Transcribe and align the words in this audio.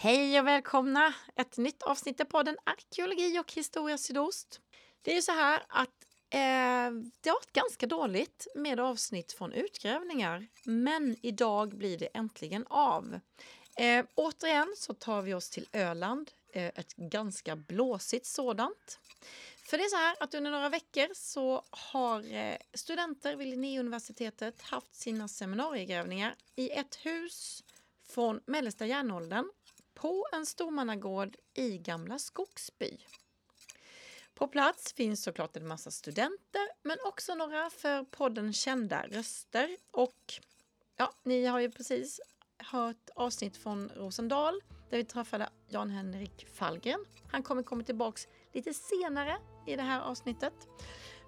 Hej 0.00 0.40
och 0.40 0.46
välkomna! 0.46 1.14
Ett 1.36 1.56
nytt 1.56 1.82
avsnitt 1.82 2.20
av 2.20 2.24
podden 2.24 2.56
Arkeologi 2.64 3.38
och 3.38 3.52
historia 3.52 3.98
sydost. 3.98 4.60
Det 5.02 5.10
är 5.10 5.14
ju 5.14 5.22
så 5.22 5.32
här 5.32 5.62
att 5.68 5.88
eh, 6.30 6.90
det 7.20 7.28
har 7.28 7.34
varit 7.34 7.52
ganska 7.52 7.86
dåligt 7.86 8.46
med 8.54 8.80
avsnitt 8.80 9.32
från 9.32 9.52
utgrävningar, 9.52 10.46
men 10.64 11.16
idag 11.22 11.76
blir 11.78 11.98
det 11.98 12.06
äntligen 12.06 12.66
av. 12.70 13.20
Eh, 13.76 14.04
återigen 14.14 14.74
så 14.76 14.94
tar 14.94 15.22
vi 15.22 15.34
oss 15.34 15.50
till 15.50 15.66
Öland, 15.72 16.30
eh, 16.52 16.66
ett 16.66 16.94
ganska 16.96 17.56
blåsigt 17.56 18.26
sådant. 18.26 19.00
För 19.70 19.78
det 19.78 19.84
är 19.84 19.88
så 19.88 19.96
här 19.96 20.16
att 20.20 20.34
under 20.34 20.50
några 20.50 20.68
veckor 20.68 21.08
så 21.14 21.62
har 21.70 22.34
eh, 22.34 22.56
studenter 22.74 23.36
vid 23.36 23.48
Linnéuniversitetet 23.48 24.62
haft 24.62 24.94
sina 24.94 25.28
seminariegrävningar 25.28 26.34
i 26.56 26.70
ett 26.70 26.94
hus 26.94 27.64
från 28.08 28.40
mellersta 28.46 28.86
järnåldern 28.86 29.50
på 30.00 30.26
en 30.32 30.46
stormannagård 30.46 31.36
i 31.54 31.78
Gamla 31.78 32.18
Skogsby. 32.18 32.98
På 34.34 34.48
plats 34.48 34.92
finns 34.92 35.22
såklart 35.22 35.56
en 35.56 35.68
massa 35.68 35.90
studenter 35.90 36.68
men 36.82 36.96
också 37.06 37.34
några 37.34 37.70
för 37.70 38.04
podden 38.04 38.52
kända 38.52 39.06
röster. 39.06 39.76
Och 39.90 40.34
ja, 40.96 41.12
ni 41.22 41.46
har 41.46 41.60
ju 41.60 41.70
precis 41.70 42.20
hört 42.58 43.10
avsnitt 43.14 43.56
från 43.56 43.88
Rosendal 43.88 44.60
där 44.90 44.96
vi 44.96 45.04
träffade 45.04 45.48
Jan-Henrik 45.68 46.46
Fallgren. 46.54 47.04
Han 47.30 47.42
kommer 47.42 47.62
komma 47.62 47.82
tillbaks 47.82 48.28
lite 48.52 48.74
senare 48.74 49.36
i 49.66 49.76
det 49.76 49.82
här 49.82 50.00
avsnittet. 50.00 50.54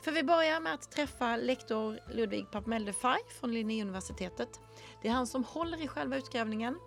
För 0.04 0.12
vi 0.12 0.22
börjar 0.22 0.60
med 0.60 0.74
att 0.74 0.90
träffa 0.90 1.36
lektor 1.36 2.00
Ludvig 2.10 2.50
Papmeldefaj 2.50 3.18
från 3.40 3.52
Linnéuniversitetet. 3.52 4.60
Det 5.02 5.08
är 5.08 5.12
han 5.12 5.26
som 5.26 5.44
håller 5.44 5.82
i 5.82 5.88
själva 5.88 6.16
utgrävningen 6.16 6.78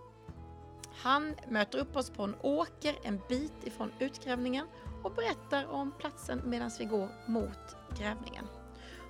han 0.96 1.36
möter 1.50 1.80
upp 1.80 1.96
oss 1.96 2.10
på 2.10 2.24
en 2.24 2.36
åker 2.42 2.96
en 3.04 3.22
bit 3.30 3.54
ifrån 3.64 3.92
utgrävningen 4.00 4.68
och 5.04 5.12
berättar 5.12 5.72
om 5.72 5.92
platsen 6.00 6.42
medan 6.46 6.72
vi 6.80 6.86
går 6.86 7.10
mot 7.28 7.76
grävningen. 8.00 8.46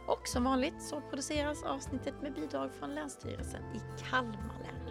Och 0.08 0.28
som 0.28 0.44
vanligt 0.44 0.84
så 0.84 1.02
produceras 1.10 1.64
avsnittet 1.64 2.14
med 2.22 2.34
bidrag 2.34 2.70
från 2.80 2.96
Länsstyrelsen 2.96 3.62
i 3.76 4.02
Kalmar 4.10 4.58
län. 4.64 4.84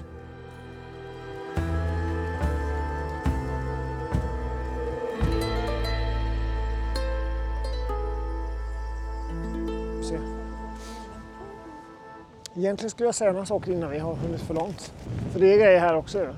Egentligen 12.56 12.90
skulle 12.90 13.06
jag 13.06 13.14
säga 13.14 13.32
några 13.32 13.46
saker 13.46 13.72
innan 13.72 13.90
vi 13.90 13.98
har 13.98 14.14
hunnit 14.14 14.40
för 14.40 14.54
långt. 14.54 14.92
För 15.32 15.40
det 15.40 15.54
är 15.54 15.58
grejer 15.58 15.80
här 15.80 15.96
också. 15.96 16.36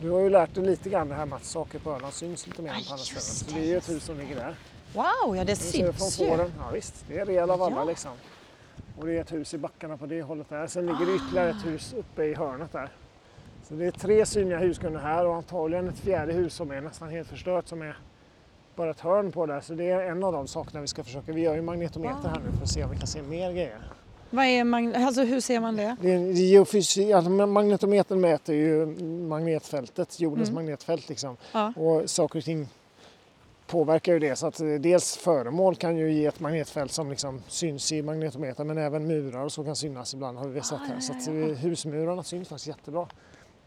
Du 0.00 0.10
har 0.10 0.20
ju 0.20 0.30
lärt 0.30 0.54
dig 0.54 0.64
lite 0.64 0.88
grann 0.90 1.08
det 1.08 1.14
här 1.14 1.26
med 1.26 1.36
att 1.36 1.44
saker 1.44 1.78
på 1.78 1.90
Öland 1.90 2.12
syns 2.12 2.46
lite 2.46 2.62
mer 2.62 2.70
än 2.70 2.84
på 2.84 2.92
andra 2.92 3.04
ställen. 3.04 3.22
Så 3.22 3.54
det 3.54 3.60
är 3.60 3.64
ju 3.64 3.76
ett 3.76 3.88
hus 3.88 4.04
som 4.04 4.18
ligger 4.18 4.36
där. 4.36 4.56
Wow, 4.94 5.36
ja 5.36 5.44
det 5.44 5.56
syns 5.56 6.20
ju. 6.20 6.26
Ja 6.26 6.70
visst, 6.72 7.04
det 7.08 7.18
är 7.18 7.26
rejäla 7.26 7.56
vallar 7.56 7.78
ja. 7.78 7.84
liksom. 7.84 8.12
Och 8.98 9.06
det 9.06 9.16
är 9.16 9.20
ett 9.20 9.32
hus 9.32 9.54
i 9.54 9.58
backarna 9.58 9.96
på 9.96 10.06
det 10.06 10.22
hållet 10.22 10.48
där. 10.48 10.66
Sen 10.66 10.86
ligger 10.86 11.06
det 11.06 11.14
ytterligare 11.14 11.50
ett 11.50 11.66
hus 11.66 11.94
uppe 11.98 12.24
i 12.24 12.34
hörnet 12.34 12.72
där. 12.72 12.90
Så 13.68 13.74
det 13.74 13.86
är 13.86 13.90
tre 13.90 14.26
synliga 14.26 14.58
husgrunder 14.58 15.00
här 15.00 15.26
och 15.26 15.34
antagligen 15.34 15.88
ett 15.88 15.98
fjärde 15.98 16.32
hus 16.32 16.54
som 16.54 16.70
är 16.70 16.80
nästan 16.80 17.08
helt 17.08 17.28
förstört 17.28 17.68
som 17.68 17.82
är 17.82 17.96
bara 18.74 18.90
ett 18.90 19.00
hörn 19.00 19.32
på 19.32 19.46
där. 19.46 19.60
Så 19.60 19.74
det 19.74 19.90
är 19.90 20.10
en 20.10 20.24
av 20.24 20.32
de 20.32 20.46
sakerna 20.46 20.80
vi 20.80 20.86
ska 20.86 21.04
försöka. 21.04 21.32
Vi 21.32 21.40
gör 21.40 21.54
ju 21.54 21.62
magnetometer 21.62 22.28
här 22.28 22.40
nu 22.46 22.56
för 22.56 22.62
att 22.62 22.70
se 22.70 22.84
om 22.84 22.90
vi 22.90 22.96
kan 22.96 23.06
se 23.06 23.22
mer 23.22 23.52
grejer. 23.52 23.80
Vad 24.30 24.44
är 24.44 24.64
magn- 24.64 25.06
alltså, 25.06 25.22
hur 25.22 25.40
ser 25.40 25.60
man 25.60 25.76
det? 25.76 25.96
det 26.00 26.12
är 26.12 26.32
geofysik, 26.32 27.10
alltså 27.10 27.30
magnetometern 27.30 28.20
mäter 28.20 28.54
ju 28.54 28.86
magnetfältet, 29.28 30.20
jordens 30.20 30.48
mm. 30.48 30.54
magnetfält. 30.54 31.08
Liksom. 31.08 31.36
Ja. 31.52 31.72
Och 31.76 32.10
saker 32.10 32.38
och 32.38 32.44
ting 32.44 32.68
påverkar 33.66 34.12
ju 34.12 34.18
det. 34.18 34.36
Så 34.36 34.46
att 34.46 34.60
eh, 34.60 34.66
dels 34.66 35.16
föremål 35.16 35.76
kan 35.76 35.96
ju 35.96 36.12
ge 36.12 36.26
ett 36.26 36.40
magnetfält 36.40 36.92
som 36.92 37.10
liksom 37.10 37.42
syns 37.48 37.92
i 37.92 38.02
magnetometern 38.02 38.66
men 38.66 38.78
även 38.78 39.06
murar 39.06 39.44
och 39.44 39.52
så 39.52 39.64
kan 39.64 39.76
synas 39.76 40.14
ibland 40.14 40.38
har 40.38 40.48
vi 40.48 40.62
sett 40.62 40.78
här. 40.78 41.00
Så 41.00 41.12
att 41.12 41.28
eh, 41.28 41.34
husmurarna 41.34 42.22
syns 42.22 42.48
faktiskt 42.48 42.66
jättebra. 42.66 43.06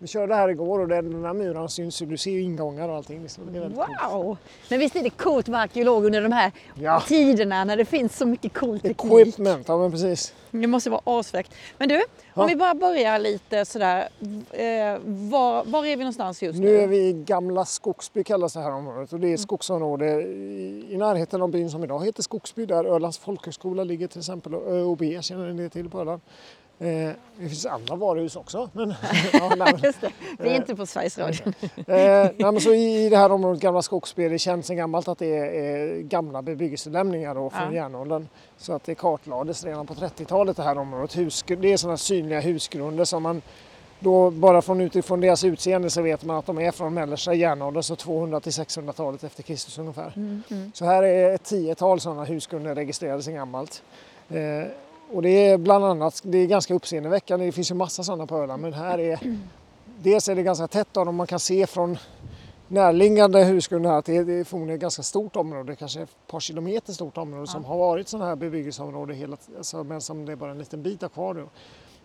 Vi 0.02 0.08
körde 0.08 0.36
här 0.36 0.50
igår 0.50 0.80
och 0.80 0.88
den 0.88 1.22
där 1.22 1.34
muren 1.34 1.70
syns 1.70 2.02
ju. 2.02 2.06
Du 2.06 2.18
ser 2.18 2.32
ju 2.32 2.42
ingångar 2.42 2.90
och 2.90 2.96
allting. 2.96 3.28
Det 3.52 3.58
är 3.58 3.70
wow! 3.70 3.86
Coolt. 4.10 4.40
Men 4.70 4.80
visst 4.80 4.96
är 4.96 5.04
det 5.04 5.10
coolt 5.10 5.46
att 5.46 5.52
vara 5.52 5.62
arkeolog 5.62 6.06
under 6.06 6.22
de 6.22 6.32
här 6.32 6.52
ja. 6.76 7.04
tiderna 7.08 7.64
när 7.64 7.78
det 7.78 7.86
finns 7.86 8.18
så 8.18 8.26
mycket 8.26 8.54
cool 8.54 8.80
teknik? 8.80 9.12
Equipment, 9.14 9.68
ja 9.68 9.78
men 9.78 9.92
precis. 9.92 10.34
Det 10.52 10.68
måste 10.68 10.90
vara 10.90 11.02
asfräckt. 11.06 11.54
Men 11.78 11.90
du, 11.90 11.96
ja. 11.96 12.42
om 12.42 12.48
vi 12.48 12.56
bara 12.56 12.74
börjar 12.74 13.20
lite 13.20 13.66
sådär. 13.66 14.10
Eh, 14.52 15.00
var, 15.06 15.64
var 15.66 15.86
är 15.86 15.98
vi 15.98 16.04
någonstans 16.04 16.44
just 16.44 16.60
nu? 16.60 16.66
Nu 16.66 16.78
är 16.78 16.88
vi 16.88 16.98
i 16.98 17.14
Gamla 17.14 17.66
Skogsby 17.66 18.24
kallas 18.24 18.54
det 18.54 18.60
här 18.60 18.72
området 18.72 19.14
och 19.14 19.20
det 19.20 19.28
är 19.28 19.34
ett 19.34 19.38
mm. 19.40 19.44
skogsområde 19.44 20.22
i, 20.22 20.86
i 20.90 20.98
närheten 20.98 21.42
av 21.42 21.50
byn 21.50 21.70
som 21.70 21.84
idag 21.84 22.06
heter 22.06 22.24
Skogsby 22.24 22.66
där 22.66 22.86
Ölands 22.86 23.18
folkhögskola 23.18 23.84
ligger 23.84 24.08
till 24.08 24.20
exempel 24.20 24.56
och 24.56 24.72
ÖoB 24.74 25.04
känner 25.22 25.54
ni 25.54 25.70
till 25.70 25.90
på 25.90 26.02
Öland. 26.02 26.22
Eh, 26.82 27.12
det 27.38 27.50
finns 27.50 27.66
andra 27.66 27.96
varuhus 27.96 28.36
också. 28.36 28.70
Men, 28.74 28.90
ja, 29.34 29.54
nej, 29.58 29.74
det. 30.02 30.12
Vi 30.40 30.50
är 30.50 30.56
inte 30.56 30.76
på 30.76 30.86
Sveriges 30.86 31.18
Radio. 31.18 31.54
eh, 31.88 32.30
nej, 32.38 32.62
så 32.62 32.74
i, 32.74 33.10
det 33.10 33.18
här 33.18 33.32
området, 33.32 33.62
Gamla 33.62 33.82
Skogsby, 33.82 34.30
det 34.30 34.40
känns 34.40 34.68
sedan 34.68 34.78
gammalt 34.78 35.08
att 35.08 35.18
det 35.18 35.38
är, 35.38 35.46
är 35.46 36.02
gamla 36.02 36.42
bebyggelselämningar 36.42 37.36
då, 37.36 37.50
från 37.50 37.68
ja. 37.68 37.74
järnåldern. 37.74 38.28
Så 38.58 38.74
att 38.74 38.84
det 38.84 38.96
kartlades 38.96 39.66
redan 39.66 39.88
på 39.88 39.94
30-talet 39.94 40.58
det 40.58 40.64
här 40.64 40.78
området. 40.78 41.18
Hus, 41.18 41.44
det 41.48 41.74
är 41.74 41.78
sådana 41.78 41.98
synliga 41.98 42.40
husgrunder 42.40 43.06
som 43.06 43.24
man 43.24 43.42
då 44.00 44.30
bara 44.30 44.62
från 44.62 44.82
utifrån 44.82 45.22
deras 45.22 45.44
utseende 45.44 45.90
så 45.90 46.02
vet 46.02 46.24
man 46.24 46.38
att 46.38 46.46
de 46.46 46.60
är 46.60 46.72
från 46.72 46.94
mellersta 46.94 47.34
järnåldern, 47.34 47.84
så 47.84 47.96
200 47.96 48.40
till 48.40 48.52
600-talet 48.52 49.24
efter 49.24 49.44
Kristus 49.44 49.78
ungefär. 49.78 50.14
Mm, 50.16 50.44
mm. 50.52 50.72
Så 50.74 50.86
här 50.86 51.04
är 51.04 51.36
ett 51.36 51.44
tiotal 51.44 52.00
sådana 52.00 52.24
husgrunder 52.24 52.76
registrerade 52.76 53.24
sedan 53.24 53.34
gammalt. 53.34 53.84
Eh, 54.30 54.64
och 55.12 55.22
det 55.22 55.48
är 55.48 55.58
bland 55.58 55.86
annat, 55.86 56.22
det 56.24 56.38
är 56.38 56.48
ganska 56.48 56.74
uppseendeväckande, 56.74 57.46
det 57.46 57.52
finns 57.52 57.72
ju 57.72 57.76
massa 57.76 58.04
sådana 58.04 58.28
på 58.28 58.38
Öland 58.38 58.62
men 58.62 58.74
här 58.74 59.00
är 59.00 59.20
Dels 60.04 60.30
är 60.30 60.36
det 60.36 60.44
ganska 60.44 60.68
tätt 60.68 60.98
av 60.98 61.06
dem, 61.06 61.16
man 61.16 61.28
kan 61.28 61.40
se 61.40 61.68
från 61.68 61.98
närliggande 62.68 63.44
husgrunder 63.44 63.90
här 63.90 63.98
att 63.98 64.06
det 64.06 64.16
är 64.16 64.44
förmodligen 64.44 64.76
ett 64.76 64.82
ganska 64.82 65.04
stort 65.04 65.36
område, 65.36 65.76
kanske 65.76 66.02
ett 66.02 66.28
par 66.28 66.40
kilometer 66.40 66.94
stort 66.94 67.18
område 67.18 67.42
ja. 67.42 67.46
som 67.46 67.66
har 67.66 67.78
varit 67.78 68.08
sådana 68.08 68.30
här 68.30 68.36
bebyggelseområde 68.36 69.14
hela 69.14 69.38
alltså, 69.58 69.84
men 69.84 70.02
som 70.02 70.26
det 70.26 70.32
är 70.32 70.36
bara 70.36 70.52
en 70.52 70.58
liten 70.58 70.84
bit 70.84 71.04
kvar 71.14 71.34
nu. 71.34 71.48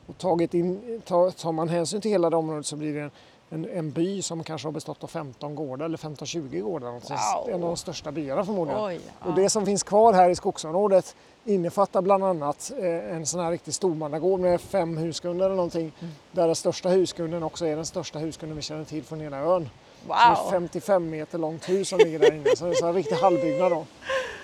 Och 0.06 0.18
tagit 0.18 0.54
in, 0.54 1.02
tar 1.04 1.52
man 1.52 1.68
hänsyn 1.68 2.00
till 2.00 2.10
hela 2.10 2.30
det 2.30 2.36
området 2.36 2.66
så 2.66 2.76
blir 2.76 2.94
det 2.94 3.00
en, 3.00 3.10
en, 3.54 3.68
en, 3.74 3.90
by 3.90 4.22
som 4.22 4.44
kanske 4.44 4.68
har 4.68 4.72
bestått 4.72 5.04
av 5.04 5.08
15 5.08 5.54
gårdar 5.54 5.86
eller 5.86 5.98
15-20 5.98 6.60
gårdar. 6.60 6.90
Wow. 6.90 7.48
En 7.48 7.54
av 7.54 7.60
de 7.60 7.76
största 7.76 8.12
byarna 8.12 8.44
förmodligen. 8.44 8.84
Oj, 8.84 9.00
ja. 9.20 9.28
Och 9.28 9.34
det 9.34 9.50
som 9.50 9.66
finns 9.66 9.82
kvar 9.82 10.12
här 10.12 10.30
i 10.30 10.34
skogsområdet 10.34 11.16
innefattar 11.44 12.02
bland 12.02 12.24
annat 12.24 12.72
eh, 12.78 13.16
en 13.16 13.26
sån 13.26 13.40
här 13.40 13.50
riktig 13.50 13.74
stormannagård 13.74 14.40
med 14.40 14.60
fem 14.60 14.96
husgrunder 14.96 15.46
eller 15.46 15.56
någonting. 15.56 15.92
Mm. 16.00 16.14
Där 16.32 16.46
den 16.46 16.56
största 16.56 16.88
husgrunden 16.88 17.42
också 17.42 17.66
är 17.66 17.76
den 17.76 17.86
största 17.86 18.18
husgrunden 18.18 18.56
vi 18.56 18.62
känner 18.62 18.84
till 18.84 19.04
från 19.04 19.20
hela 19.20 19.38
ön. 19.38 19.68
Wow. 20.06 20.16
Så 20.36 20.50
55 20.50 21.10
meter 21.10 21.38
långt 21.38 21.68
hus 21.68 21.88
som 21.88 21.98
ligger 21.98 22.18
där 22.18 22.34
inne. 22.34 22.56
Så 22.56 22.64
det 22.64 22.80
är 22.80 22.88
en 22.88 22.94
riktig 22.94 23.16
halvbyggnad 23.16 23.72
då. 23.72 23.86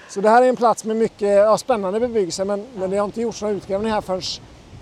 Så 0.09 0.21
det 0.21 0.28
här 0.28 0.42
är 0.42 0.48
en 0.48 0.56
plats 0.56 0.84
med 0.84 0.97
mycket 0.97 1.28
ja, 1.28 1.59
spännande 1.59 2.00
bebyggelse 2.00 2.44
men, 2.44 2.66
men 2.75 2.91
det 2.91 2.97
har 2.97 3.04
inte 3.04 3.21
gjorts 3.21 3.42
några 3.42 3.54
utgrävningar 3.54 3.94
här 3.94 4.00
förrän 4.00 4.22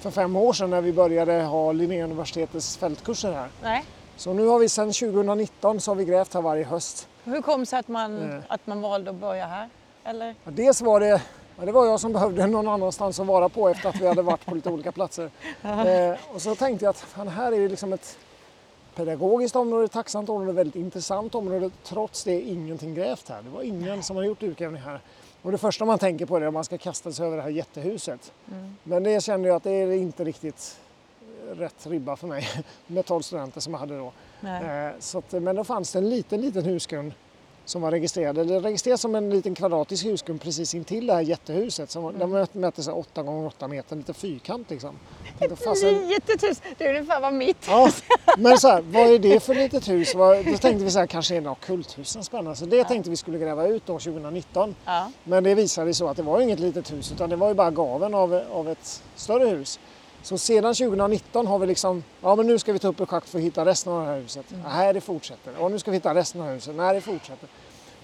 för 0.00 0.10
fem 0.10 0.36
år 0.36 0.52
sedan 0.52 0.70
när 0.70 0.80
vi 0.80 0.92
började 0.92 1.42
ha 1.42 1.72
Linnéuniversitetets 1.72 2.76
fältkurser 2.76 3.32
här. 3.32 3.48
Nej. 3.62 3.84
Så 4.18 4.32
nu 4.32 4.46
har 4.46 4.58
vi 4.58 4.68
sedan 4.68 4.92
2019 4.92 5.80
så 5.80 5.90
har 5.90 5.96
vi 5.96 6.04
grävt 6.04 6.34
här 6.34 6.40
varje 6.40 6.64
höst. 6.64 7.08
Hur 7.24 7.42
kom 7.42 7.60
det 7.60 7.66
sig 7.66 7.78
att 7.78 7.88
man, 7.88 8.30
eh. 8.30 8.38
att 8.48 8.66
man 8.66 8.80
valde 8.80 9.10
att 9.10 9.16
börja 9.16 9.46
här? 9.46 9.68
Eller? 10.04 10.34
Ja, 10.44 10.50
dels 10.50 10.80
var 10.80 11.00
det 11.00 11.22
Ja, 11.58 11.64
det 11.64 11.72
var 11.72 11.86
jag 11.86 12.00
som 12.00 12.12
behövde 12.12 12.46
någon 12.46 12.68
annanstans 12.68 13.20
att 13.20 13.26
vara 13.26 13.48
på 13.48 13.68
efter 13.68 13.88
att 13.88 14.00
vi 14.00 14.06
hade 14.06 14.22
varit 14.22 14.46
på 14.46 14.54
lite 14.54 14.70
olika 14.70 14.92
platser. 14.92 15.30
Eh, 15.62 16.16
och 16.34 16.42
så 16.42 16.54
tänkte 16.54 16.84
jag 16.84 16.90
att 16.90 16.98
fan, 16.98 17.28
här 17.28 17.52
är 17.52 17.60
det 17.60 17.68
liksom 17.68 17.92
ett 17.92 18.18
pedagogiskt 18.94 19.56
område, 19.56 19.84
ett 19.84 19.92
tacksamt 19.92 20.28
område, 20.28 20.52
väldigt 20.52 20.76
intressant 20.76 21.34
område. 21.34 21.70
Trots 21.84 22.25
det 22.25 22.40
ingenting 22.40 22.94
grävt 22.94 23.28
här. 23.28 23.43
Det 23.43 23.50
var 23.50 23.62
ingen 23.62 24.02
som 24.02 24.16
har 24.16 24.25
gjort 24.25 24.43
utgrävning 24.43 24.82
här. 24.82 25.00
Och 25.43 25.52
det 25.52 25.58
första 25.58 25.84
man 25.84 25.98
tänker 25.98 26.26
på 26.26 26.37
är 26.37 26.40
att 26.40 26.54
man 26.54 26.64
ska 26.64 26.78
kasta 26.78 27.12
sig 27.12 27.26
över 27.26 27.37
det 27.37 27.43
här 27.43 27.50
jättehuset. 27.50 28.32
Mm. 28.50 28.76
Men 28.82 29.02
det 29.02 29.25
kände 29.25 29.48
jag 29.48 29.56
att 29.56 29.64
det 29.64 29.70
är 29.70 29.93
inte 29.93 30.25
riktigt 30.25 30.81
rätt 31.54 31.86
ribba 31.86 32.16
för 32.16 32.26
mig 32.26 32.48
med 32.86 33.06
12 33.06 33.22
studenter 33.22 33.60
som 33.60 33.72
jag 33.72 33.80
hade 33.80 33.98
då. 33.98 34.12
Eh, 34.48 34.90
så 34.98 35.18
att, 35.18 35.32
men 35.32 35.56
då 35.56 35.64
fanns 35.64 35.92
det 35.92 35.98
en 35.98 36.10
liten, 36.10 36.40
liten 36.40 36.64
husgrund 36.64 37.12
som 37.68 37.82
var 37.82 37.90
registrerade. 37.90 38.44
Det 38.44 38.60
registrerades 38.60 39.00
som 39.00 39.14
en 39.14 39.30
liten 39.30 39.54
kvadratisk 39.54 40.04
husgrund 40.04 40.40
precis 40.40 40.74
intill 40.74 41.06
det 41.06 41.14
här 41.14 41.20
jättehuset. 41.20 41.90
Som, 41.90 42.04
mm. 42.04 42.30
Den 42.30 42.46
mätte 42.52 42.82
sig 42.82 42.92
8 42.92 43.22
gånger 43.22 43.46
8 43.46 43.68
meter, 43.68 43.96
lite 43.96 44.14
fyrkant 44.14 44.70
liksom. 44.70 44.98
Ett 45.40 45.50
litet 46.08 46.42
hus, 46.42 46.62
det 46.78 46.84
är 46.84 46.88
ungefär 46.88 47.20
vad 47.20 47.34
mitt 47.34 47.66
ja, 47.68 47.90
Men 48.38 48.58
så 48.58 48.68
här, 48.68 48.82
vad 48.82 49.06
är 49.06 49.18
det 49.18 49.40
för 49.40 49.54
litet 49.64 49.88
hus? 49.88 50.12
Då 50.12 50.42
tänkte 50.44 50.84
vi 50.84 50.90
så 50.90 50.98
här, 50.98 51.06
kanske 51.06 51.34
är 51.34 51.40
det 51.40 51.46
något 51.46 51.60
kulthus 51.60 52.08
som 52.08 52.24
spännande. 52.24 52.56
Så 52.56 52.66
det 52.66 52.76
ja. 52.76 52.84
tänkte 52.84 53.10
vi 53.10 53.16
skulle 53.16 53.38
gräva 53.38 53.66
ut 53.66 53.86
då 53.86 53.98
2019. 53.98 54.74
Ja. 54.84 55.10
Men 55.24 55.44
det 55.44 55.54
visade 55.54 55.86
sig 55.86 55.94
så 55.94 56.08
att 56.08 56.16
det 56.16 56.22
var 56.22 56.40
inget 56.40 56.60
litet 56.60 56.92
hus 56.92 57.12
utan 57.12 57.30
det 57.30 57.36
var 57.36 57.48
ju 57.48 57.54
bara 57.54 57.70
gaven 57.70 58.14
av, 58.14 58.42
av 58.52 58.68
ett 58.68 59.02
större 59.16 59.48
hus. 59.48 59.80
Så 60.23 60.38
sedan 60.38 60.75
2019 60.75 61.47
har 61.47 61.59
vi 61.59 61.67
liksom, 61.67 62.05
ja 62.20 62.35
men 62.35 62.47
nu 62.47 62.59
ska 62.59 62.73
vi 62.73 62.79
ta 62.79 62.88
upp 62.88 63.00
ett 63.00 63.09
schakt 63.09 63.29
för 63.29 63.38
att 63.38 63.44
hitta 63.44 63.65
resten 63.65 63.93
av 63.93 64.00
det 64.00 64.06
här 64.06 64.20
huset. 64.20 64.50
Mm. 64.50 64.62
Nej, 64.69 64.93
det 64.93 65.00
fortsätter. 65.00 65.53
Och 65.59 65.70
nu 65.70 65.79
ska 65.79 65.91
vi 65.91 65.97
hitta 65.97 66.15
resten 66.15 66.41
av 66.41 66.49
huset. 66.49 66.75
Nej, 66.76 66.94
det 66.94 67.00
fortsätter. 67.00 67.49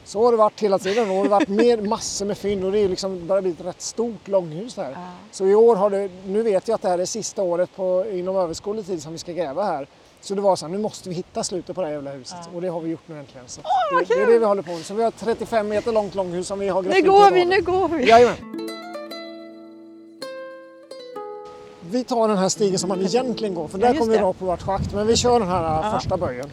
Så 0.04 0.24
har 0.24 0.32
det 0.32 0.38
varit 0.38 0.60
hela 0.60 0.78
tiden. 0.78 1.10
Och 1.10 1.14
det 1.14 1.20
har 1.20 1.28
varit 1.28 1.48
mer, 1.48 1.78
massor 1.78 2.26
med 2.26 2.38
fynd 2.38 2.64
och 2.64 2.72
det 2.72 2.78
är 2.78 2.88
liksom 2.88 3.26
börjar 3.26 3.42
bli 3.42 3.50
ett 3.50 3.64
rätt 3.64 3.82
stort 3.82 4.28
långhus 4.28 4.74
där. 4.74 4.90
Ja. 4.90 5.10
Så 5.30 5.46
i 5.46 5.54
år 5.54 5.76
har 5.76 5.90
det, 5.90 6.10
nu 6.26 6.42
vet 6.42 6.68
jag 6.68 6.74
att 6.74 6.82
det 6.82 6.88
här 6.88 6.98
är 6.98 7.04
sista 7.04 7.42
året 7.42 7.76
på, 7.76 8.06
inom 8.12 8.36
överskådlig 8.36 8.86
tid 8.86 9.02
som 9.02 9.12
vi 9.12 9.18
ska 9.18 9.32
gräva 9.32 9.64
här. 9.64 9.86
Så 10.20 10.34
det 10.34 10.40
var 10.40 10.56
så 10.56 10.66
här, 10.66 10.72
nu 10.72 10.78
måste 10.78 11.08
vi 11.08 11.14
hitta 11.14 11.44
slutet 11.44 11.74
på 11.74 11.80
det 11.80 11.86
här 11.86 11.94
jävla 11.94 12.10
huset. 12.10 12.38
Ja. 12.44 12.50
Och 12.54 12.62
det 12.62 12.68
har 12.68 12.80
vi 12.80 12.90
gjort 12.90 13.08
nu 13.08 13.18
äntligen. 13.18 13.48
Så 13.48 13.60
oh, 13.60 13.98
det, 13.98 14.14
det, 14.14 14.22
är 14.22 14.26
det 14.26 14.38
vi 14.38 14.44
håller 14.44 14.62
på 14.62 14.70
med. 14.70 14.84
Så 14.84 14.94
vi 14.94 15.02
har 15.02 15.08
ett 15.08 15.20
35 15.20 15.68
meter 15.68 15.92
långt 15.92 16.14
långhus 16.14 16.46
som 16.46 16.58
vi 16.58 16.68
har 16.68 16.82
grävt 16.82 16.94
Nu 16.94 17.10
går 17.10 17.30
vi, 17.30 17.44
nu 17.44 17.62
går 17.62 17.88
vi! 17.88 18.08
Jajamän. 18.08 18.36
Vi 21.90 22.04
tar 22.04 22.28
den 22.28 22.38
här 22.38 22.48
stigen 22.48 22.78
som 22.78 22.88
man 22.88 23.02
egentligen 23.02 23.54
går, 23.54 23.68
för 23.68 23.78
där 23.78 23.94
ja, 23.94 23.98
kommer 23.98 24.12
vi 24.12 24.18
rakt 24.18 24.38
på 24.38 24.44
vårt 24.44 24.62
schakt. 24.62 24.92
Men 24.92 25.06
vi 25.06 25.16
kör 25.16 25.40
den 25.40 25.48
här 25.48 25.62
ja. 25.62 25.98
första 25.98 26.16
böjen. 26.16 26.50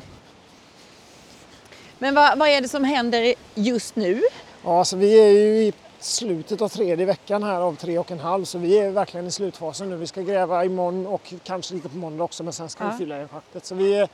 Men 2.00 2.16
vad, 2.16 2.39
vad, 2.39 2.50
är 2.50 2.62
det 2.62 2.68
som 2.68 2.83
händer 2.83 3.33
just 3.56 3.95
nu? 3.95 4.22
Ja, 4.63 4.86
så 4.86 4.98
vi 4.98 5.19
är 5.19 5.30
ju 5.30 5.63
i 5.63 5.74
slutet 6.00 6.62
av 6.62 6.69
tredje 6.69 7.06
veckan 7.06 7.44
här 7.44 7.62
av 7.62 7.75
tre 7.75 8.00
och 8.00 8.12
en 8.12 8.19
halv 8.19 8.45
så 8.45 8.57
vi 8.57 8.78
är 8.80 8.92
verkligen 8.92 9.28
i 9.28 9.31
slutfasen 9.31 9.89
nu. 9.89 9.95
Vi 9.95 10.07
ska 10.07 10.22
gräva 10.22 10.66
imorgon 10.66 11.07
och 11.07 11.34
kanske 11.44 11.74
lite 11.74 11.89
på 11.89 11.98
måndag 11.98 12.24
också 12.24 12.44
men 12.44 12.54
sen 12.54 12.69
ska 12.69 12.84
ja. 12.84 12.92
vi 12.92 12.98
fylla 12.98 13.24
i 13.24 13.27
schaktet. 13.27 13.66
Så 13.66 13.75
vi, 13.75 14.07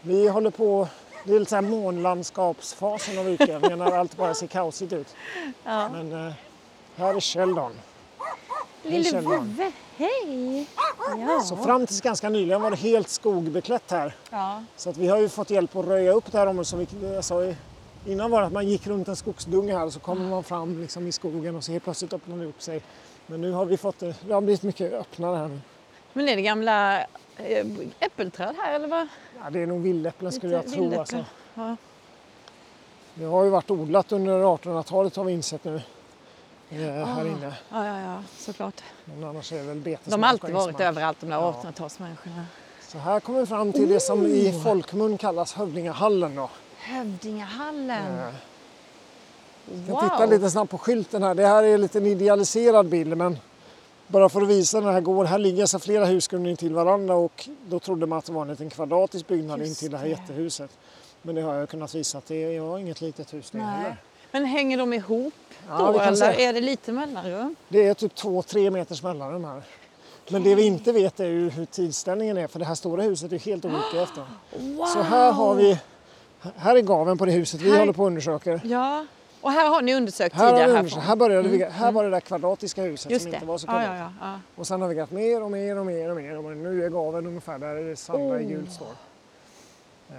vi 0.00 0.28
håller 0.28 0.50
på, 0.50 0.88
det 1.24 1.34
är 1.34 1.38
lite 1.38 1.48
så 1.48 1.54
här 1.54 1.62
månlandskapsfasen 1.62 3.18
av 3.18 3.28
utgrävningen 3.28 3.78
när 3.78 3.92
allt 3.92 4.16
bara 4.16 4.34
ser 4.34 4.46
kaosigt 4.46 4.92
ut. 4.92 5.14
Ja. 5.64 5.88
Men 5.88 6.26
eh, 6.26 6.32
här 6.96 7.14
är 7.14 7.20
Sheldon. 7.20 7.72
Lille 8.88 9.20
vovve, 9.20 9.72
hej! 9.96 10.66
Ja. 11.18 11.40
Så 11.40 11.56
fram 11.56 11.86
tills 11.86 12.00
ganska 12.00 12.28
nyligen 12.28 12.62
var 12.62 12.70
det 12.70 12.76
helt 12.76 13.08
skogbeklätt 13.08 13.90
här. 13.90 14.14
Ja. 14.30 14.62
Så 14.76 14.90
att 14.90 14.96
vi 14.96 15.08
har 15.08 15.18
ju 15.18 15.28
fått 15.28 15.50
hjälp 15.50 15.76
att 15.76 15.86
röja 15.86 16.12
upp 16.12 16.32
det 16.32 16.38
här 16.38 16.46
området. 16.46 16.68
Som 16.68 16.78
vi, 16.78 17.16
alltså, 17.16 17.54
innan 18.06 18.30
var 18.30 18.40
det 18.40 18.46
att 18.46 18.52
man 18.52 18.68
gick 18.68 18.86
runt 18.86 19.08
en 19.08 19.16
skogsdunge 19.16 19.72
här 19.72 19.84
och 19.84 19.92
så 19.92 20.00
kommer 20.00 20.30
man 20.30 20.44
fram 20.44 20.80
liksom 20.80 21.06
i 21.06 21.12
skogen 21.12 21.56
och 21.56 21.64
så 21.64 21.72
helt 21.72 21.84
plötsligt 21.84 22.12
öppnar 22.12 22.36
det 22.36 22.44
upp 22.44 22.62
sig. 22.62 22.82
Men 23.26 23.40
nu 23.40 23.52
har 23.52 23.64
vi 23.64 23.76
fått 23.76 23.98
det, 23.98 24.14
det 24.26 24.34
har 24.34 24.40
blivit 24.40 24.62
mycket 24.62 24.92
öppnare 24.92 25.36
här 25.36 25.48
nu. 25.48 25.60
Men 26.12 26.28
är 26.28 26.36
det 26.36 26.42
gamla 26.42 27.00
eh, 27.36 27.66
äppelträd 28.00 28.54
här 28.58 28.74
eller 28.74 28.88
vad? 28.88 29.08
Ja, 29.44 29.50
det 29.50 29.62
är 29.62 29.66
nog 29.66 29.82
villäpplen 29.82 30.32
skulle 30.32 30.52
jag 30.52 30.72
tro. 30.72 30.98
Alltså. 30.98 31.24
Ja. 31.54 31.76
Det 33.14 33.24
har 33.24 33.44
ju 33.44 33.50
varit 33.50 33.70
odlat 33.70 34.12
under 34.12 34.42
1800-talet 34.42 35.16
har 35.16 35.24
vi 35.24 35.32
insett 35.32 35.64
nu. 35.64 35.80
Eh, 36.70 36.78
här 36.78 37.24
ah. 37.24 37.26
inne. 37.26 37.54
Ja, 37.70 37.86
ja, 37.86 38.00
ja, 38.00 38.22
såklart. 38.38 38.82
Men 39.04 39.24
annars 39.24 39.52
är 39.52 39.56
det 39.56 39.62
väl 39.62 39.76
betesmark 39.76 40.10
De 40.10 40.22
har 40.22 40.30
alltid 40.30 40.54
varit 40.54 40.80
överallt 40.80 41.20
de 41.20 41.30
där 41.30 41.36
1800-talsmänniskorna. 41.36 42.44
Så 42.88 42.98
här 42.98 43.20
kommer 43.20 43.40
vi 43.40 43.46
fram 43.46 43.72
till 43.72 43.88
det 43.88 44.00
som 44.00 44.26
i 44.26 44.50
oh! 44.50 44.62
folkmun 44.62 45.18
kallas 45.18 45.54
Hövdingahallen. 45.54 46.34
Då. 46.34 46.50
Hövdingahallen. 46.78 48.18
Eh. 48.18 48.34
Jag 49.86 49.94
wow. 49.94 50.00
tittar 50.00 50.26
lite 50.26 50.50
snabbt 50.50 50.70
på 50.70 50.78
skylten 50.78 51.22
här. 51.22 51.34
Det 51.34 51.46
här 51.46 51.62
är 51.62 51.78
lite 51.78 51.98
en 51.98 52.06
idealiserad 52.06 52.88
bild 52.88 53.16
men 53.16 53.38
bara 54.06 54.28
för 54.28 54.42
att 54.42 54.48
visa 54.48 54.80
den 54.80 54.94
här 54.94 55.00
gården. 55.00 55.32
Här 55.32 55.38
ligger 55.38 55.66
så 55.66 55.78
flera 55.78 56.04
husgrunder 56.04 56.50
intill 56.50 56.74
varandra 56.74 57.14
och 57.14 57.48
då 57.68 57.78
trodde 57.78 58.06
man 58.06 58.18
att 58.18 58.24
det 58.24 58.32
var 58.32 58.42
en 58.42 58.48
liten 58.48 58.70
kvadratisk 58.70 59.26
byggnad 59.26 59.58
Just 59.58 59.68
intill 59.68 59.90
det 59.90 59.98
här 59.98 60.06
jättehuset. 60.06 60.70
Men 61.22 61.34
det 61.34 61.42
har 61.42 61.54
jag 61.54 61.68
kunnat 61.68 61.94
visa 61.94 62.18
att 62.18 62.26
det 62.26 62.60
var 62.60 62.78
inget 62.78 63.00
litet 63.00 63.34
hus 63.34 63.50
det 63.50 63.58
heller. 63.58 63.96
Men 64.36 64.44
hänger 64.44 64.78
de 64.78 64.92
ihop 64.92 65.34
ja, 65.68 65.78
då 65.78 66.00
eller 66.00 66.40
är 66.40 66.52
det 66.52 66.60
lite 66.60 66.92
mellanrum? 66.92 67.56
Det 67.68 67.86
är 67.86 67.94
typ 67.94 68.14
två, 68.14 68.42
tre 68.42 68.70
meters 68.70 69.02
mellanrum 69.02 69.44
här. 69.44 69.62
Men 70.28 70.42
det 70.42 70.54
vi 70.54 70.62
inte 70.62 70.92
vet 70.92 71.20
är 71.20 71.26
ju 71.26 71.50
hur 71.50 71.64
tidsställningen 71.64 72.36
är 72.36 72.46
för 72.46 72.58
det 72.58 72.64
här 72.64 72.74
stora 72.74 73.02
huset 73.02 73.32
är 73.32 73.38
helt 73.38 73.64
olika 73.64 74.02
efter. 74.02 74.24
Wow. 74.58 74.86
Så 74.86 75.02
här 75.02 75.32
har 75.32 75.54
vi, 75.54 75.78
här 76.56 76.76
är 76.76 76.80
gaven 76.80 77.18
på 77.18 77.24
det 77.24 77.32
huset 77.32 77.60
vi 77.60 77.70
här... 77.70 77.78
håller 77.78 77.92
på 77.92 78.02
att 78.02 78.06
undersöka. 78.06 78.60
Ja. 78.64 79.06
Och 79.40 79.52
här 79.52 79.68
har 79.68 79.82
ni 79.82 79.94
undersökt 79.94 80.34
här 80.34 80.50
tidigare? 80.50 80.70
Har 80.70 80.78
undersökt. 80.78 81.02
Här, 81.02 81.16
började 81.16 81.48
mm. 81.48 81.58
vi, 81.58 81.64
här 81.64 81.92
var 81.92 82.04
det 82.04 82.10
där 82.10 82.20
kvadratiska 82.20 82.82
huset 82.82 83.10
Just 83.10 83.22
som 83.22 83.30
det. 83.30 83.36
inte 83.36 83.46
var 83.46 83.58
så 83.58 83.66
kvadrat. 83.66 83.86
Ja, 83.86 83.96
ja, 83.96 84.10
ja. 84.20 84.40
Och 84.54 84.66
sen 84.66 84.82
har 84.82 84.88
vi 84.88 84.94
grävt 84.94 85.10
mer 85.10 85.42
och 85.42 85.50
mer 85.50 85.78
och 85.78 85.86
mer 85.86 86.10
och 86.10 86.16
mer. 86.16 86.38
Och 86.38 86.56
nu 86.56 86.84
är 86.84 86.88
gaven 86.88 87.26
ungefär 87.26 87.58
där 87.58 87.74
det 87.74 87.96
Sandra 87.96 88.36
oh. 88.36 88.42
i 88.42 88.44
gult 88.44 88.72
står. 88.72 88.86
Eh, 90.10 90.16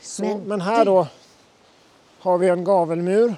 så, 0.00 0.22
men, 0.22 0.40
men 0.40 0.60
här 0.60 0.84
då 0.84 1.06
har 2.18 2.38
vi 2.38 2.48
en 2.48 2.64
gavelmur 2.64 3.34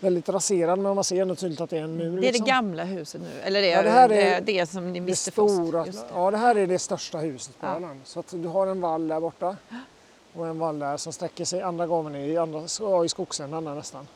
väldigt 0.00 0.28
raserad 0.28 0.78
men 0.78 0.94
man 0.94 1.04
ser 1.04 1.22
ändå 1.22 1.34
tydligt 1.34 1.60
att 1.60 1.70
det 1.70 1.78
är 1.78 1.82
en 1.82 1.96
mur. 1.96 2.20
Det 2.20 2.28
är 2.28 2.32
liksom. 2.32 2.44
det 2.44 2.50
gamla 2.50 2.84
huset 2.84 3.20
nu? 3.20 3.40
Eller 3.44 3.62
det, 3.62 3.68
ja, 3.68 3.82
det, 3.82 3.90
här 3.90 4.12
är 4.12 4.40
det, 4.40 4.70
som 4.70 4.92
ni 4.92 5.00
visste 5.00 5.30
stora, 5.30 5.84
först? 5.84 5.98
Ja, 6.14 6.30
det 6.30 6.36
här 6.36 6.54
är 6.54 6.66
det 6.66 6.78
största 6.78 7.18
huset 7.18 7.60
på 7.60 7.66
ja. 7.66 7.76
Öland. 7.76 8.00
Så 8.04 8.20
att 8.20 8.30
du 8.30 8.48
har 8.48 8.66
en 8.66 8.80
vall 8.80 9.08
där 9.08 9.20
borta 9.20 9.56
och 10.32 10.46
en 10.46 10.58
vall 10.58 10.78
där 10.78 10.96
som 10.96 11.12
sträcker 11.12 11.44
sig 11.44 11.62
andra 11.62 11.86
gången 11.86 12.14
i, 12.14 12.36
andra, 12.36 12.64
i 13.04 13.08
skogsändan 13.08 13.64
nästan. 13.64 14.06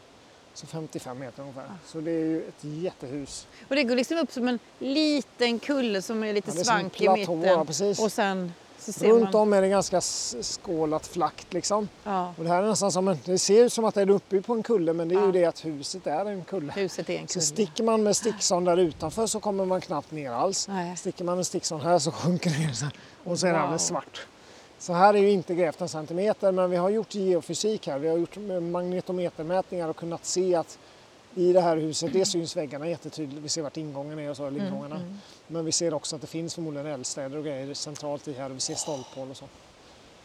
Så 0.55 0.67
55 0.67 1.19
meter 1.19 1.43
ungefär. 1.43 1.63
Ja. 1.63 1.75
Så 1.87 2.01
det 2.01 2.11
är 2.11 2.25
ju 2.25 2.49
ett 2.49 2.65
jättehus. 2.65 3.47
Och 3.69 3.75
det 3.75 3.85
går 3.85 3.97
liksom 3.97 4.19
upp 4.19 4.33
som 4.33 4.49
en 4.49 4.59
liten 4.79 5.59
kulle 5.59 6.03
som 6.03 6.25
är 6.25 6.33
lite 6.33 6.51
ja, 6.57 6.65
svank 6.65 7.01
i 7.01 7.09
mitten. 7.09 7.43
Ja, 7.43 7.65
precis. 7.65 7.99
Och 7.99 8.13
sen 8.13 8.53
Runt 8.89 9.33
man... 9.33 9.43
om 9.43 9.53
är 9.53 9.63
det 9.63 9.69
ganska 9.69 10.01
skålat 10.41 11.07
flakt 11.07 11.53
liksom. 11.53 11.89
Ja. 12.05 12.35
Och 12.39 12.45
det 12.45 12.51
här 12.51 12.63
är 12.63 12.69
nästan 12.69 12.93
som 12.93 13.09
en, 13.09 13.19
det 13.25 13.39
ser 13.39 13.65
ut 13.65 13.73
som 13.73 13.85
att 13.85 13.95
det 13.95 14.03
är 14.03 14.11
uppe 14.11 14.43
på 14.43 14.53
en 14.53 14.63
kulle 14.63 14.93
men 14.93 15.09
det 15.09 15.15
är 15.15 15.21
ja. 15.21 15.27
ju 15.27 15.33
det 15.33 15.45
att 15.45 15.65
huset 15.65 16.07
är 16.07 16.27
en 16.27 16.45
kulle. 16.45 16.73
Huset 16.73 17.11
är 17.11 17.13
en 17.13 17.27
kulle. 17.27 17.29
Så 17.29 17.41
sticker 17.41 17.85
man 17.85 18.03
med 18.03 18.17
stickson 18.17 18.65
där 18.65 18.77
utanför 18.77 19.27
så 19.27 19.41
kommer 19.41 19.65
man 19.65 19.81
knappt 19.81 20.11
ner 20.11 20.31
alls. 20.31 20.69
Nej. 20.69 20.97
Sticker 20.97 21.25
man 21.25 21.37
med 21.37 21.47
stickson 21.47 21.81
här 21.81 21.99
så 21.99 22.13
sjunker 22.13 22.51
det 22.51 22.59
ner 22.59 22.73
så 22.73 22.85
här. 22.85 22.95
och 23.25 23.39
så 23.39 23.47
är 23.47 23.51
det 23.51 23.57
wow. 23.57 23.65
alldeles 23.65 23.87
svart. 23.87 24.27
Så 24.79 24.93
här 24.93 25.15
är 25.15 25.19
ju 25.19 25.31
inte 25.31 25.55
grävt 25.55 25.81
en 25.81 25.89
centimeter 25.89 26.53
men 26.53 26.71
vi 26.71 26.77
har 26.77 26.91
gjort 26.91 27.15
geofysik 27.15 27.87
här. 27.87 27.99
Vi 27.99 28.09
har 28.09 28.19
gjort 28.19 28.37
magnetometermätningar 28.71 29.89
och 29.89 29.97
kunnat 29.97 30.25
se 30.25 30.55
att 30.55 30.79
i 31.35 31.53
det 31.53 31.61
här 31.61 31.77
huset, 31.77 32.13
det 32.13 32.25
syns 32.25 32.57
väggarna 32.57 32.89
jättetydligt, 32.89 33.45
vi 33.45 33.49
ser 33.49 33.63
vart 33.63 33.77
ingången 33.77 34.19
är 34.19 34.31
och 34.31 34.37
så, 34.37 34.47
mm, 34.47 34.67
ingångarna. 34.67 34.95
Mm, 34.95 35.09
mm. 35.09 35.21
Men 35.47 35.65
vi 35.65 35.73
ser 35.73 35.95
också 35.95 36.17
att 36.17 36.23
det 36.23 36.27
finns 36.27 36.55
förmodligen 36.55 36.87
eldstäder 36.87 37.39
och 37.39 37.45
grejer 37.45 37.75
centralt 37.75 38.29
i 38.29 38.33
här 38.33 38.51
och 38.51 38.57
vi 38.57 38.61
ser 38.61 38.75
stolphål 38.75 39.31
och 39.31 39.37
så. 39.37 39.45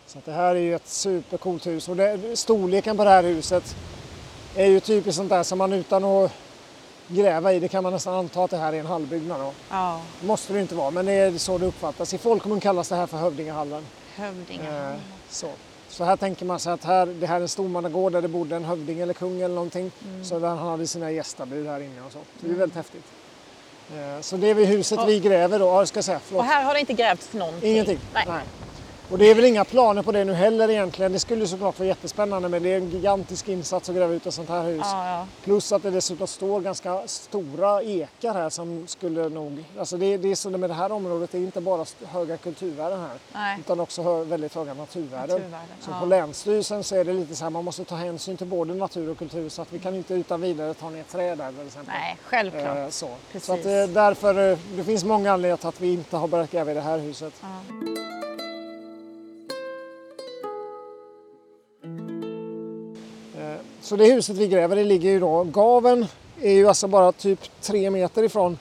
Så 0.07 0.19
det 0.25 0.31
här 0.31 0.55
är 0.55 0.59
ju 0.59 0.75
ett 0.75 0.87
supercoolt 0.87 1.67
hus 1.67 1.89
och 1.89 1.95
det, 1.95 2.39
storleken 2.39 2.97
på 2.97 3.03
det 3.03 3.09
här 3.09 3.23
huset 3.23 3.75
är 4.55 4.65
ju 4.65 4.79
typiskt 4.79 5.17
sånt 5.17 5.29
där 5.29 5.43
som 5.43 5.57
man 5.57 5.73
utan 5.73 6.03
att 6.03 6.31
gräva 7.07 7.53
i 7.53 7.59
det 7.59 7.67
kan 7.67 7.83
man 7.83 7.93
nästan 7.93 8.13
anta 8.13 8.43
att 8.43 8.51
det 8.51 8.57
här 8.57 8.73
är 8.73 8.79
en 8.79 8.85
hallbyggnad. 8.85 9.39
Då. 9.39 9.53
Ja. 9.69 10.01
Det 10.21 10.27
måste 10.27 10.53
det 10.53 10.61
inte 10.61 10.75
vara 10.75 10.91
men 10.91 11.05
det 11.05 11.11
är 11.11 11.37
så 11.37 11.57
det 11.57 11.65
uppfattas. 11.65 12.13
I 12.13 12.17
folkmun 12.17 12.59
kallas 12.59 12.89
det 12.89 12.95
här 12.95 13.07
för 13.07 13.17
Hövdingahallen. 13.17 13.85
Hövdingahallen. 14.15 14.93
Eh, 14.93 14.99
så. 15.29 15.49
Så 15.89 16.03
här 16.03 16.15
tänker 16.15 16.45
man 16.45 16.59
sig 16.59 16.73
att 16.73 16.83
här, 16.83 17.05
det 17.05 17.27
här 17.27 17.35
är 17.35 17.41
en 17.41 17.47
stormannagård 17.47 18.11
där 18.11 18.21
det 18.21 18.27
bodde 18.27 18.55
en 18.55 18.65
hövding 18.65 18.99
eller 18.99 19.13
kung 19.13 19.41
eller 19.41 19.55
någonting. 19.55 19.91
Mm. 20.05 20.25
Så 20.25 20.45
han 20.45 20.57
hade 20.57 20.87
sina 20.87 21.11
gästabud 21.11 21.67
här 21.67 21.79
inne 21.79 22.01
och 22.05 22.11
så. 22.11 22.19
Det 22.39 22.45
är 22.45 22.49
mm. 22.49 22.59
väldigt 22.59 22.75
häftigt. 22.75 23.05
Eh, 23.95 24.21
så 24.21 24.37
det 24.37 24.47
är 24.47 24.53
vid 24.53 24.67
huset 24.67 24.99
och, 24.99 25.09
vi 25.09 25.19
gräver 25.19 25.59
då. 25.59 25.85
Ska 25.85 26.03
säga, 26.03 26.19
och 26.33 26.43
här 26.43 26.63
har 26.63 26.73
det 26.73 26.79
inte 26.79 26.93
grävts 26.93 27.33
någonting? 27.33 27.71
Ingenting. 27.71 27.99
Nej. 28.13 28.25
Nej. 28.27 28.43
Och 29.11 29.17
det 29.17 29.31
är 29.31 29.35
väl 29.35 29.45
inga 29.45 29.65
planer 29.65 30.01
på 30.01 30.11
det 30.11 30.25
nu 30.25 30.33
heller 30.33 30.69
egentligen. 30.69 31.11
Det 31.11 31.19
skulle 31.19 31.47
såklart 31.47 31.79
vara 31.79 31.87
jättespännande 31.87 32.49
men 32.49 32.63
det 32.63 32.73
är 32.73 32.77
en 32.77 32.89
gigantisk 32.89 33.47
insats 33.47 33.89
att 33.89 33.95
gräva 33.95 34.13
ut 34.13 34.25
ett 34.25 34.33
sånt 34.33 34.49
här 34.49 34.63
hus. 34.63 34.81
Ja, 34.83 35.07
ja. 35.07 35.27
Plus 35.43 35.71
att 35.71 35.83
det 35.83 35.91
dessutom 35.91 36.27
står 36.27 36.61
ganska 36.61 37.01
stora 37.07 37.83
ekar 37.83 38.33
här 38.33 38.49
som 38.49 38.87
skulle 38.87 39.29
nog... 39.29 39.63
Alltså 39.79 39.97
det, 39.97 40.17
det 40.17 40.31
är 40.31 40.35
så 40.35 40.49
med 40.49 40.69
det 40.69 40.73
här 40.73 40.91
området, 40.91 41.31
det 41.31 41.37
är 41.37 41.41
inte 41.41 41.61
bara 41.61 41.85
höga 42.05 42.37
kulturvärden 42.37 42.99
här 42.99 43.17
Nej. 43.33 43.57
utan 43.59 43.79
också 43.79 44.01
hö, 44.03 44.23
väldigt 44.23 44.55
höga 44.55 44.73
naturvärden. 44.73 45.35
naturvärden 45.35 45.67
så 45.79 45.91
ja. 45.91 45.99
på 45.99 46.05
Länsstyrelsen 46.05 46.83
så 46.83 46.95
är 46.95 47.05
det 47.05 47.13
lite 47.13 47.35
så 47.35 47.43
här, 47.45 47.49
man 47.49 47.65
måste 47.65 47.83
ta 47.85 47.95
hänsyn 47.95 48.37
till 48.37 48.47
både 48.47 48.73
natur 48.73 49.09
och 49.09 49.17
kultur 49.17 49.49
så 49.49 49.61
att 49.61 49.73
vi 49.73 49.79
kan 49.79 49.95
inte 49.95 50.13
utan 50.13 50.41
vidare 50.41 50.73
ta 50.73 50.89
ner 50.89 51.03
träd 51.03 51.37
där 51.37 51.51
till 51.51 51.67
exempel. 51.67 51.93
Nej, 51.99 52.17
självklart. 52.23 52.77
Eh, 52.77 52.89
så 52.89 53.09
så 53.39 53.53
att, 53.53 53.65
eh, 53.65 53.87
därför, 53.87 54.51
eh, 54.51 54.57
det 54.75 54.83
finns 54.83 55.03
många 55.03 55.31
anledningar 55.31 55.57
till 55.57 55.67
att 55.67 55.81
vi 55.81 55.93
inte 55.93 56.17
har 56.17 56.27
börjat 56.27 56.51
gräva 56.51 56.71
i 56.71 56.73
det 56.73 56.81
här 56.81 56.97
huset. 56.97 57.33
Så 63.81 63.95
det 63.95 64.13
huset 64.13 64.37
vi 64.37 64.47
gräver 64.47 64.75
det 64.75 64.83
ligger 64.83 65.09
ju 65.09 65.19
då, 65.19 65.43
gaven 65.43 66.05
är 66.41 66.51
ju 66.51 66.67
alltså 66.67 66.87
bara 66.87 67.11
typ 67.11 67.39
tre 67.61 67.89
meter 67.89 68.23
ifrån, 68.23 68.57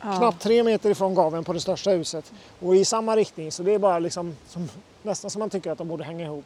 ja. 0.00 0.16
knappt 0.16 0.42
tre 0.42 0.62
meter 0.62 0.90
ifrån 0.90 1.14
gaven 1.14 1.44
på 1.44 1.52
det 1.52 1.60
största 1.60 1.90
huset. 1.90 2.32
Och 2.60 2.76
i 2.76 2.84
samma 2.84 3.16
riktning 3.16 3.52
så 3.52 3.62
det 3.62 3.74
är 3.74 3.78
bara 3.78 3.98
liksom 3.98 4.36
som, 4.48 4.68
nästan 5.02 5.30
som 5.30 5.40
man 5.40 5.50
tycker 5.50 5.70
att 5.70 5.78
de 5.78 5.88
borde 5.88 6.04
hänga 6.04 6.24
ihop. 6.24 6.44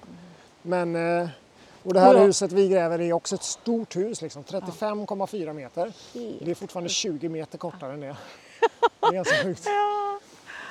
Men, 0.62 1.20
eh, 1.20 1.28
och 1.82 1.94
det 1.94 2.00
här 2.00 2.14
ja. 2.14 2.20
huset 2.20 2.52
vi 2.52 2.68
gräver 2.68 3.00
är 3.00 3.12
också 3.12 3.34
ett 3.34 3.42
stort 3.42 3.96
hus, 3.96 4.22
liksom, 4.22 4.44
35,4 4.44 5.52
meter. 5.52 5.92
Det 6.44 6.50
är 6.50 6.54
fortfarande 6.54 6.90
20 6.90 7.28
meter 7.28 7.58
kortare 7.58 7.92
än 7.92 8.00
det. 8.00 8.16
Det 9.00 9.06
är 9.06 9.12
ganska 9.12 9.44
sjukt. 9.44 9.66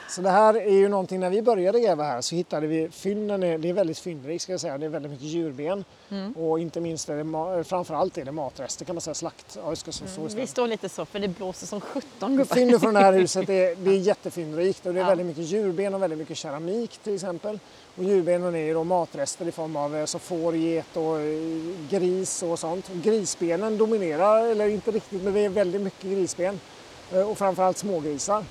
Så 0.10 0.22
det 0.22 0.30
här 0.30 0.54
är 0.54 0.74
ju 0.74 0.90
någonting, 0.90 1.20
när 1.20 1.30
vi 1.30 1.42
började 1.42 1.80
gräva 1.80 2.04
här 2.04 2.22
så 2.22 2.36
hittade 2.36 2.68
vi 2.68 2.90
fynden, 2.90 3.42
det 3.42 3.70
är 3.70 3.74
väldigt 3.74 4.00
fyndrikt 4.00 4.44
ska 4.44 4.54
jag 4.54 4.62
säga, 4.62 4.78
det 4.78 4.86
är 4.86 4.90
väldigt 4.90 5.12
mycket 5.12 5.28
djurben 5.28 5.86
mm. 6.10 6.32
och 6.34 6.60
inte 6.60 6.82
minst 6.82 7.10
är 7.10 7.24
det, 7.58 7.64
framförallt 7.64 8.18
är 8.18 8.26
det 8.26 8.32
matrester 8.32 8.86
kan 8.86 8.96
man 8.96 9.02
säga, 9.02 9.14
slakt. 9.14 9.58
Ja, 9.64 9.76
ska, 9.76 9.92
så, 9.92 10.22
mm. 10.22 10.36
Vi 10.36 10.48
står 10.48 10.68
lite 10.68 10.90
så 10.90 11.06
för 11.06 11.20
det 11.20 11.28
blåser 11.28 11.68
som 11.68 11.82
sjutton 11.82 12.46
Fyndet 12.46 12.82
från 12.82 12.94
det 12.94 13.00
här 13.00 13.14
huset 13.14 13.50
är, 13.50 13.76
det 13.76 13.92
är 13.92 13.98
jättefyndrikt 13.98 14.86
och 14.86 14.94
det 14.94 15.00
är 15.00 15.04
ja. 15.04 15.10
väldigt 15.10 15.28
mycket 15.28 15.44
djurben 15.44 15.94
och 15.94 16.02
väldigt 16.02 16.20
mycket 16.20 16.38
keramik 16.38 16.98
till 16.98 17.16
exempel. 17.16 17.60
Och 17.96 18.04
djurbenen 18.04 18.56
är 18.56 18.60
ju 18.60 18.74
då 18.74 18.84
matrester 18.84 19.48
i 19.48 19.52
form 19.52 19.76
av 19.76 19.96
alltså 19.96 20.20
får, 20.20 20.56
get 20.56 20.98
och 20.98 21.20
eh, 21.20 21.90
gris 21.90 22.44
och 22.44 22.60
sånt. 22.60 22.90
Grisbenen 22.94 23.78
dominerar, 23.78 24.46
eller 24.46 24.68
inte 24.68 24.92
riktigt, 24.92 25.24
men 25.24 25.34
det 25.34 25.40
är 25.40 25.50
väldigt 25.50 25.82
mycket 25.82 26.04
grisben 26.04 26.60
eh, 27.14 27.30
och 27.30 27.38
framförallt 27.38 27.78
smågrisar. 27.78 28.44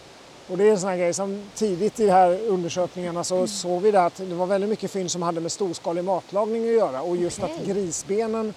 Och 0.48 0.58
det 0.58 0.68
är 0.68 0.70
en 0.70 0.80
sån 0.80 0.88
här 0.88 0.96
grej 0.96 1.14
som 1.14 1.42
tidigt 1.54 2.00
i 2.00 2.06
de 2.06 2.12
här 2.12 2.40
undersökningarna 2.48 3.24
så 3.24 3.46
såg 3.46 3.82
vi 3.82 3.90
det 3.90 4.04
att 4.04 4.16
det 4.16 4.34
var 4.34 4.46
väldigt 4.46 4.70
mycket 4.70 4.90
fynd 4.90 5.10
som 5.10 5.22
hade 5.22 5.40
med 5.40 5.52
storskalig 5.52 6.04
matlagning 6.04 6.68
att 6.68 6.74
göra 6.74 7.02
och 7.02 7.16
just 7.16 7.38
okay. 7.38 7.54
att 7.54 7.66
grisbenen 7.66 8.54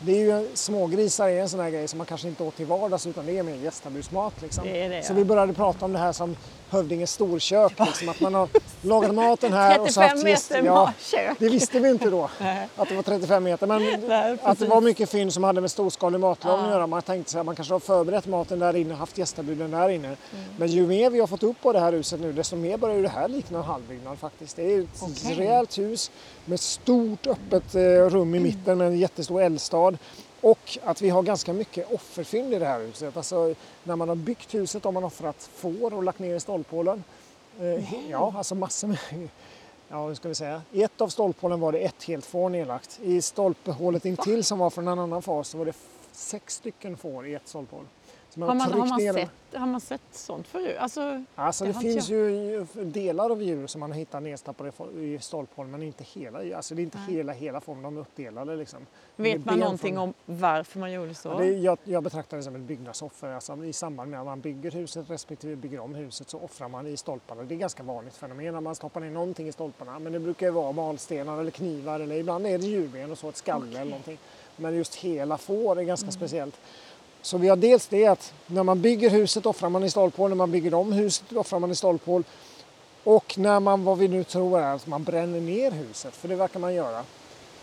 det 0.00 0.12
är 0.12 0.40
ju, 0.40 0.48
smågrisar 0.54 1.28
är 1.28 1.40
en 1.40 1.48
sån 1.48 1.60
här 1.60 1.70
grej 1.70 1.88
som 1.88 1.98
man 1.98 2.06
kanske 2.06 2.28
inte 2.28 2.42
åt 2.42 2.56
till 2.56 2.66
vardags 2.66 3.06
utan 3.06 3.26
det 3.26 3.38
är 3.38 3.42
mer 3.42 3.54
gästabusmat. 3.54 4.42
Liksom. 4.42 4.64
Det 4.64 4.88
det, 4.88 4.96
ja. 4.96 5.02
Så 5.02 5.14
vi 5.14 5.24
började 5.24 5.52
prata 5.52 5.84
om 5.84 5.92
det 5.92 5.98
här 5.98 6.12
som 6.12 6.36
Hövdinges 6.70 7.12
storkök. 7.12 7.72
Liksom, 7.78 8.08
att 8.08 8.20
man 8.20 8.34
har 8.34 8.48
lagat 8.82 9.14
maten 9.14 9.52
här 9.52 9.78
35 9.78 9.82
och 9.82 9.92
så 9.92 10.00
haft 10.00 10.24
meter 10.24 10.62
ja, 10.62 10.92
kök. 10.98 11.36
Det 11.38 11.48
visste 11.48 11.80
vi 11.80 11.90
inte 11.90 12.10
då, 12.10 12.30
att 12.76 12.88
det 12.88 12.94
var 12.94 13.02
35 13.02 13.44
meter. 13.44 13.66
Men 13.66 14.00
Nej, 14.08 14.36
att 14.42 14.58
det 14.58 14.66
var 14.66 14.80
mycket 14.88 15.10
fynd 15.10 15.32
som 15.32 15.44
hade 15.44 15.60
med 15.60 15.70
storskalig 15.70 16.20
matlagning 16.20 16.66
att 16.66 16.70
göra. 16.70 16.86
Man 16.86 17.02
tänkte 17.02 17.32
sig 17.32 17.40
att 17.40 17.46
man 17.46 17.56
kanske 17.56 17.74
har 17.74 17.80
förberett 17.80 18.26
maten 18.26 18.58
där 18.58 18.76
inne 18.76 18.92
och 18.92 18.98
haft 18.98 19.18
gästabuden 19.18 19.70
där 19.70 19.88
inne. 19.88 20.08
Mm. 20.08 20.18
Men 20.56 20.68
ju 20.68 20.86
mer 20.86 21.10
vi 21.10 21.20
har 21.20 21.26
fått 21.26 21.42
upp 21.42 21.62
på 21.62 21.72
det 21.72 21.80
här 21.80 21.92
huset 21.92 22.20
nu 22.20 22.32
desto 22.32 22.56
mer 22.56 22.76
börjar 22.76 23.02
det 23.02 23.08
här 23.08 23.28
likna 23.28 23.58
en 23.58 23.64
halvbyggnad 23.64 24.18
faktiskt. 24.18 24.56
Det 24.56 24.74
är 24.74 24.80
ett 24.80 25.02
okay. 25.02 25.34
rejält 25.34 25.78
hus 25.78 26.10
med 26.44 26.60
stort 26.60 27.26
öppet 27.26 27.74
eh, 27.74 27.80
rum 27.80 28.34
i 28.34 28.40
mitten 28.40 28.78
med 28.78 28.86
en 28.86 28.98
jättestor 28.98 29.42
eldstad. 29.42 29.98
Och 30.40 30.78
att 30.84 31.02
vi 31.02 31.10
har 31.10 31.22
ganska 31.22 31.52
mycket 31.52 31.92
offerfynd 31.92 32.54
i 32.54 32.58
det 32.58 32.66
här 32.66 32.80
huset. 32.80 33.16
Alltså 33.16 33.54
när 33.84 33.96
man 33.96 34.08
har 34.08 34.16
byggt 34.16 34.54
huset 34.54 34.84
har 34.84 34.92
man 34.92 35.04
offrat 35.04 35.50
får 35.54 35.94
och 35.94 36.02
lagt 36.02 36.18
ner 36.18 36.34
i 36.34 36.40
stolphålen. 36.40 37.04
Eh, 37.60 38.10
ja, 38.10 38.34
alltså 38.36 38.54
massor 38.54 38.88
med... 38.88 38.98
Ja, 39.90 40.06
hur 40.06 40.14
ska 40.14 40.28
vi 40.28 40.34
säga? 40.34 40.62
I 40.72 40.82
ett 40.82 41.00
av 41.00 41.08
stolphålen 41.08 41.60
var 41.60 41.72
det 41.72 41.78
ett 41.78 42.04
helt 42.04 42.26
får 42.26 42.48
nedlagt. 42.48 43.00
I 43.02 43.22
stolphålet 43.22 44.04
intill 44.04 44.44
som 44.44 44.58
var 44.58 44.70
från 44.70 44.88
en 44.88 44.98
annan 44.98 45.22
fas 45.22 45.48
så 45.48 45.58
var 45.58 45.64
det 45.64 45.76
sex 46.12 46.54
stycken 46.54 46.96
får 46.96 47.26
i 47.26 47.34
ett 47.34 47.48
stolphål. 47.48 47.84
Har, 48.46 48.54
man, 48.54 48.72
har, 48.72 48.86
man 48.86 49.00
sett, 49.00 49.30
har 49.52 49.66
man 49.66 49.80
sett 49.80 50.00
sånt 50.12 50.46
förut? 50.46 50.76
Alltså, 50.78 51.24
alltså 51.34 51.64
det, 51.64 51.72
det 51.72 51.80
finns 51.80 52.08
jag... 52.08 52.30
ju 52.30 52.66
delar 52.74 53.30
av 53.30 53.42
djur 53.42 53.66
som 53.66 53.80
man 53.80 53.92
hittar 53.92 54.20
nedstappade 54.20 54.72
i 55.00 55.18
stolphål 55.20 55.66
men 55.66 55.82
inte 55.82 56.04
hela. 56.04 56.56
Alltså 56.56 56.74
det 56.74 56.82
är 56.82 56.84
inte 56.84 56.98
Nej. 57.06 57.16
hela, 57.16 57.32
hela 57.32 57.60
formen, 57.60 57.82
de 57.82 57.96
är 57.96 58.00
uppdelade. 58.00 58.56
Liksom. 58.56 58.78
Vet 59.16 59.44
man 59.44 59.58
någonting 59.58 59.94
från... 59.94 60.02
om 60.02 60.14
varför 60.26 60.78
man 60.78 60.92
gjorde 60.92 61.14
så? 61.14 61.28
Ja, 61.28 61.34
det, 61.34 61.46
jag, 61.46 61.78
jag 61.84 62.02
betraktar 62.02 62.36
det 62.36 62.42
som 62.42 62.54
ett 62.54 62.62
byggnadsoffer. 62.62 63.28
Alltså, 63.28 63.64
I 63.64 63.72
samband 63.72 64.10
med 64.10 64.20
att 64.20 64.26
man 64.26 64.40
bygger 64.40 64.70
huset 64.70 65.10
respektive 65.10 65.56
bygger 65.56 65.80
om 65.80 65.94
huset 65.94 66.30
så 66.30 66.38
offrar 66.38 66.68
man 66.68 66.86
i 66.86 66.96
stolparna. 66.96 67.42
Det 67.42 67.54
är 67.54 67.58
ganska 67.58 67.82
vanligt 67.82 68.16
fenomen 68.16 68.54
när 68.54 68.60
man 68.60 68.74
stoppar 68.74 69.00
ner 69.00 69.10
någonting 69.10 69.48
i 69.48 69.52
stolparna. 69.52 69.98
Men 69.98 70.12
det 70.12 70.18
brukar 70.18 70.50
vara 70.50 70.72
malstenar 70.72 71.40
eller 71.40 71.50
knivar 71.50 72.00
eller 72.00 72.16
ibland 72.16 72.46
är 72.46 72.58
det 72.58 72.66
djurben 72.66 73.10
och 73.10 73.18
så, 73.18 73.28
ett 73.28 73.36
skalle 73.36 73.66
okay. 73.66 73.80
eller 73.80 73.90
någonting. 73.90 74.18
Men 74.56 74.76
just 74.76 74.94
hela 74.94 75.38
får 75.38 75.78
är 75.78 75.82
ganska 75.82 76.04
mm. 76.04 76.12
speciellt. 76.12 76.54
Så 77.28 77.38
vi 77.38 77.48
har 77.48 77.56
dels 77.56 77.86
det 77.86 78.06
att 78.06 78.32
när 78.46 78.62
man 78.62 78.82
bygger 78.82 79.10
huset 79.10 79.46
offrar 79.46 79.68
man 79.68 79.84
i 79.84 79.90
stolphål, 79.90 80.28
när 80.28 80.36
man 80.36 80.50
bygger 80.50 80.74
om 80.74 80.92
huset 80.92 81.32
offrar 81.32 81.58
man 81.58 81.70
i 81.70 81.74
stolphål. 81.74 82.24
Och 83.04 83.38
när 83.38 83.60
man, 83.60 83.84
vad 83.84 83.98
vi 83.98 84.08
nu 84.08 84.24
tror 84.24 84.60
är, 84.60 84.74
att 84.74 84.86
man 84.86 85.04
bränner 85.04 85.40
ner 85.40 85.70
huset, 85.70 86.14
för 86.14 86.28
det 86.28 86.36
verkar 86.36 86.60
man 86.60 86.74
göra. 86.74 87.04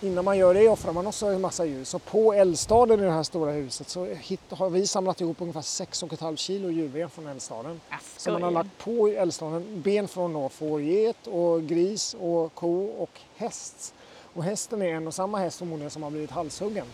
Innan 0.01 0.25
man 0.25 0.37
gör 0.37 0.53
det 0.53 0.69
offrar 0.69 0.93
man 0.93 1.07
också 1.07 1.25
en 1.25 1.41
massa 1.41 1.65
djur. 1.65 1.83
Så 1.83 1.99
på 1.99 2.33
eldstaden 2.33 2.99
i 2.99 3.03
det 3.03 3.11
här 3.11 3.23
stora 3.23 3.51
huset 3.51 3.89
så 3.89 4.07
har 4.49 4.69
vi 4.69 4.87
samlat 4.87 5.21
ihop 5.21 5.41
ungefär 5.41 5.61
6,5 5.61 6.35
kilo 6.35 6.69
djurben 6.69 7.09
från 7.09 7.27
eldstaden. 7.27 7.81
Så 8.17 8.31
man 8.31 8.43
har 8.43 8.51
lagt 8.51 8.77
på 8.77 9.07
eldstaden 9.07 9.81
ben 9.85 10.07
från 10.07 10.33
då 10.33 10.49
får, 10.49 10.81
get 10.81 11.27
och 11.27 11.63
gris 11.63 12.15
och 12.19 12.53
ko 12.53 12.85
och 12.85 13.19
häst. 13.35 13.93
Och 14.33 14.43
hästen 14.43 14.81
är 14.81 14.95
en 14.95 15.07
och 15.07 15.13
samma 15.13 15.37
häst 15.37 15.57
förmodligen 15.57 15.91
som 15.91 16.03
har 16.03 16.09
blivit 16.09 16.31
halshuggen. 16.31 16.85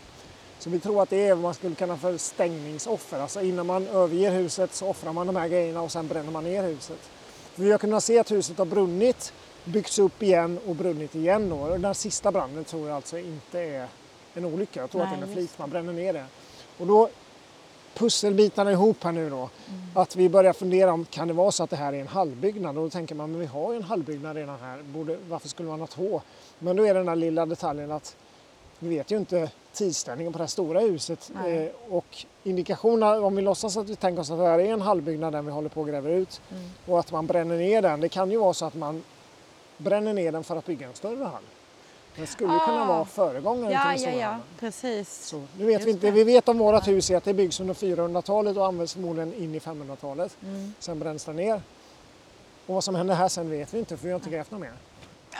Så 0.61 0.69
vi 0.69 0.79
tror 0.79 1.01
att 1.01 1.09
det 1.09 1.27
är 1.27 1.33
vad 1.33 1.43
man 1.43 1.53
skulle 1.53 1.75
kunna 1.75 1.97
för 1.97 2.17
stängningsoffer. 2.17 3.19
Alltså 3.19 3.41
innan 3.41 3.65
man 3.65 3.87
överger 3.87 4.31
huset 4.31 4.73
så 4.73 4.87
offrar 4.87 5.13
man 5.13 5.27
de 5.27 5.35
här 5.35 5.47
grejerna 5.47 5.81
och 5.81 5.91
sen 5.91 6.07
bränner 6.07 6.31
man 6.31 6.43
ner 6.43 6.63
huset. 6.63 6.99
För 7.53 7.63
vi 7.63 7.71
har 7.71 7.77
kunnat 7.77 8.03
se 8.03 8.19
att 8.19 8.31
huset 8.31 8.57
har 8.57 8.65
brunnit, 8.65 9.33
byggts 9.65 9.99
upp 9.99 10.23
igen 10.23 10.59
och 10.67 10.75
brunnit 10.75 11.15
igen. 11.15 11.49
Då. 11.49 11.55
Och 11.55 11.79
den 11.79 11.95
sista 11.95 12.31
branden 12.31 12.63
tror 12.63 12.87
jag 12.87 12.95
alltså 12.95 13.17
inte 13.17 13.59
är 13.59 13.87
en 14.33 14.45
olycka. 14.45 14.79
Jag 14.79 14.91
tror 14.91 15.01
Nej, 15.01 15.13
att 15.13 15.19
det 15.19 15.23
är 15.23 15.27
med 15.27 15.35
flit, 15.35 15.57
man 15.57 15.69
bränner 15.69 15.93
ner 15.93 16.13
det. 16.13 16.25
Och 16.77 16.87
då 16.87 17.09
pusselbitarna 17.93 18.71
ihop 18.71 19.03
här 19.03 19.11
nu 19.11 19.29
då. 19.29 19.35
Mm. 19.35 19.49
Att 19.95 20.15
vi 20.15 20.29
börjar 20.29 20.53
fundera 20.53 20.93
om 20.93 21.05
kan 21.05 21.27
det 21.27 21.33
vara 21.33 21.51
så 21.51 21.63
att 21.63 21.69
det 21.69 21.75
här 21.75 21.93
är 21.93 21.99
en 21.99 22.07
halvbyggnad? 22.07 22.77
Och 22.77 22.83
då 22.83 22.89
tänker 22.89 23.15
man 23.15 23.31
men 23.31 23.39
vi 23.39 23.45
har 23.45 23.71
ju 23.71 23.77
en 23.77 23.83
halvbyggnad 23.83 24.35
redan 24.35 24.59
här, 24.59 24.83
Borde, 24.83 25.17
varför 25.29 25.49
skulle 25.49 25.69
man 25.69 25.79
ha 25.79 25.87
två? 25.87 26.21
Men 26.59 26.75
då 26.75 26.87
är 26.87 26.93
den 26.93 27.05
där 27.05 27.15
lilla 27.15 27.45
detaljen 27.45 27.91
att 27.91 28.15
vi 28.79 28.89
vet 28.89 29.11
ju 29.11 29.17
inte 29.17 29.49
tidsställningen 29.73 30.33
på 30.33 30.37
det 30.37 30.43
här 30.43 30.49
stora 30.49 30.79
huset. 30.79 31.31
Eh, 31.45 31.93
och 31.93 32.25
indikationerna, 32.43 33.25
om 33.25 33.35
vi 33.35 33.41
låtsas 33.41 33.77
att 33.77 33.89
vi 33.89 33.95
tänker 33.95 34.21
oss 34.21 34.31
att 34.31 34.37
det 34.37 34.47
här 34.47 34.59
är 34.59 34.73
en 34.73 34.81
halvbyggnad 34.81 35.33
den 35.33 35.45
vi 35.45 35.51
håller 35.51 35.69
på 35.69 35.81
att 35.81 35.87
gräva 35.87 36.09
ut 36.09 36.41
mm. 36.51 36.69
och 36.85 36.99
att 36.99 37.11
man 37.11 37.27
bränner 37.27 37.57
ner 37.57 37.81
den. 37.81 38.01
Det 38.01 38.09
kan 38.09 38.31
ju 38.31 38.37
vara 38.37 38.53
så 38.53 38.65
att 38.65 38.75
man 38.75 39.03
bränner 39.77 40.13
ner 40.13 40.31
den 40.31 40.43
för 40.43 40.55
att 40.55 40.65
bygga 40.65 40.87
en 40.87 40.93
större 40.93 41.23
hall. 41.23 41.43
Det 42.15 42.27
skulle 42.27 42.53
ah. 42.53 42.65
kunna 42.65 42.85
vara 42.85 43.05
föregångaren 43.05 43.71
ja, 43.71 43.97
till 43.97 44.07
en 44.07 44.19
ja, 44.19 44.31
ja, 44.31 44.39
precis. 44.59 45.25
Så, 45.25 45.41
nu 45.57 45.65
vet 45.65 45.85
vi, 45.85 45.91
inte. 45.91 46.11
vi 46.11 46.23
vet 46.23 46.49
om 46.49 46.57
vårt 46.57 46.87
hus 46.87 47.11
är 47.11 47.17
att 47.17 47.23
det 47.23 47.33
byggs 47.33 47.59
under 47.59 47.73
400-talet 47.73 48.57
och 48.57 48.65
används 48.65 48.93
förmodligen 48.93 49.33
in 49.33 49.55
i 49.55 49.59
500-talet. 49.59 50.37
Mm. 50.43 50.73
Sen 50.79 50.99
bränns 50.99 51.25
det 51.25 51.33
ner. 51.33 51.61
Och 52.65 52.73
vad 52.73 52.83
som 52.83 52.95
händer 52.95 53.15
här 53.15 53.27
sen 53.27 53.49
vet 53.49 53.73
vi 53.73 53.79
inte 53.79 53.97
för 53.97 54.03
vi 54.03 54.11
har 54.11 54.19
inte 54.19 54.29
grävt 54.29 54.51
något 54.51 54.61
mer. 54.61 54.73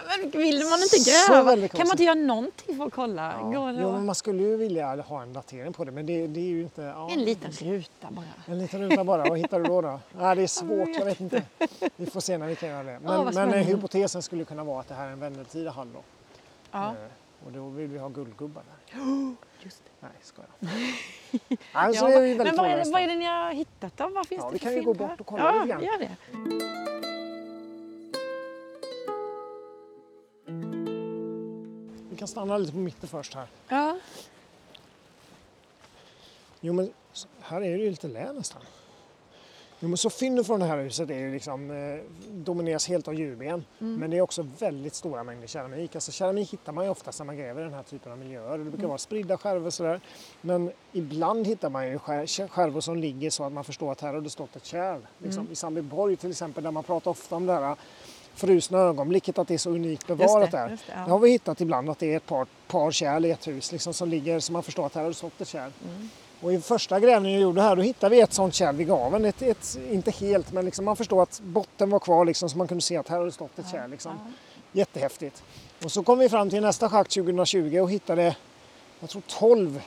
Men 0.08 0.32
vill 0.32 0.64
man 0.70 0.80
inte 0.82 0.98
gräva? 1.10 1.68
Kan 1.68 1.88
man 1.88 1.94
inte 1.94 2.04
göra 2.04 2.16
någonting 2.16 2.78
för 2.78 2.86
att 2.86 2.94
kolla? 2.94 3.34
Ja. 3.54 3.72
Jo, 3.82 4.02
man 4.02 4.16
skulle 4.16 4.44
ju 4.44 4.58
vilja 4.58 4.96
ha 5.02 5.22
en 5.22 5.34
datering 5.34 5.74
på 5.74 5.86
det 5.86 5.92
men 5.92 6.06
det, 6.06 6.28
det 6.28 6.40
är 6.40 6.50
ju 6.50 6.62
inte... 6.62 6.82
Ja. 6.82 7.10
En 7.12 7.24
liten 7.24 7.52
ruta 7.52 8.08
bara. 8.12 8.26
En 8.46 8.60
liten 8.60 8.90
ruta 8.90 9.04
bara. 9.04 9.30
Vad 9.30 9.38
hittar 9.38 9.60
du 9.60 9.66
då? 9.66 9.82
då? 9.82 10.00
Ja, 10.20 10.36
det 10.36 10.42
är 10.44 10.48
svårt, 10.48 10.90
jag 10.98 11.06
vet 11.06 11.20
inte. 11.20 11.44
Vi 11.96 12.06
får 12.06 12.20
se 12.20 12.38
när 12.38 12.48
vi 12.48 12.56
kan 12.56 12.70
göra 12.70 12.84
det. 12.84 13.00
Men, 13.04 13.20
oh, 13.20 13.34
men 13.34 13.54
hypotesen 13.54 14.22
skulle 14.22 14.46
kunna 14.46 14.64
vara 14.64 14.80
att 14.80 14.88
det 14.88 14.96
här 14.96 15.08
är 15.08 15.12
en 15.12 15.20
vendeltida 15.20 15.72
hall 15.72 15.88
då. 15.94 16.00
Ja. 16.72 16.88
Eh, 16.88 16.96
och 17.46 17.52
då 17.52 17.70
vill 17.70 17.88
vi 17.88 17.98
ha 17.98 18.10
guldgubbar 18.10 18.64
där. 18.64 19.02
Just 19.64 19.84
det. 19.84 20.08
Nej, 20.08 20.12
ska 20.22 20.42
jag. 20.60 20.70
alltså, 21.72 22.10
ja, 22.10 22.24
är 22.24 22.36
men 22.36 22.56
vad 22.56 22.70
är, 22.70 22.78
det, 22.78 22.92
vad 22.92 23.02
är 23.02 23.08
det 23.08 23.16
ni 23.16 23.26
har 23.26 23.52
hittat 23.52 23.98
då? 23.98 24.08
Vad 24.08 24.28
finns 24.28 24.42
ja, 24.42 24.48
det 24.48 24.54
vi 24.54 24.60
kan 24.60 24.74
ju 24.74 24.82
gå 24.82 24.94
bort 24.94 25.20
och 25.20 25.26
kolla 25.26 25.44
ja, 25.44 25.52
lite 25.52 25.68
grann. 25.68 25.84
Gör 25.84 26.00
det. 26.00 27.11
Kan 32.22 32.28
stanna 32.28 32.58
lite 32.58 32.72
på 32.72 32.78
mitten 32.78 33.10
först 33.10 33.34
här. 33.34 33.48
Ja. 33.70 33.98
Jo 36.60 36.74
men 36.74 36.94
här 37.40 37.62
är 37.62 37.78
det 37.78 37.84
ju 37.84 37.90
lite 37.90 38.08
lä 38.08 38.34
nästan. 38.34 38.62
Jo 39.80 39.88
men 39.88 39.98
så 39.98 40.10
fynden 40.10 40.46
från 40.46 40.60
det 40.60 40.66
här 40.66 40.78
huset 40.78 41.10
är 41.10 41.20
ju 41.20 41.32
liksom, 41.32 41.72
eh, 41.72 42.00
domineras 42.32 42.88
helt 42.88 43.08
av 43.08 43.14
djurben. 43.14 43.66
Mm. 43.80 43.96
Men 43.96 44.10
det 44.10 44.18
är 44.18 44.22
också 44.22 44.48
väldigt 44.60 44.96
stora 44.96 45.24
mängder 45.24 45.48
keramik. 45.48 45.96
Alltså 45.96 46.12
keramik 46.12 46.54
hittar 46.54 46.72
man 46.72 46.86
ju 46.86 46.92
oftast 46.92 47.20
när 47.20 47.26
man 47.26 47.38
gräver 47.38 47.62
i 47.62 47.64
den 47.64 47.74
här 47.74 47.84
typen 47.84 48.12
av 48.12 48.18
miljöer. 48.18 48.58
Det 48.58 48.64
brukar 48.64 48.78
mm. 48.78 48.90
vara 48.90 48.98
spridda 48.98 49.38
skärvor 49.38 49.70
sådär. 49.70 50.02
Men 50.42 50.72
ibland 50.92 51.48
hittar 51.48 51.70
man 51.70 51.88
ju 51.88 52.00
skärvor 52.00 52.82
som 52.82 52.98
ligger 52.98 53.30
så 53.30 53.44
att 53.44 53.54
man 53.54 53.64
förstår 53.64 53.92
att 53.92 54.02
här 54.02 54.14
har 54.14 54.22
det 54.22 54.30
stått 54.30 54.56
ett 54.56 54.66
kärl. 54.66 55.02
Liksom. 55.18 55.42
Mm. 55.42 55.52
I 55.52 55.56
Sandbyborg 55.56 56.16
till 56.16 56.30
exempel 56.30 56.64
där 56.64 56.72
man 56.72 56.84
pratar 56.84 57.12
ofta 57.12 57.36
om 57.36 57.46
det 57.46 57.54
här 57.54 57.76
frusna 58.36 58.78
ögonblicket, 58.78 59.38
att 59.38 59.48
det 59.48 59.54
är 59.54 59.58
så 59.58 59.70
unikt 59.70 60.08
bevarat 60.08 60.52
där. 60.52 60.70
Det, 60.70 60.76
det, 60.76 60.82
ja. 60.88 61.06
det 61.06 61.12
har 61.12 61.20
vi 61.20 61.32
hittat 61.32 61.62
ibland 61.62 61.90
att 61.90 62.00
det 62.00 62.14
är 62.14 62.18
ett 62.18 62.26
par, 62.26 62.48
par 62.68 62.92
kärl 62.92 63.26
i 63.26 63.32
ett 63.32 63.48
hus 63.48 63.72
liksom, 63.72 63.94
som 63.94 64.10
ligger 64.10 64.40
så 64.40 64.54
man 64.54 64.64
förstår 64.64 64.86
att 64.86 64.96
här 64.96 65.02
har 65.02 65.10
det 65.10 65.16
stått 65.16 65.42
ett 65.42 65.48
kärl. 65.48 65.72
Mm. 65.84 66.10
Och 66.42 66.54
i 66.54 66.62
första 66.62 67.00
grävningen 67.00 67.40
jag 67.40 67.48
gjorde 67.48 67.62
här 67.62 67.76
då 67.76 67.82
hittade 67.82 68.16
vi 68.16 68.22
ett 68.22 68.34
sånt 68.34 68.54
kärl 68.54 68.76
vid 68.76 68.88
gaven. 68.88 69.26
Ett, 69.26 69.42
ett, 69.42 69.80
inte 69.92 70.12
helt 70.12 70.54
men 70.54 70.66
liksom 70.66 70.86
man 70.86 70.96
förstår 70.96 71.24
att 71.24 71.42
botten 71.44 71.90
var 71.90 72.00
kvar 72.00 72.26
liksom, 72.26 72.50
så 72.50 72.58
man 72.58 72.68
kunde 72.68 72.82
se 72.82 72.98
att 72.98 73.08
här 73.08 73.18
har 73.18 73.26
det 73.26 73.32
stått 73.32 73.60
ett 73.60 73.66
ja. 73.72 73.78
kärl. 73.78 73.90
Liksom. 73.90 74.12
Ja. 74.26 74.32
Jättehäftigt. 74.72 75.44
Och 75.84 75.92
så 75.92 76.04
kom 76.04 76.20
vi 76.20 76.30
fram 76.30 76.50
till 76.50 76.62
nästa 76.62 76.90
schakt 76.90 77.12
2020 77.12 77.80
och 77.80 77.92
hittade 77.92 78.36
jag 79.00 79.10
tror 79.10 79.22
12 79.28 79.82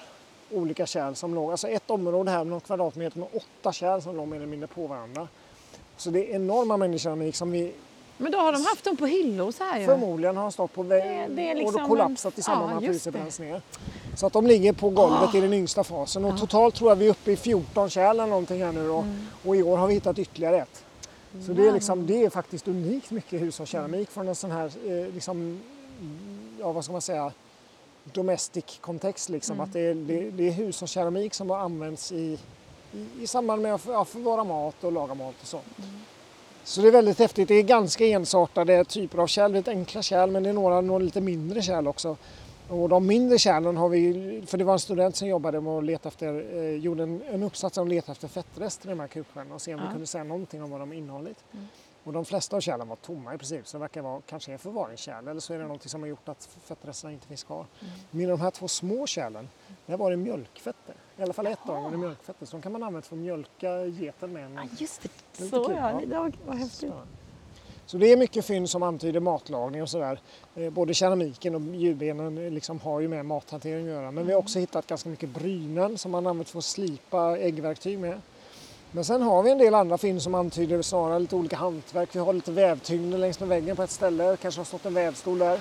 olika 0.51 0.87
kärl 0.87 1.15
som 1.15 1.35
låg, 1.35 1.51
alltså 1.51 1.69
ett 1.69 1.91
område 1.91 2.31
här 2.31 2.39
med 2.39 2.47
någon 2.47 2.61
kvadratmeter 2.61 3.19
med 3.19 3.29
åtta 3.33 3.73
kärl 3.73 4.01
som 4.01 4.17
låg 4.17 4.29
mer 4.29 4.37
eller 4.37 4.47
mindre 4.47 4.67
på 4.67 4.87
varandra. 4.87 5.29
Så 5.97 6.11
det 6.11 6.31
är 6.31 6.35
enorma 6.35 6.77
mängder 6.77 6.99
keramik 6.99 7.37
som 7.37 7.51
vi 7.51 7.73
men 8.19 8.33
då 8.33 8.39
har 8.39 8.53
de 8.53 8.65
haft 8.65 8.85
dem 8.85 8.97
på 8.97 9.07
hyllor 9.07 9.53
så 9.53 9.65
här 9.65 9.81
ju. 9.81 9.87
Förmodligen 9.87 10.37
har 10.37 10.45
de 10.45 10.53
stått 10.53 10.73
på 10.73 10.83
väggen 10.83 11.59
liksom 11.59 11.83
och 11.83 11.89
kollapsat 11.89 12.39
i 12.39 12.43
samband 12.43 12.69
med 12.69 12.77
att 12.79 12.95
huset 12.95 13.13
bränns 13.13 13.41
ner. 13.41 13.63
Så 14.17 14.27
att 14.27 14.33
de 14.33 14.47
ligger 14.47 14.73
på 14.73 14.91
golvet 14.91 15.31
oh. 15.31 15.37
i 15.37 15.41
den 15.41 15.55
yngsta 15.55 15.85
fasen 15.85 16.25
och 16.25 16.31
oh. 16.31 16.39
totalt 16.39 16.75
tror 16.75 16.91
jag 16.91 16.97
vi 16.97 17.07
är 17.07 17.11
uppe 17.11 17.33
i 17.33 17.37
14 17.37 17.91
kärl 17.91 18.11
eller 18.11 18.27
någonting 18.27 18.63
här 18.65 18.73
nu 18.73 18.89
då. 18.89 18.99
Mm. 18.99 19.27
Och 19.45 19.57
i 19.57 19.63
år 19.63 19.77
har 19.77 19.87
vi 19.87 19.95
hittat 19.95 20.19
ytterligare 20.19 20.57
ett. 20.57 20.85
Så 21.47 21.53
det 21.53 21.69
är, 21.69 21.73
liksom, 21.73 22.07
det 22.07 22.25
är 22.25 22.31
faktiskt 22.31 22.69
unikt 22.69 23.11
mycket 23.11 23.43
hushållskeramik 23.43 24.11
från 24.11 24.29
en 24.29 24.35
sån 24.35 24.51
här, 24.51 24.73
eh, 24.87 25.15
liksom, 25.15 25.61
ja 26.61 26.73
vad 26.73 26.85
ska 26.85 26.93
man 26.93 27.01
säga, 27.03 27.33
domestic 28.05 28.79
kontext. 28.81 29.29
Liksom. 29.29 29.61
Att 29.61 29.73
det, 29.73 29.81
är, 29.81 29.95
det, 29.95 30.31
det 30.31 30.49
är 30.49 30.53
hushållskeramik 30.53 31.35
som 31.35 31.51
har 31.51 31.59
använts 31.59 32.13
i, 32.13 32.39
i, 32.93 33.07
i 33.21 33.27
samband 33.27 33.63
med 33.63 33.75
att 33.75 34.09
förvara 34.09 34.45
mat 34.45 34.85
och 34.85 34.93
laga 34.93 35.15
mat 35.15 35.35
och 35.41 35.47
så. 35.47 35.61
Så 36.65 36.81
det 36.83 36.89
är 36.89 36.93
väldigt 36.93 37.19
häftigt. 37.19 37.49
Det 37.49 37.55
är 37.55 37.63
ganska 37.63 38.07
ensartade 38.07 38.85
typer 38.85 39.19
av 39.19 39.27
kärl, 39.27 39.53
väldigt 39.53 39.69
enkla 39.69 40.03
kärl 40.03 40.31
men 40.31 40.43
det 40.43 40.49
är 40.49 40.53
några, 40.53 40.81
några 40.81 40.99
lite 41.05 41.21
mindre 41.21 41.63
kärl 41.63 41.87
också. 41.89 42.17
Och 42.69 42.89
de 42.89 43.07
mindre 43.07 43.39
kärlen 43.39 43.77
har 43.77 43.89
vi, 43.89 44.43
för 44.47 44.59
det 44.59 44.65
var 44.65 44.73
en 44.73 44.79
student 44.79 45.17
som 45.17 45.29
jobbade 45.29 45.61
med 45.61 45.73
att 45.73 45.85
leta 45.85 46.09
efter, 46.09 46.57
eh, 46.57 46.77
gjorde 46.77 47.03
en, 47.03 47.23
en 47.31 47.43
uppsats 47.43 47.79
om 47.79 47.85
att 47.85 47.91
leta 47.91 48.13
efter 48.13 48.29
fettrester 48.29 48.87
i 48.89 48.91
de 48.91 49.01
här 49.01 49.07
kupstjärnorna 49.09 49.55
och 49.55 49.63
se 49.63 49.75
om 49.75 49.81
Ja. 49.81 49.87
vi 49.87 49.93
kunde 49.93 50.07
säga 50.07 50.25
någonting 50.25 50.63
om 50.63 50.71
vad 50.71 50.81
de 50.81 50.93
innehållit. 50.93 51.45
Mm. 51.53 51.67
Och 52.05 52.13
de 52.13 52.25
flesta 52.25 52.57
av 52.57 52.61
kärlen 52.61 52.89
var 52.89 52.97
tomma 52.97 53.35
i 53.35 53.39
princip 53.39 53.67
så 53.67 53.77
det 53.77 53.81
verkar 53.81 54.03
vara 54.03 54.21
kanske 54.27 54.53
en 54.53 54.59
förvaringskärl 54.59 55.29
eller 55.29 55.41
så 55.41 55.55
är 55.55 55.59
det 55.59 55.65
någonting 55.65 55.89
som 55.89 56.01
har 56.01 56.09
gjort 56.09 56.29
att 56.29 56.49
fettresterna 56.65 57.13
inte 57.13 57.27
finns 57.27 57.45
kvar. 57.45 57.67
Mm. 57.81 57.93
Men 58.11 58.21
i 58.21 58.27
de 58.27 58.41
här 58.41 58.51
två 58.51 58.69
små 58.69 59.07
kärlen, 59.07 59.49
där 59.87 59.97
var 59.97 60.11
det 60.11 60.17
mjölkfetter. 60.17 60.95
I 61.19 61.23
alla 61.23 61.33
fall 61.33 61.47
ett 61.47 61.59
av 61.69 61.75
dem 61.93 62.01
mjölkfetter 62.01 62.47
så 62.47 62.57
de 62.57 62.63
kan 62.63 62.73
man 62.73 62.83
använda 62.83 63.07
för 63.09 63.17
att 63.17 63.23
mjölka 63.23 63.85
geten 63.87 64.33
med. 64.33 64.45
En, 64.45 64.55
Ja, 64.55 64.63
just 64.79 65.03
det. 65.03 65.45
Är 65.45 65.49
Så 65.49 65.65
kul, 65.65 65.77
ja, 65.77 66.01
det 66.07 66.17
var, 66.47 66.55
häftigt. 66.55 66.93
så. 67.87 67.99
Det 67.99 68.13
är 68.13 68.17
mycket 68.17 68.45
fynd 68.45 68.71
som 68.71 68.83
antyder 68.83 69.21
matlagning 69.21 69.83
och 69.83 69.89
sådär. 69.89 70.21
Eh, 70.55 70.71
Både 70.71 70.95
keramiken 70.95 71.55
och 71.55 71.61
djurbenen 71.61 72.39
eh, 72.39 72.51
liksom 72.51 72.81
har 72.81 73.01
ju 73.01 73.09
med 73.09 73.27
mathantering 73.27 73.85
att 73.85 73.91
göra. 73.93 74.11
Men 74.11 74.27
vi 74.27 74.33
har 74.33 74.39
också 74.41 74.59
hittat 74.59 74.87
ganska 74.87 75.09
mycket 75.09 75.29
brynen 75.29 75.99
som 75.99 76.11
man 76.11 76.27
använt 76.27 76.49
för 76.49 76.59
att 76.59 76.65
slipa 76.65 77.39
äggverktyg 77.39 77.99
med. 77.99 78.21
Men 78.93 79.05
sen 79.05 79.23
har 79.23 79.43
vi 79.43 79.51
en 79.51 79.59
del 79.59 79.75
andra 79.75 79.99
fynd 79.99 80.23
som 80.23 80.35
antyder 80.35 80.83
snarare 80.83 81.19
lite 81.19 81.37
olika 81.37 81.57
hantverk. 81.57 82.15
Vi 82.15 82.19
har 82.19 82.33
lite 82.33 82.53
vävtyngder 82.53 83.19
längs 83.19 83.41
med 83.41 83.49
väggen 83.49 83.77
på 83.77 83.83
ett 83.83 83.91
ställe. 83.91 84.37
Kanske 84.43 84.61
har 84.61 84.65
stått 84.65 84.87
en 84.87 84.95
vävstol 84.95 85.39
där. 85.39 85.61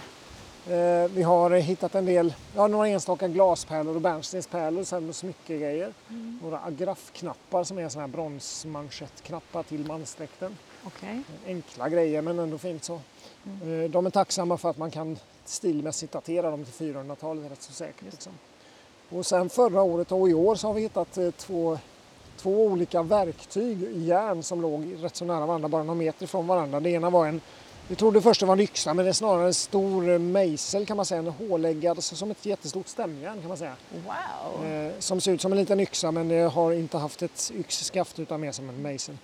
Eh, 0.67 1.10
Vi 1.13 1.24
har 1.24 1.50
hittat 1.51 1.96
en 1.96 2.05
del, 2.05 2.34
ja, 2.55 2.67
några 2.67 2.88
enstaka 2.88 3.27
glaspärlor 3.27 3.96
och 3.96 4.01
bärnstenspärlor 4.01 4.82
och 4.82 4.88
sen 4.88 5.13
smyckegrejer. 5.13 5.93
Några 6.41 6.60
agrafknappar 6.60 7.63
som 7.63 7.77
är 7.79 7.89
såna 7.89 8.01
här 8.01 8.08
bronsmanschettknappar 8.08 9.63
till 9.63 9.86
mansdräkten 9.86 10.58
Okej. 10.88 11.22
enkla 11.48 11.89
grejer 11.89 12.22
men 12.22 12.39
ändå 12.39 12.58
fint 12.58 12.84
så. 12.84 12.93
Eh, 12.93 13.89
De 13.89 14.05
är 14.05 14.10
tacksamma 14.10 14.58
för 14.58 14.70
att 14.70 14.77
man 14.77 14.91
kan 14.91 15.17
stilmässigt 15.46 16.13
datera 16.13 16.51
dem 16.51 16.65
till 16.65 16.74
400-talet 16.93 17.51
rätt 17.51 17.62
så 17.62 17.72
säkert. 17.74 18.12
Liksom. 18.12 18.34
Och 19.10 19.25
sen 19.25 19.50
förra 19.50 19.82
året 19.82 20.12
och 20.12 20.29
i 20.29 20.34
år 20.34 20.55
så 20.55 20.67
har 20.67 20.74
vi 20.74 20.82
hittat 20.82 21.17
eh, 21.17 21.32
två, 21.32 21.77
två 22.38 22.65
olika 22.65 23.01
verktyg 23.03 23.84
i 23.84 24.03
järn 24.05 24.43
som 24.43 24.62
låg 24.62 24.96
rätt 25.01 25.15
så 25.15 25.25
nära 25.25 25.46
varandra, 25.46 25.67
bara 25.70 25.84
några 25.84 25.98
meter 26.00 26.24
ifrån 26.24 26.48
varandra. 26.48 26.79
Det 26.79 26.89
ena 26.89 27.10
var 27.10 27.27
en, 27.27 27.41
vi 27.93 27.97
trodde 27.97 28.21
först 28.21 28.39
det 28.39 28.45
var 28.45 28.53
en 28.53 28.59
yxa 28.59 28.93
men 28.93 29.05
det 29.05 29.12
är 29.12 29.13
snarare 29.13 29.47
en 29.47 29.53
stor 29.53 30.09
eh, 30.09 30.19
mejsel 30.19 30.85
kan 30.85 30.97
man 30.97 31.05
säga, 31.05 31.19
en 31.19 31.27
håläggad, 31.27 32.03
som 32.03 32.31
ett 32.31 32.45
jättestort 32.45 32.88
stämjärn 32.88 33.39
kan 33.39 33.47
man 33.47 33.57
säga. 33.57 33.75
Wow. 34.05 34.65
Eh, 34.65 34.91
som 35.00 35.21
ser 35.21 35.31
ut 35.31 35.41
som 35.41 35.51
en 35.51 35.57
liten 35.57 35.79
yxa 35.79 36.12
men 36.12 36.27
det 36.27 36.41
har 36.41 36.71
inte 36.71 36.97
haft 36.97 37.21
ett 37.21 37.51
yxskaft 37.55 38.19
utan 38.19 38.41
mer 38.41 38.51
som 38.51 38.69
en 38.69 38.81
mejsel. 38.81 39.17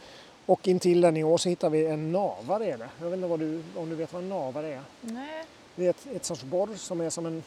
Och 0.45 0.67
intill 0.67 1.01
den 1.01 1.17
i 1.17 1.23
år 1.23 1.37
så 1.37 1.49
hittar 1.49 1.69
vi 1.69 1.85
en 1.85 2.11
navar 2.11 2.61
är 2.61 2.77
det. 2.77 2.89
Jag 2.99 3.05
vet 3.05 3.17
inte 3.17 3.27
vad 3.27 3.39
du, 3.39 3.63
om 3.75 3.89
du 3.89 3.95
vet 3.95 4.13
vad 4.13 4.21
en 4.23 4.29
navar 4.29 4.63
är? 4.63 4.81
Nej. 5.01 5.43
Det 5.75 5.85
är 5.85 5.89
ett, 5.89 6.07
ett 6.15 6.25
sorts 6.25 6.43
borr 6.43 6.69
som 6.75 7.01
är 7.01 7.09
som 7.09 7.25
en, 7.25 7.43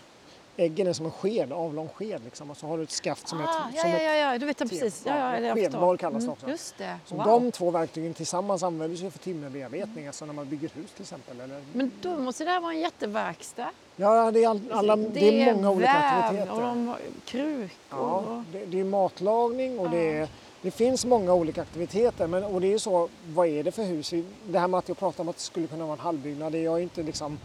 äggen 0.56 0.86
är 0.86 0.92
som 0.92 1.06
en 1.06 1.12
sked, 1.12 1.52
avlång 1.52 1.88
sked 1.88 2.20
liksom. 2.24 2.50
Och 2.50 2.56
så 2.56 2.66
har 2.66 2.76
du 2.78 2.82
ett 2.82 2.90
skaft 2.90 3.28
som 3.28 3.38
ah, 3.38 3.42
är 3.42 3.44
ett, 3.44 3.74
ja, 3.74 3.80
som 3.82 3.90
ja, 3.90 3.98
ja, 4.02 4.14
ja, 4.32 4.38
du 4.38 4.46
vet 4.46 4.60
jag 4.60 4.68
precis. 4.68 5.02
Ja, 5.06 5.16
ja, 5.18 5.40
jag 5.46 5.56
Skedborr 5.56 5.96
kallas 5.96 6.18
det 6.18 6.22
Mm, 6.24 6.32
också. 6.32 6.48
Just 6.48 6.78
det. 6.78 6.96
så 7.06 7.14
Wow. 7.14 7.24
de 7.26 7.50
två 7.52 7.70
verktygen 7.70 8.14
tillsammans 8.14 8.62
används 8.62 9.02
ju 9.02 9.10
för 9.10 9.18
timmerbearbetning, 9.18 10.06
alltså 10.06 10.26
när 10.26 10.32
man 10.32 10.48
bygger 10.48 10.68
hus 10.74 10.90
till 10.92 11.02
exempel. 11.02 11.40
Eller, 11.40 11.60
Men 11.72 11.92
då 12.02 12.16
måste 12.16 12.44
det 12.44 12.50
här 12.50 12.60
vara 12.60 12.72
en 12.72 12.80
jätteverkstad. 12.80 13.70
ja, 13.96 14.30
det 14.30 14.44
är, 14.44 14.48
all, 14.48 14.60
alla, 14.72 14.96
det 14.96 15.42
är 15.42 15.54
många 15.54 15.70
olika 15.70 15.92
väv 15.92 16.20
aktiviteter. 16.20 16.52
och 16.54 16.60
de 16.60 16.86
har 16.88 16.98
krukor. 17.24 17.70
Ja, 17.90 18.44
det, 18.52 18.64
det 18.66 18.80
är 18.80 18.84
matlagning 18.84 19.78
och 19.78 19.90
det, 19.90 20.16
är, 20.18 20.28
det 20.62 20.70
finns 20.70 21.04
många 21.04 21.34
olika 21.34 21.62
aktiviteter. 21.62 22.26
Men, 22.26 22.44
och 22.44 22.60
det 22.60 22.66
är 22.66 22.72
ju 22.72 22.78
så, 22.78 23.08
vad 23.26 23.46
är 23.48 23.62
det 23.64 23.72
för 23.72 23.82
hus? 23.84 24.10
Det 24.46 24.58
här 24.58 24.68
med 24.68 24.78
att 24.78 24.88
jag 24.88 24.98
pratar 24.98 25.20
om 25.24 25.28
att 25.28 25.36
det 25.36 25.42
skulle 25.42 25.66
kunna 25.66 25.84
vara 25.84 25.92
en 25.94 26.00
halvbyggnad, 26.00 26.52
det 26.52 26.58
är 26.58 26.62
jag 26.64 26.78
är 26.78 26.82
inte 26.82 27.02
liksom 27.02 27.38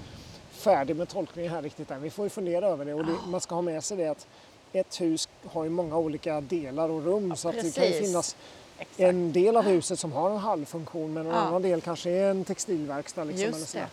färdig 0.67 0.95
med 0.95 1.09
tolkningen 1.09 1.51
här 1.51 1.62
riktigt 1.62 1.91
än. 1.91 2.01
Vi 2.01 2.09
får 2.09 2.25
ju 2.25 2.29
fundera 2.29 2.67
över 2.67 2.86
det 2.86 2.93
och 2.93 3.05
det, 3.05 3.12
man 3.27 3.41
ska 3.41 3.55
ha 3.55 3.62
med 3.62 3.83
sig 3.83 3.97
det 3.97 4.07
att 4.07 4.27
ett 4.74 5.01
hus 5.01 5.29
har 5.51 5.63
ju 5.63 5.69
många 5.69 5.97
olika 5.97 6.41
delar 6.41 6.89
och 6.89 7.06
rum 7.06 7.36
så 7.36 7.49
att 7.49 7.56
det 7.62 7.75
kan 7.75 7.86
ju 7.86 7.91
finnas 7.93 8.36
Exakt. 8.80 8.99
en 8.99 9.32
del 9.32 9.58
av 9.58 9.63
huset 9.63 9.99
som 9.99 10.12
har 10.12 10.30
en 10.32 10.38
halvfunktion 10.38 11.13
men 11.13 11.25
en 11.27 11.32
Ja. 11.34 11.38
annan 11.39 11.62
del 11.62 11.82
kanske 11.82 12.10
är 12.10 12.30
en 12.30 12.45
textilverkstad. 12.45 13.23
Liksom, 13.23 13.45
Just 13.60 13.75
eller 13.75 13.84
det. 13.86 13.89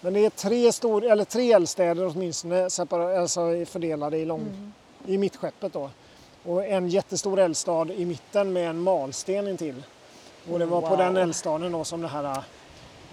Men 0.00 0.14
det 0.14 0.24
är 0.26 0.30
tre, 0.30 0.72
stor, 0.72 1.04
eller 1.04 1.24
tre 1.24 1.52
eldstäder 1.52 2.06
åtminstone 2.06 2.70
separa, 2.70 3.20
alltså 3.20 3.64
fördelade 3.66 4.18
i, 4.18 4.24
lång, 4.24 4.40
Mm. 4.40 4.72
i 5.06 5.18
mittskeppet. 5.18 5.72
Då. 5.72 5.90
Och 6.44 6.64
en 6.66 6.88
jättestor 6.88 7.38
eldstad 7.40 7.86
i 7.96 8.04
mitten 8.04 8.52
med 8.52 8.70
en 8.70 8.80
malsten 8.80 9.48
intill. 9.48 9.82
Och 10.52 10.58
det 10.58 10.66
var 10.66 10.80
på 10.80 10.88
Wow. 10.88 10.98
den 10.98 11.16
eldstaden 11.16 11.72
då 11.72 11.84
som 11.84 12.00
det 12.02 12.08
här 12.08 12.42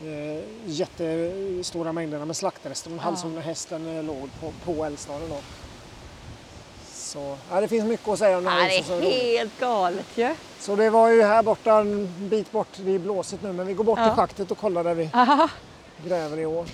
eh, 0.05 0.43
jättestora 0.65 1.91
mängderna 1.91 2.25
med 2.25 2.35
slaktrester 2.35 2.89
från 2.89 2.97
Ja. 2.97 3.03
halshuggna 3.03 3.41
hästen 3.41 3.97
eh, 3.97 4.03
låg 4.03 4.29
på, 4.41 4.53
på 4.73 4.85
eldstaden. 4.85 5.29
Då. 5.29 5.37
Så 6.93 7.37
ja, 7.51 7.61
det 7.61 7.67
finns 7.67 7.85
mycket 7.85 8.07
att 8.07 8.19
säga 8.19 8.37
om 8.37 8.43
det 8.43 8.49
här 8.49 8.61
Ja, 8.61 8.67
det 8.67 8.93
är 8.93 8.97
är 8.97 8.97
roligt. 9.01 9.13
helt 9.23 9.59
galet 9.59 10.05
ju. 10.15 10.35
Så 10.59 10.75
det 10.75 10.89
var 10.89 11.09
ju 11.09 11.21
här 11.23 11.43
borta 11.43 11.77
en 11.79 12.13
bit 12.29 12.51
bort, 12.51 12.67
det 12.77 12.91
är 12.95 12.99
blåsigt 12.99 13.43
nu, 13.43 13.53
men 13.53 13.67
vi 13.67 13.73
går 13.73 13.83
bort 13.83 13.99
Ja. 13.99 14.05
till 14.05 14.15
schaktet 14.15 14.51
och 14.51 14.57
kollar 14.57 14.83
där 14.83 14.93
vi 14.93 15.09
Aha. 15.13 15.49
gräver 16.05 16.39
i 16.39 16.45
år. 16.45 16.65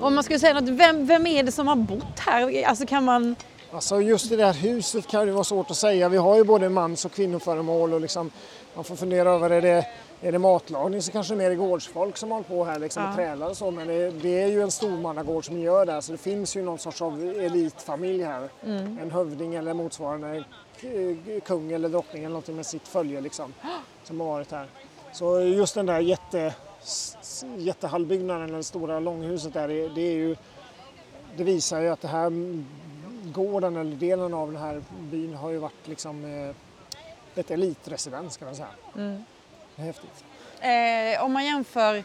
Om 0.00 0.14
man 0.14 0.24
skulle 0.24 0.38
säga 0.38 0.54
något, 0.60 0.68
vem, 0.68 1.06
vem 1.06 1.26
är 1.26 1.42
det 1.42 1.52
som 1.52 1.68
har 1.68 1.76
bott 1.76 2.18
här? 2.18 2.64
Alltså 2.66 2.86
kan 2.86 3.04
man... 3.04 3.36
Alltså 3.74 4.00
just 4.00 4.32
i 4.32 4.36
det 4.36 4.44
här 4.46 4.52
huset 4.52 5.06
kan 5.06 5.26
det 5.26 5.32
vara 5.32 5.44
svårt 5.44 5.70
att 5.70 5.76
säga. 5.76 6.08
Vi 6.08 6.16
har 6.16 6.36
ju 6.36 6.44
både 6.44 6.68
mans 6.68 7.04
och 7.04 7.12
kvinnoföremål 7.12 7.92
och 7.92 8.00
liksom, 8.00 8.30
man 8.74 8.84
får 8.84 8.96
fundera 8.96 9.30
över 9.30 9.50
är 9.50 9.62
det, 9.62 9.86
är 10.20 10.32
det 10.32 10.38
matlagning 10.38 11.02
så 11.02 11.12
kanske 11.12 11.34
det 11.34 11.44
är 11.44 11.48
mer 11.50 11.56
gårdsfolk 11.56 12.16
som 12.16 12.30
håller 12.30 12.44
på 12.44 12.64
här 12.64 12.78
liksom, 12.78 13.02
Ja. 13.02 13.08
och 13.10 13.14
trälar 13.16 13.48
och 13.50 13.56
så. 13.56 13.70
Men 13.70 13.86
det, 13.88 14.10
det 14.10 14.42
är 14.42 14.46
ju 14.46 14.62
en 14.62 14.70
stormannagård 14.70 15.46
som 15.46 15.58
gör 15.60 15.86
det 15.86 15.92
här 15.92 16.00
så 16.00 16.12
det 16.12 16.18
finns 16.18 16.56
ju 16.56 16.62
någon 16.62 16.78
sorts 16.78 17.02
av 17.02 17.22
elitfamilj 17.22 18.22
här. 18.22 18.48
Mm. 18.66 18.98
En 19.02 19.10
hövding 19.10 19.54
eller 19.54 19.74
motsvarande 19.74 20.44
k- 20.80 21.40
kung 21.46 21.72
eller 21.72 21.88
drottning 21.88 22.22
eller 22.22 22.28
någonting 22.32 22.56
med 22.56 22.66
sitt 22.66 22.88
följe 22.88 23.20
liksom, 23.20 23.54
som 24.04 24.20
har 24.20 24.26
varit 24.26 24.50
här. 24.52 24.66
Så 25.12 25.40
just 25.40 25.74
den 25.74 25.86
där 25.86 26.00
jätte, 26.00 26.54
eller 28.44 28.56
det 28.56 28.62
stora 28.64 29.00
långhuset 29.00 29.54
där, 29.54 29.68
det, 29.68 29.88
det 29.88 30.00
är 30.00 30.12
ju 30.14 30.36
det 31.36 31.44
visar 31.44 31.80
ju 31.80 31.88
att 31.88 32.00
det 32.00 32.08
här 32.08 32.30
gården 33.34 33.76
eller 33.76 33.96
delen 33.96 34.34
av 34.34 34.52
den 34.52 34.62
här 34.62 34.82
byn 35.00 35.34
har 35.34 35.50
ju 35.50 35.58
varit 35.58 35.88
liksom 35.88 36.24
eh, 36.24 37.40
ett 37.40 37.50
elitresidens 37.50 38.36
kan 38.36 38.46
man 38.46 38.54
säga. 38.54 38.68
Mm. 38.96 39.24
Det 39.76 39.82
är 39.82 39.86
häftigt. 39.86 40.24
Eh, 40.60 41.24
om 41.24 41.32
man 41.32 41.44
jämför 41.44 41.94
eh, 41.96 42.02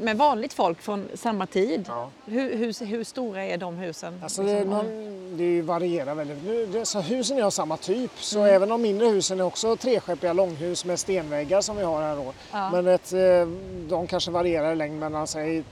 med 0.00 0.16
vanligt 0.16 0.52
folk 0.52 0.82
från 0.82 1.08
samma 1.14 1.46
tid. 1.46 1.84
Ja. 1.88 2.10
Hur, 2.24 2.56
hur, 2.56 2.86
hur 2.86 3.04
stora 3.04 3.44
är 3.44 3.56
de 3.58 3.76
husen? 3.76 4.20
Alltså 4.22 4.42
det, 4.42 4.54
Liksom, 4.54 4.70
någon, 4.70 5.36
det 5.36 5.62
varierar 5.62 6.14
väldigt. 6.14 6.44
Nu, 6.44 6.66
det, 6.66 6.86
så 6.86 7.00
husen 7.00 7.38
är 7.38 7.42
av 7.42 7.50
samma 7.50 7.76
typ 7.76 8.10
så 8.16 8.38
Mm. 8.38 8.54
även 8.54 8.68
de 8.68 8.82
mindre 8.82 9.06
husen 9.06 9.40
är 9.40 9.44
också 9.44 9.76
treskeppiga 9.76 10.32
långhus 10.32 10.84
med 10.84 10.98
stenväggar 11.00 11.60
som 11.60 11.76
vi 11.76 11.82
har 11.82 12.02
här 12.02 12.16
då. 12.16 12.32
Ja. 12.52 12.70
Men 12.70 12.86
ett, 12.86 13.12
eh, 13.12 13.46
de 13.88 14.06
kanske 14.06 14.30
varierar 14.30 14.72
i 14.72 14.76
längd 14.76 14.98
mellan 14.98 15.26
säg 15.26 15.64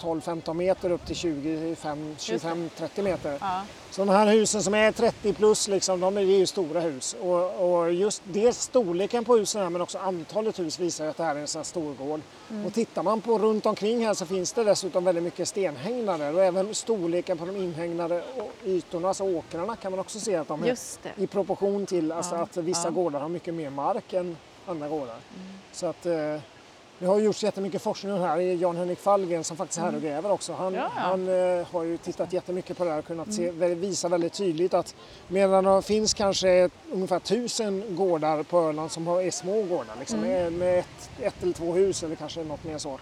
12-15 0.00 0.54
meter 0.54 0.90
upp 0.90 1.06
till 1.06 1.16
25-30 1.16 3.02
meter. 3.02 3.38
Ja. 3.40 3.62
Så 3.90 4.04
de 4.04 4.12
här 4.12 4.26
husen 4.26 4.62
som 4.62 4.74
är 4.74 4.92
30 4.92 5.32
plus, 5.32 5.68
liksom, 5.68 6.00
de 6.00 6.16
är, 6.16 6.20
ju 6.20 6.46
stora 6.46 6.80
hus. 6.80 7.16
Och, 7.20 7.80
och 7.80 7.92
just 7.92 8.22
dels 8.24 8.60
storleken 8.60 9.24
på 9.24 9.36
husen 9.36 9.62
här, 9.62 9.70
men 9.70 9.80
också 9.80 9.98
antalet 9.98 10.58
hus 10.58 10.78
visar 10.78 11.06
att 11.06 11.16
det 11.16 11.24
här 11.24 11.36
är 11.36 11.40
en 11.40 11.46
sån 11.46 11.58
här 11.58 11.64
storgård. 11.64 12.20
Mm. 12.50 12.66
Och 12.66 12.74
tittar 12.74 13.02
man 13.02 13.20
på 13.20 13.38
runt 13.38 13.66
omkring 13.66 14.06
här 14.06 14.14
så 14.14 14.26
finns 14.26 14.52
det 14.52 14.64
dessutom 14.64 15.04
väldigt 15.04 15.24
mycket 15.24 15.48
stenhägnader 15.48 16.34
och 16.34 16.44
även 16.44 16.74
storleken 16.74 17.38
på 17.38 17.46
de 17.46 17.56
inhägnade 17.56 18.24
ytorna, 18.64 19.08
alltså 19.08 19.24
åkrarna, 19.24 19.76
kan 19.76 19.92
man 19.92 20.00
också 20.00 20.20
se 20.20 20.36
att 20.36 20.48
de 20.48 20.64
är 20.64 20.76
i 21.16 21.26
proportion 21.26 21.86
till 21.86 22.12
alltså 22.12 22.34
Ja, 22.34 22.42
att 22.42 22.56
vissa 22.56 22.86
ja. 22.88 22.90
gårdar 22.90 23.20
har 23.20 23.28
mycket 23.28 23.54
mer 23.54 23.70
mark 23.70 24.12
än 24.12 24.36
andra 24.66 24.88
gårdar. 24.88 25.14
Mm. 25.14 25.46
Så 25.72 25.86
att 25.86 26.06
eh, 26.06 26.40
det 27.04 27.08
har 27.10 27.18
gjorts 27.18 27.44
jättemycket 27.44 27.82
forskning 27.82 28.18
här. 28.18 28.36
Jan-Henrik 28.38 28.98
Fallgren 28.98 29.44
som 29.44 29.56
faktiskt 29.56 29.78
är 29.78 29.82
här 29.82 29.94
och 29.94 30.02
gräver 30.02 30.30
också. 30.32 30.52
Han, 30.52 30.66
Mm. 30.74 30.80
Ja, 30.80 30.90
han 30.94 31.28
eh, 31.28 31.66
har 31.72 31.82
ju 31.82 31.96
tittat 31.96 32.32
jättemycket 32.32 32.76
på 32.78 32.84
det 32.84 32.90
här 32.90 32.98
och 32.98 33.04
kunnat 33.04 33.32
se, 33.34 33.48
Mm. 33.48 33.80
visa 33.80 34.08
väldigt 34.08 34.32
tydligt 34.32 34.74
att 34.74 34.94
medan 35.28 35.64
det 35.64 35.82
finns 35.82 36.14
kanske 36.14 36.70
ungefär 36.92 37.18
tusen 37.18 37.82
gårdar 37.96 38.42
på 38.42 38.58
Öland 38.60 38.90
som 38.90 39.06
har, 39.06 39.22
är 39.22 39.30
små 39.30 39.62
gårdar 39.62 39.94
liksom, 39.98 40.18
Mm. 40.18 40.30
med, 40.30 40.52
med 40.52 40.78
ett, 40.78 41.10
ett 41.20 41.42
eller 41.42 41.52
två 41.52 41.72
hus 41.72 42.02
eller 42.02 42.14
kanske 42.16 42.44
något 42.44 42.64
mer 42.64 42.78
så. 42.78 42.98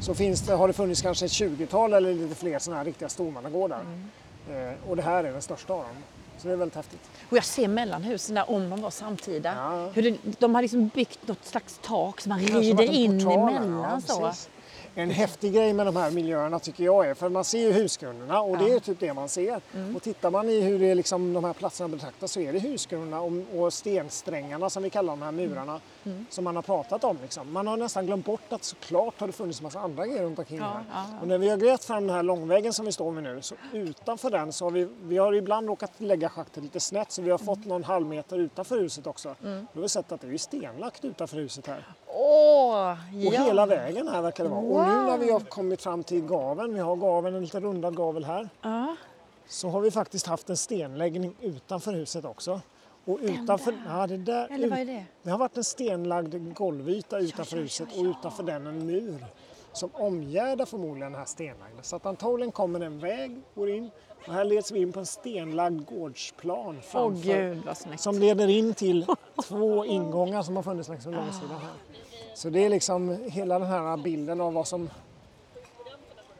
Så 0.00 0.14
finns 0.14 0.40
det, 0.40 0.54
har 0.54 0.66
det 0.68 0.74
funnits 0.74 1.02
kanske 1.02 1.24
ett 1.26 1.32
20-tal 1.32 1.92
eller 1.94 2.14
lite 2.14 2.34
fler 2.34 2.58
sådana 2.58 2.78
här 2.78 2.84
riktiga 2.84 3.08
stormannagårdar. 3.08 3.80
Mm. 3.80 4.68
Eh, 4.68 4.74
och 4.88 4.96
det 4.96 5.02
här 5.02 5.24
är 5.24 5.32
den 5.32 5.42
största 5.42 5.72
av 5.72 5.78
dem. 5.78 5.96
Så 6.40 6.48
det 6.48 6.54
är 6.54 6.56
väldigt 6.56 6.76
häftigt. 6.76 7.00
Och 7.30 7.36
jag 7.36 7.44
ser 7.44 7.68
mellan 7.68 8.02
husen 8.02 8.34
där, 8.34 8.50
om 8.50 8.70
de 8.70 8.80
var 8.80 8.90
samtida, 8.90 9.54
Ja. 9.56 9.90
hur 9.94 10.02
det, 10.02 10.16
de 10.38 10.54
har 10.54 10.62
liksom 10.62 10.88
byggt 10.88 11.28
något 11.28 11.44
slags 11.44 11.80
tak 11.82 12.20
som 12.20 12.28
man 12.30 12.38
rider 12.38 12.92
in 12.92 13.20
emellan. 13.20 13.78
ja, 13.90 14.00
så. 14.06 14.20
precis. 14.20 14.48
En 14.94 15.10
häftig 15.10 15.52
grej 15.54 15.72
med 15.72 15.86
de 15.86 15.96
här 15.96 16.10
miljöerna 16.10 16.58
tycker 16.58 16.84
jag 16.84 17.06
är, 17.06 17.14
för 17.14 17.28
man 17.28 17.44
ser 17.44 17.58
ju 17.58 17.72
husgrunderna 17.72 18.40
och 18.40 18.58
det 18.58 18.72
är 18.72 18.80
typ 18.80 19.00
det 19.00 19.14
man 19.14 19.28
ser. 19.28 19.60
Mm. 19.74 19.96
Och 19.96 20.02
tittar 20.02 20.30
man 20.30 20.48
i 20.48 20.60
hur 20.60 20.78
det 20.78 20.94
liksom, 20.94 21.32
de 21.32 21.44
här 21.44 21.52
platserna 21.52 21.88
betraktas 21.88 22.32
så 22.32 22.40
är 22.40 22.52
det 22.52 22.58
husgrunderna 22.58 23.20
och, 23.20 23.32
och 23.60 23.72
stensträngarna 23.72 24.70
som 24.70 24.82
vi 24.82 24.90
kallar 24.90 25.12
de 25.12 25.22
här 25.22 25.32
murarna 25.32 25.80
Mm. 26.04 26.26
som 26.30 26.44
man 26.44 26.56
har 26.56 26.62
pratat 26.62 27.04
om. 27.04 27.18
Liksom. 27.22 27.52
Man 27.52 27.66
har 27.66 27.76
nästan 27.76 28.06
glömt 28.06 28.24
bort 28.26 28.52
att 28.52 28.64
såklart 28.64 29.20
har 29.20 29.26
det 29.26 29.32
funnits 29.32 29.60
en 29.60 29.64
massa 29.64 29.80
andra 29.80 30.06
grejer 30.06 30.22
runt 30.22 30.38
omkring 30.38 30.58
Ja, 30.58 30.64
här. 30.64 30.84
ja, 30.92 31.04
ja. 31.12 31.20
Och 31.20 31.28
när 31.28 31.38
vi 31.38 31.48
har 31.50 31.56
grävt 31.56 31.84
fram 31.84 32.06
den 32.06 32.16
här 32.16 32.22
långvägen 32.22 32.72
som 32.72 32.86
vi 32.86 32.92
står 32.92 33.10
med 33.12 33.22
nu 33.22 33.42
så 33.42 33.54
utanför 33.72 34.30
den 34.30 34.52
så 34.52 34.64
har 34.64 34.70
vi, 34.70 34.88
vi 35.02 35.18
har 35.18 35.32
ibland 35.32 35.68
råkat 35.68 35.92
lägga 35.98 36.28
schaktet 36.28 36.62
lite 36.62 36.80
snett 36.80 37.12
så 37.12 37.22
vi 37.22 37.30
har 37.30 37.38
Mm. 37.38 37.46
fått 37.46 37.66
någon 37.66 37.84
halv 37.84 38.06
meter 38.06 38.38
utanför 38.38 38.78
huset 38.80 39.06
också. 39.06 39.34
Då 39.42 39.48
har 39.74 39.82
vi 39.82 39.88
sett 39.88 40.12
att 40.12 40.20
det 40.20 40.26
är 40.34 40.38
stenlagt 40.38 41.04
utanför 41.04 41.36
huset 41.36 41.66
här. 41.66 41.86
Åh, 42.14 42.90
Och 42.92 42.96
ja. 43.34 43.42
hela 43.44 43.66
vägen 43.66 44.08
här 44.08 44.22
verkar 44.22 44.44
det 44.44 44.50
vara. 44.50 44.60
Och 44.60 44.88
nu 44.88 45.10
när 45.10 45.18
vi 45.18 45.30
har 45.30 45.40
kommit 45.40 45.82
fram 45.82 46.02
till 46.04 46.20
gaven, 46.26 46.74
vi 46.74 46.80
har 46.80 46.96
gaven, 46.96 47.34
en 47.34 47.42
lite 47.42 47.60
rundad 47.60 47.96
gavel 47.96 48.24
här, 48.24 48.48
Ja. 48.62 48.96
så 49.48 49.68
har 49.68 49.80
vi 49.80 49.90
faktiskt 49.90 50.26
haft 50.26 50.50
en 50.50 50.56
stenläggning 50.56 51.34
utanför 51.40 51.92
huset 51.92 52.24
också. 52.24 52.60
Och 53.04 53.18
utanför, 53.22 53.74
ja, 53.88 54.06
det, 54.06 54.16
där, 54.16 54.48
Eller 54.50 54.68
vad 54.70 54.78
är 54.78 54.84
det? 54.84 55.04
det 55.22 55.30
har 55.30 55.38
varit 55.38 55.56
en 55.56 55.64
stenlagd 55.64 56.54
golvyta 56.54 57.18
utanför 57.18 57.56
ja, 57.56 57.62
huset 57.62 57.88
och 57.96 58.04
utanför 58.04 58.42
den 58.42 58.66
en 58.66 58.86
mur 58.86 59.24
som 59.72 59.90
omgärdar 59.92 60.64
förmodligen 60.64 61.12
den 61.12 61.18
här 61.20 61.26
stenlagda. 61.26 61.82
Så 61.82 61.96
att 61.96 62.06
antagligen 62.06 62.52
kommer 62.52 62.80
en 62.80 62.98
väg, 62.98 63.40
går 63.54 63.70
in 63.70 63.90
och 64.26 64.32
här 64.32 64.44
leds 64.44 64.70
vi 64.70 64.80
in 64.80 64.92
på 64.92 65.00
en 65.00 65.06
stenlagd 65.06 65.86
gårdsplan 65.86 66.78
framför, 66.82 67.74
snyggt. 67.74 68.00
som 68.00 68.18
leder 68.18 68.48
in 68.48 68.74
till 68.74 69.06
två 69.48 69.84
ingångar 69.84 70.42
som 70.42 70.56
har 70.56 70.62
funnits 70.62 70.88
längs 70.88 71.06
med 71.06 71.14
långsidan 71.14 71.48
här. 71.60 71.70
Så 72.34 72.50
det 72.50 72.64
är 72.64 72.68
liksom 72.68 73.16
hela 73.30 73.58
den 73.58 73.68
här 73.68 73.96
bilden 73.96 74.40
av 74.40 74.52
vad 74.52 74.66
som, 74.66 74.90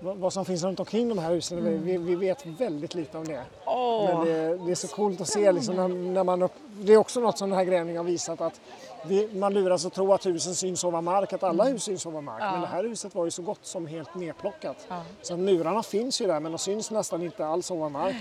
vad 0.00 0.32
som 0.32 0.44
finns 0.44 0.62
runt 0.62 0.80
omkring 0.80 1.08
de 1.08 1.18
här 1.18 1.30
husen. 1.34 1.64
Vi- 1.64 1.76
Vi, 1.78 1.96
vi 1.98 2.14
vet 2.14 2.46
väldigt 2.46 2.94
lite 2.94 3.18
om 3.18 3.24
det. 3.28 3.42
Åh. 3.66 4.06
Men 4.14 4.24
det, 4.26 4.58
det 4.64 4.70
är 4.70 4.74
så 4.74 4.88
coolt 4.88 5.20
att 5.20 5.28
se 5.28 5.52
liksom 5.52 5.76
när, 5.76 5.88
när 5.88 6.24
man 6.24 6.42
upp, 6.42 6.52
Det 6.80 6.92
är 6.92 6.96
också 6.96 7.20
något 7.20 7.38
som 7.38 7.50
den 7.50 7.58
här 7.58 7.64
grävningen 7.64 7.96
har 7.96 8.04
visat 8.04 8.40
att 8.40 8.60
vi, 9.04 9.28
man 9.34 9.54
luras 9.54 9.86
att 9.86 9.92
tro 9.92 10.12
att 10.12 10.26
husen 10.26 10.54
syns 10.54 10.84
ovan 10.84 11.04
mark, 11.04 11.32
att 11.32 11.42
alla 11.42 11.64
hus 11.64 11.82
syns 11.82 12.06
ovan 12.06 12.24
mark. 12.24 12.40
Men 12.40 12.60
det 12.60 12.66
här 12.66 12.84
huset 12.84 13.14
var 13.14 13.24
ju 13.24 13.30
så 13.30 13.42
gott 13.42 13.66
som 13.66 13.86
helt 13.86 14.14
nedplockat. 14.14 14.86
Ja. 14.88 15.02
Så 15.22 15.36
murarna 15.36 15.82
finns 15.82 16.20
ju 16.20 16.26
där 16.26 16.40
men 16.40 16.52
de 16.52 16.58
syns 16.58 16.90
nästan 16.90 17.22
inte 17.22 17.46
alls 17.46 17.70
ovan 17.70 17.92
mark. 17.92 18.16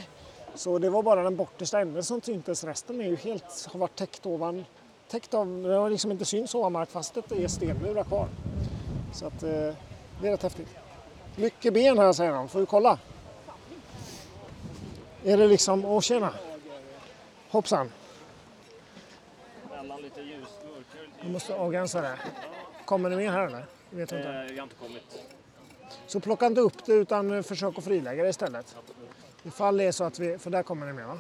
Så 0.56 0.80
det 0.80 0.90
var 0.90 1.04
bara 1.04 1.24
den 1.24 1.36
bortersta 1.36 1.80
änden 1.80 2.04
som 2.04 2.22
syntes. 2.22 2.64
Resten 2.64 3.02
är 3.02 3.06
ju 3.06 3.16
helt, 3.16 3.68
har 3.72 3.80
varit 3.80 3.96
täckt 3.96 4.26
ovan, 4.26 4.66
täckt 5.08 5.34
av, 5.34 5.64
det 5.64 5.76
har 5.76 5.90
liksom 5.90 6.12
inte 6.12 6.26
syns 6.26 6.56
ovan 6.56 6.72
mark 6.72 6.90
fast 6.90 7.14
det 7.14 7.44
är 7.44 7.48
stenmurar 7.48 8.04
kvar. 8.04 8.28
Så 9.14 9.28
att 9.28 9.44
eh, 9.44 9.50
det 10.22 10.28
är 10.28 10.32
rätt 10.32 10.44
häftigt. 10.44 10.68
Mycket 11.36 11.74
ben 11.74 11.98
här 11.98 12.14
säger 12.14 12.34
de, 12.34 12.48
får 12.48 12.60
vi 12.60 12.66
kolla? 12.66 13.00
Är 15.24 15.38
det 15.38 15.48
liksom, 15.48 15.86
åh 15.86 16.02
tjena! 16.02 16.34
Hoppsan! 17.50 17.92
Mellan 19.70 20.02
lite 20.02 20.22
ljus, 20.22 20.48
Jag 21.22 21.32
måste 21.32 21.56
avgränsa 21.56 22.02
det. 22.02 22.18
Kommer 22.86 23.10
det 23.10 23.16
mer 23.16 23.32
här 23.32 23.48
eller? 23.48 23.66
Vet 23.90 24.10
du 24.10 24.18
inte. 24.18 24.30
Eh, 24.30 24.44
vi 24.44 24.58
har 24.58 24.64
inte 24.64 24.76
kommit. 24.76 25.20
Så 26.08 26.20
plocka 26.20 26.46
inte 26.46 26.62
upp 26.62 26.86
det 26.86 26.94
utan 26.94 27.32
eh, 27.32 27.42
försök 27.42 27.78
att 27.78 27.84
frilägga 27.84 28.24
det 28.24 28.30
istället. 28.30 28.76
Ifall 29.44 29.78
det 29.78 29.84
är 29.84 29.92
så 29.92 30.04
att 30.04 30.20
vi, 30.20 30.38
för 30.38 30.50
där 30.50 30.64
kommer 30.64 30.88
det 30.88 30.94
mer 30.94 31.04
va? 31.04 31.18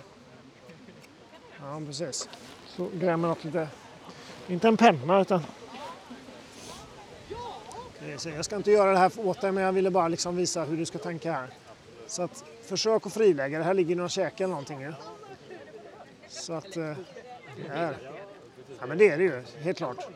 Ja 1.61 1.81
precis. 1.85 2.29
Så 2.67 2.89
gräver 2.93 3.17
man 3.17 3.31
upp 3.31 3.43
lite, 3.43 3.67
inte 4.47 4.67
en 4.67 4.77
penna 4.77 5.21
utan 5.21 5.41
Jag 8.35 8.45
ska 8.45 8.55
inte 8.55 8.71
göra 8.71 8.91
det 8.91 8.97
här 8.97 9.11
åt 9.17 9.41
dig 9.41 9.51
men 9.51 9.63
jag 9.63 9.71
ville 9.71 9.91
bara 9.91 10.07
liksom 10.07 10.35
visa 10.35 10.63
hur 10.63 10.77
du 10.77 10.85
ska 10.85 10.97
tänka 10.97 11.31
här. 11.31 11.49
Så 12.07 12.21
att 12.21 12.43
försök 12.63 13.05
att 13.05 13.13
frilägga 13.13 13.57
det. 13.57 13.63
Här 13.63 13.73
ligger 13.73 13.95
några 13.95 14.09
käke 14.09 14.43
eller 14.43 14.51
någonting 14.51 14.81
ju. 14.81 14.93
Så 16.27 16.53
att 16.53 16.77
eh, 16.77 16.93
det 17.55 17.73
är. 17.73 18.18
Ja 18.79 18.85
men 18.87 18.97
det 18.97 19.09
är 19.09 19.17
det 19.17 19.23
ju, 19.23 19.43
helt 19.61 19.77
klart. 19.77 20.07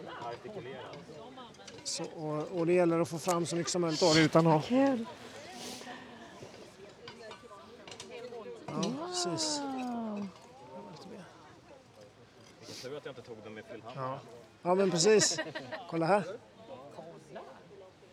Så, 1.84 2.04
och, 2.04 2.60
och 2.60 2.66
det 2.66 2.74
gäller 2.74 3.00
att 3.00 3.10
få 3.10 3.20
fram 3.20 3.46
så 3.46 3.56
mycket 3.56 3.72
som 3.72 3.82
möjligt 3.82 4.04
av 4.04 4.16
det 4.16 4.22
utan 4.22 4.48
att... 4.48 4.66
Kul. 4.66 5.06
Ja, 8.68 9.08
precis. 9.08 9.62
Tur 12.82 12.98
att 12.98 13.06
jag 13.06 13.12
inte 13.12 13.22
tog 13.22 13.38
den 13.44 13.54
med. 13.54 13.64
Ja. 13.96 14.20
ja, 14.62 14.76
men 14.76 14.92
precis. 14.92 15.40
Kolla 15.90 16.06
här. 16.06 16.24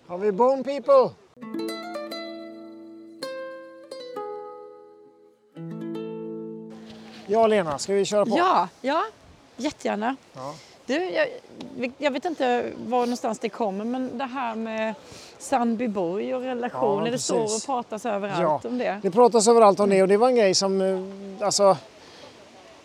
Har 0.07 0.19
vi 0.19 0.33
Bone 0.33 0.65
People? 0.65 1.15
Ja, 7.27 7.47
Lena, 7.47 7.79
ska 7.79 7.93
vi 7.93 8.05
köra 8.05 8.27
på? 8.27 8.39
Ja, 8.39 8.69
ja, 8.81 9.07
jättegärna. 9.61 10.17
Ja. 10.35 10.55
Du, 10.87 11.11
jag, 11.11 11.29
jag 11.99 12.11
vet 12.11 12.25
inte 12.25 12.73
var 12.87 13.01
någonstans 13.01 13.39
det 13.39 13.49
kommer, 13.49 13.85
men 13.85 14.19
det 14.19 14.25
här 14.25 14.55
med 14.55 14.95
Sandbyborg 15.39 16.35
och 16.35 16.43
relationer, 16.43 17.07
Ja, 17.07 17.13
det 17.13 17.19
står 17.19 17.43
och 17.43 17.67
pratas 17.67 18.07
överallt 18.07 18.65
om 18.65 18.79
det. 18.79 19.01
Det 19.03 19.11
pratas 19.11 19.49
överallt 19.49 19.81
om 19.81 19.91
det 19.91 20.03
och 20.03 20.09
det 20.09 20.17
var 20.17 20.29
en 20.29 20.37
grej 20.37 20.55
som, 20.55 20.81
eh, 20.81 21.47
alltså, 21.47 21.77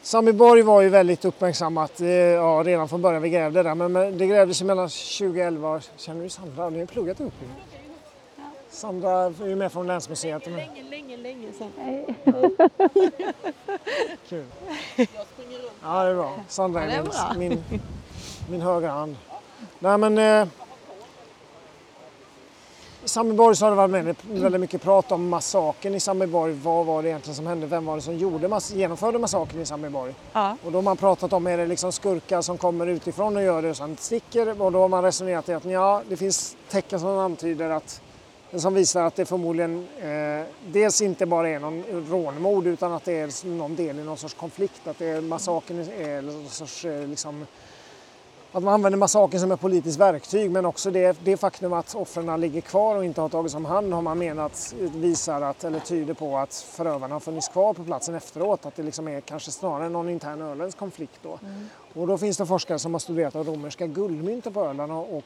Sandbyborg 0.01 0.61
var 0.61 0.81
ju 0.81 0.89
väldigt 0.89 1.25
uppmärksammat 1.25 2.01
eh, 2.01 2.07
ja, 2.09 2.63
redan 2.65 2.89
från 2.89 3.01
början 3.01 3.21
vi 3.21 3.29
grävde 3.29 3.63
där. 3.63 3.75
Men 3.75 4.17
det 4.17 4.27
grävdes 4.27 4.61
mellan 4.61 4.89
2011 4.89 5.69
och, 5.69 5.81
känner 5.97 6.23
du 6.23 6.29
Sandra? 6.29 6.69
Ni 6.69 6.79
har 6.79 6.85
pluggat 6.85 7.19
ihop. 7.19 7.33
Sandra 8.75 9.11
är 9.11 9.47
ju 9.47 9.55
med 9.55 9.71
från 9.71 9.87
Länsmuseet. 9.87 10.45
Men, 10.45 10.55
Länge, 10.55 10.83
länge, 10.83 11.17
länge 11.17 11.47
sedan. 11.53 11.71
kul. 14.29 14.45
Ja, 15.83 16.03
det 16.03 16.09
är 16.09 16.15
bra. 16.15 16.33
Sandra 16.47 16.81
Ja, 16.81 16.87
det 16.87 16.93
är, 16.95 17.33
är 17.33 17.37
min, 17.37 17.63
min, 17.69 17.81
min 18.49 18.61
högra 18.61 18.91
hand. 18.91 19.15
Nej 19.79 19.97
men 19.97 20.17
eh, 20.17 20.47
i 23.03 23.07
Sandbyborg 23.07 23.55
så 23.55 23.65
har 23.65 23.69
det 23.69 23.75
varit 23.75 23.91
väldigt, 23.91 24.25
väldigt 24.25 24.61
mycket 24.61 24.81
prat 24.81 25.11
om 25.11 25.29
massakern 25.29 25.95
i 25.95 25.99
Sandbyborg. 25.99 26.53
Vad 26.53 26.85
var 26.85 27.03
det 27.03 27.09
egentligen 27.09 27.35
som 27.35 27.47
hände? 27.47 27.67
Vem 27.67 27.85
var 27.85 27.95
det 27.95 28.01
som 28.01 28.17
gjorde 28.17 28.47
mass 28.47 28.71
genomförde 28.71 29.19
massakern 29.19 29.61
i 29.61 29.65
Sandbyborg? 29.65 30.13
Ja, 30.33 30.57
Och 30.65 30.71
då 30.71 30.77
har 30.77 30.83
man 30.83 30.97
pratat 30.97 31.33
om 31.33 31.47
är 31.47 31.57
det 31.57 31.65
liksom 31.65 31.91
skurkar 31.91 32.41
som 32.41 32.57
kommer 32.57 32.87
utifrån 32.87 33.35
och 33.37 33.43
gör 33.43 33.61
det 33.61 33.69
och 33.69 33.77
sen 33.77 33.97
sticker. 33.97 34.61
Och 34.61 34.71
då 34.71 34.81
har 34.81 34.89
man 34.89 35.03
resonerat 35.03 35.49
i 35.49 35.53
att 35.53 35.65
ja, 35.65 36.01
det 36.09 36.17
finns 36.17 36.57
tecken 36.69 36.99
som 36.99 37.09
antyder 37.09 37.69
att 37.69 38.01
som 38.57 38.73
visar 38.73 39.03
att 39.03 39.15
det 39.15 39.25
förmodligen 39.25 39.87
eh, 39.99 40.45
dels 40.67 41.01
inte 41.01 41.25
bara 41.25 41.49
är 41.49 41.59
någon 41.59 41.83
rånmord 42.09 42.67
utan 42.67 42.91
att 42.93 43.05
det 43.05 43.19
är 43.19 43.47
någon 43.47 43.75
del 43.75 43.99
i 43.99 44.03
någon 44.03 44.17
sorts 44.17 44.33
konflikt. 44.33 44.87
Att 44.87 44.97
det 44.97 45.05
är 45.05 45.21
massakern 45.21 45.79
är 45.99 46.21
någon 46.21 46.49
sorts 46.49 46.85
eh, 46.85 47.07
liksom, 47.07 47.45
att 48.51 48.63
man 48.63 48.73
använder 48.73 48.97
massakern 48.97 49.39
som 49.39 49.51
ett 49.51 49.61
politiskt 49.61 49.99
verktyg 49.99 50.51
men 50.51 50.65
också 50.65 50.91
det, 50.91 51.17
det 51.23 51.37
faktum 51.37 51.73
att 51.73 51.95
offren 51.95 52.41
ligger 52.41 52.61
kvar 52.61 52.95
och 52.95 53.05
inte 53.05 53.21
har 53.21 53.29
tagits 53.29 53.55
om 53.55 53.65
hand 53.65 53.93
har 53.93 54.01
man 54.01 54.17
menat 54.17 54.75
visar 54.79 55.41
att, 55.41 55.63
eller 55.63 55.79
tyder 55.79 56.13
på 56.13 56.37
att 56.37 56.53
förövarna 56.53 57.15
har 57.15 57.19
funnits 57.19 57.47
kvar 57.47 57.73
på 57.73 57.83
platsen 57.83 58.15
efteråt. 58.15 58.65
Att 58.65 58.75
det 58.75 58.83
liksom 58.83 59.07
är 59.07 59.21
kanske 59.21 59.51
snarare 59.51 59.89
någon 59.89 60.09
intern 60.09 60.41
öländsk 60.41 60.77
konflikt 60.77 61.19
då. 61.21 61.39
Och 61.93 62.07
då 62.07 62.17
finns 62.17 62.37
det 62.37 62.45
forskare 62.45 62.79
som 62.79 62.93
har 62.93 62.99
studerat 62.99 63.33
de 63.33 63.43
romerska 63.43 63.87
guldmynten 63.87 64.53
på 64.53 64.65
Öland 64.65 64.91
och, 64.91 65.13
och 65.13 65.23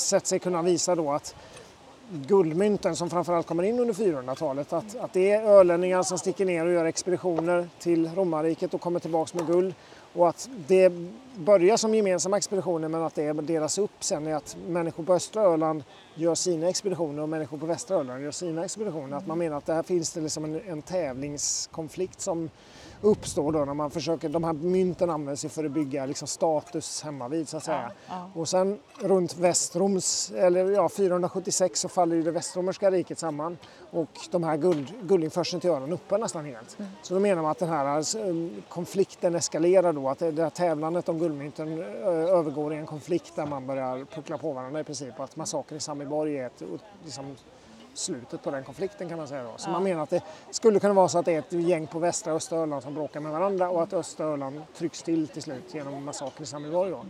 sett 0.00 0.26
sig 0.26 0.38
kunna 0.38 0.62
visa 0.62 0.94
då 0.94 1.12
att 1.12 1.34
guldmynten 2.10 2.96
som 2.96 3.10
framförallt 3.10 3.46
kommer 3.46 3.62
in 3.62 3.78
under 3.78 3.94
400-talet. 3.94 4.72
Att, 4.72 4.96
att 4.96 5.12
det 5.12 5.30
är 5.30 5.42
ölänningar 5.42 6.02
som 6.02 6.18
sticker 6.18 6.44
ner 6.44 6.66
och 6.66 6.72
gör 6.72 6.84
expeditioner 6.84 7.68
till 7.78 8.10
romarriket 8.14 8.74
och 8.74 8.80
kommer 8.80 9.00
tillbaks 9.00 9.34
med 9.34 9.46
guld. 9.46 9.74
Och 10.12 10.28
att 10.28 10.48
det 10.66 10.92
börjar 11.36 11.76
som 11.76 11.94
gemensamma 11.94 12.36
expeditioner 12.36 12.88
men 12.88 13.02
att 13.02 13.14
det 13.14 13.32
delas 13.32 13.78
upp 13.78 13.90
sen 14.00 14.26
i 14.26 14.32
att 14.32 14.56
människor 14.68 15.04
på 15.04 15.14
östra 15.14 15.42
Öland 15.42 15.84
gör 16.14 16.34
sina 16.34 16.68
expeditioner 16.68 17.22
och 17.22 17.28
människor 17.28 17.58
på 17.58 17.66
västra 17.66 17.96
Öland 17.96 18.22
gör 18.22 18.30
sina 18.30 18.64
expeditioner. 18.64 19.16
Att 19.16 19.26
man 19.26 19.38
menar 19.38 19.56
att 19.56 19.66
där 19.66 19.82
finns 19.82 20.12
det 20.12 20.20
liksom 20.20 20.44
en, 20.44 20.60
en 20.68 20.82
tävlingskonflikt 20.82 22.20
som 22.20 22.50
uppstår 23.00 23.52
då 23.52 23.64
när 23.64 23.74
man 23.74 23.90
försöker, 23.90 24.28
de 24.28 24.44
här 24.44 24.52
mynten 24.52 25.10
används 25.10 25.44
ju 25.44 25.48
för 25.48 25.64
att 25.64 25.70
bygga 25.70 26.06
liksom 26.06 26.28
status 26.28 27.02
hemma 27.02 27.28
vid 27.28 27.48
så 27.48 27.56
att 27.56 27.64
säga. 27.64 27.90
ja. 28.08 28.30
Och 28.34 28.48
sen 28.48 28.78
runt 29.00 29.36
Västroms, 29.36 30.32
eller 30.36 30.70
ja 30.70 30.88
476 30.88 31.80
så 31.80 31.88
faller 31.88 32.16
ju 32.16 32.22
det 32.22 32.30
västromerska 32.30 32.90
riket 32.90 33.18
samman 33.18 33.58
och 33.90 34.10
de 34.30 34.44
här 34.44 34.56
guld, 34.56 34.92
guldinförseln 35.02 35.60
till 35.60 35.70
Öland 35.70 35.92
upphör 35.92 36.18
nästan 36.18 36.44
helt. 36.44 36.76
Så 37.02 37.14
då 37.14 37.20
menar 37.20 37.42
man 37.42 37.50
att 37.50 37.58
den 37.58 37.68
här 37.68 37.98
eh, 37.98 38.34
konflikten 38.68 39.34
eskalerar 39.34 39.92
då, 39.92 40.08
att 40.08 40.18
det 40.18 40.42
här 40.42 40.50
tävlandet 40.50 41.08
om 41.08 41.18
guldmynten 41.18 41.78
övergår 42.08 42.74
i 42.74 42.76
en 42.76 42.86
konflikt 42.86 43.36
där 43.36 43.46
man 43.46 43.66
börjar 43.66 44.04
puckla 44.04 44.38
på 44.38 44.52
varandra 44.52 44.80
i 44.80 44.84
princip 44.84 45.18
och 45.18 45.24
att 45.24 45.36
massakern 45.36 45.78
i 45.78 45.80
Sandbyborg 45.80 46.38
är 46.38 46.46
ett, 46.46 46.62
liksom, 47.04 47.36
slutet 47.98 48.42
på 48.42 48.50
den 48.50 48.64
konflikten 48.64 49.08
kan 49.08 49.18
man 49.18 49.28
säga. 49.28 49.42
Då. 49.42 49.52
Så 49.56 49.70
man 49.70 49.82
menar 49.82 50.02
att 50.02 50.10
det 50.10 50.22
skulle 50.50 50.80
kunna 50.80 50.94
vara 50.94 51.08
så 51.08 51.18
att 51.18 51.24
det 51.24 51.34
är 51.34 51.38
ett 51.38 51.52
gäng 51.52 51.86
på 51.86 51.98
västra 51.98 52.32
och 52.32 52.36
östra 52.36 52.58
Öland 52.58 52.82
som 52.82 52.94
bråkar 52.94 53.20
med 53.20 53.32
varandra 53.32 53.70
och 53.70 53.82
att 53.82 53.92
östra 53.92 54.26
Öland 54.26 54.62
trycks 54.78 55.02
till 55.02 55.28
till 55.28 55.42
slut 55.42 55.74
genom 55.74 56.04
massakern 56.04 56.42
i 56.42 56.46
Sandbyborg. 56.46 56.90
Då. 56.90 57.04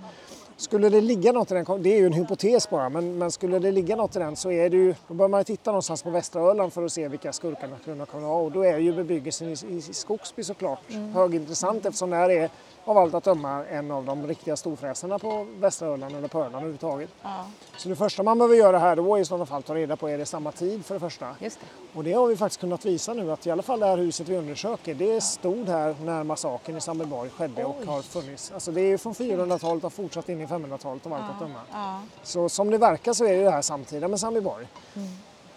Skulle 0.57 0.89
det 0.89 1.01
ligga 1.01 1.33
något 1.33 1.51
i 1.51 1.55
den, 1.55 1.83
det 1.83 1.95
är 1.95 1.99
ju 1.99 2.07
en 2.07 2.13
hypotes 2.13 2.71
bara, 2.71 2.89
men, 2.89 3.19
men 3.19 3.31
skulle 3.31 3.59
det 3.59 3.71
ligga 3.71 3.97
något 3.97 4.17
i 4.17 4.19
den 4.19 4.37
så 4.37 4.51
är 4.51 4.71
det 4.71 4.77
ju, 4.77 4.95
då 5.09 5.15
bör 5.15 5.29
man 5.29 5.45
titta 5.45 5.71
någonstans 5.71 6.03
på 6.03 6.11
västra 6.11 6.43
Öland 6.43 6.73
för 6.73 6.85
att 6.85 6.93
se 6.93 7.09
vilka 7.09 7.33
skurkarna 7.33 7.77
kunna 8.07 8.27
vara 8.29 8.43
och 8.43 8.53
då 8.53 8.63
är 8.63 8.79
ju 8.79 8.93
bebyggelsen 8.93 9.49
i, 9.49 9.53
i 9.69 9.81
Skogsby 9.81 10.45
såklart 10.45 10.91
mm. 10.91 11.13
högintressant 11.13 11.87
eftersom 11.87 12.11
det 12.11 12.17
här 12.17 12.31
är 12.31 12.51
av 12.87 12.99
allt 12.99 13.15
att 13.15 13.25
döma 13.25 13.65
en 13.65 13.91
av 13.91 14.05
de 14.05 14.27
riktiga 14.27 14.57
storfräsarna 14.57 15.19
på 15.19 15.47
västra 15.59 15.89
Öland 15.89 16.17
eller 16.17 16.29
på 16.29 16.39
Öland 16.39 16.55
överhuvudtaget. 16.55 17.11
Ja. 17.23 17.47
Så 17.77 17.89
det 17.89 17.97
första 17.97 18.23
man 18.23 18.39
behöver 18.39 18.57
göra 18.57 18.79
här 18.79 18.97
då 18.97 19.17
är 19.17 19.21
i 19.21 19.25
sådana 19.25 19.47
fall 19.47 19.63
ta 19.63 19.75
reda 19.75 19.97
på 19.97 20.09
är 20.09 20.19
det 20.19 20.27
samma 20.27 20.53
tid 20.53 20.85
för 20.85 20.95
det 20.95 21.01
första. 21.01 21.37
Just 21.41 21.61
det. 21.61 21.99
Och 21.99 22.05
det 22.05 22.13
har 22.13 22.27
vi 22.27 22.37
faktiskt 22.37 22.61
kunnat 22.61 22.85
visa 22.85 23.15
nu 23.15 23.33
att 23.33 23.47
i 23.47 23.51
alla 23.51 23.63
fall 23.63 23.81
det 23.81 23.87
här 23.87 23.97
huset 23.97 24.29
vi 24.29 24.37
undersöker 24.37 24.95
det 24.95 25.21
stod 25.21 25.69
här 25.69 25.97
när 26.05 26.25
massakern 26.25 26.77
i 26.77 26.81
Sandbyborg 26.81 27.31
skedde 27.31 27.65
Oj. 27.65 27.75
och 27.87 27.93
har 27.93 28.03
funnits. 28.03 28.53
Alltså 28.53 28.73
det 28.73 28.81
är 28.81 28.99
från 28.99 29.15
400-talet 29.15 29.85
och 29.85 29.93
fortsatt 29.93 30.29
in 30.29 30.41
i 30.41 30.47
500-talet 30.47 31.07
av 31.07 31.13
allt 31.13 31.25
ja. 31.29 31.35
att 31.35 31.41
döma. 31.41 31.61
Ja. 31.73 32.01
Så 32.23 32.49
som 32.49 32.71
det 32.71 32.79
verkar 32.79 33.13
så 33.13 33.25
är 33.25 33.45
det 33.45 33.51
här 33.51 33.63
samtida 33.63 34.09
med 34.09 34.21
Sandbyborg. 34.21 34.67
Mm. 34.95 35.09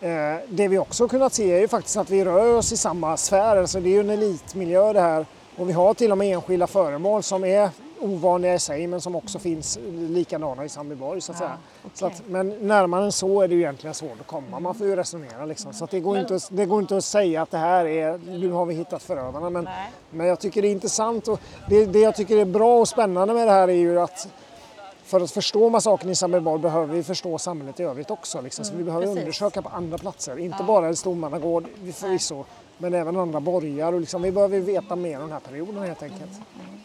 Eh, 0.02 0.42
det 0.50 0.68
vi 0.68 0.78
också 0.78 1.08
kunnat 1.08 1.34
se 1.34 1.52
är 1.52 1.60
ju 1.60 1.68
faktiskt 1.68 1.98
att 1.98 2.10
vi 2.10 2.26
rör 2.26 2.58
oss 2.58 2.72
i 2.72 2.78
samma 2.78 3.18
sfär, 3.18 3.58
alltså 3.58 3.80
det 3.80 3.90
är 3.90 3.92
ju 3.92 4.00
en 4.00 4.10
elitmiljö 4.10 4.94
det 4.94 5.02
här 5.02 5.26
och 5.60 5.70
vi 5.70 5.74
har 5.74 5.94
till 5.94 6.12
och 6.12 6.18
med 6.18 6.34
enskilda 6.34 6.68
föremål 6.68 7.24
som 7.24 7.44
är 7.44 7.70
ovanliga 8.00 8.54
i 8.54 8.60
sig 8.60 8.88
men 8.88 9.02
som 9.02 9.16
också 9.16 9.40
finns 9.40 9.80
likadana 9.92 10.66
i 10.66 10.70
Sandbyborg. 10.70 11.22
Så 11.22 11.32
att 11.32 11.38
ja, 11.40 11.46
säga. 11.46 11.58
Okay. 11.84 11.92
Så 11.94 12.06
att, 12.06 12.28
men 12.28 12.50
närmare 12.50 13.06
än 13.06 13.12
så 13.12 13.42
är 13.42 13.48
det 13.48 13.56
ju 13.56 13.62
egentligen 13.62 13.94
svårt 13.94 14.20
att 14.22 14.28
komma. 14.28 14.60
Man 14.60 14.76
får 14.76 14.88
ju 14.88 14.96
resonera 14.96 15.46
liksom. 15.46 15.74
Så 15.74 15.88
det, 15.92 16.00
går 16.00 16.14
men... 16.14 16.22
inte, 16.22 16.40
det 16.50 16.66
går 16.66 16.82
inte 16.82 16.98
att 16.98 17.06
säga 17.06 17.42
att 17.42 17.52
det 17.52 17.58
här 17.58 17.86
är, 17.86 18.18
nu 18.18 18.52
har 18.52 18.66
vi 18.66 18.74
hittat 18.74 19.04
förövarna. 19.04 19.50
Men, 19.50 19.70
men 20.10 20.28
jag 20.28 20.40
tycker 20.40 20.62
det 20.62 20.68
är 20.68 20.72
intressant 20.72 21.28
och 21.28 21.40
det, 21.70 21.86
det 21.86 22.00
jag 22.00 22.16
tycker 22.16 22.38
är 22.38 22.46
bra 22.46 22.80
och 22.80 22.88
spännande 22.88 23.34
med 23.34 23.48
det 23.48 23.52
här 23.52 23.68
är 23.68 23.74
ju 23.74 24.00
att 24.00 24.28
för 25.04 25.22
att 25.22 25.32
förstå 25.32 25.70
massakern 25.70 26.10
i 26.10 26.16
Sandbyborg 26.16 26.62
behöver 26.62 26.94
vi 26.94 27.04
förstå 27.04 27.38
samhället 27.38 27.80
i 27.80 27.84
övrigt 27.84 28.12
också. 28.12 28.42
Liksom. 28.42 28.66
Så 28.66 28.72
vi 28.72 28.76
mm, 28.76 28.86
behöver 28.86 29.06
Precis. 29.06 29.20
undersöka 29.20 29.62
på 29.62 29.70
andra 29.70 29.98
platser, 29.98 30.40
inte 30.40 30.58
ja. 30.60 30.66
bara 30.66 30.88
en 30.88 30.96
stormannagård 30.96 31.66
förvisso, 31.94 32.46
men 32.82 32.94
även 32.94 33.18
andra 33.18 33.40
borgar. 33.40 33.94
Och 33.94 34.00
liksom, 34.00 34.22
vi 34.22 34.32
behöver 34.32 34.60
veta 34.60 34.96
mer 34.96 35.16
om 35.16 35.22
den 35.22 35.32
här 35.32 35.40
perioden 35.40 35.84
helt 35.84 36.04
enkelt. 36.04 36.32
Mm. 36.32 36.82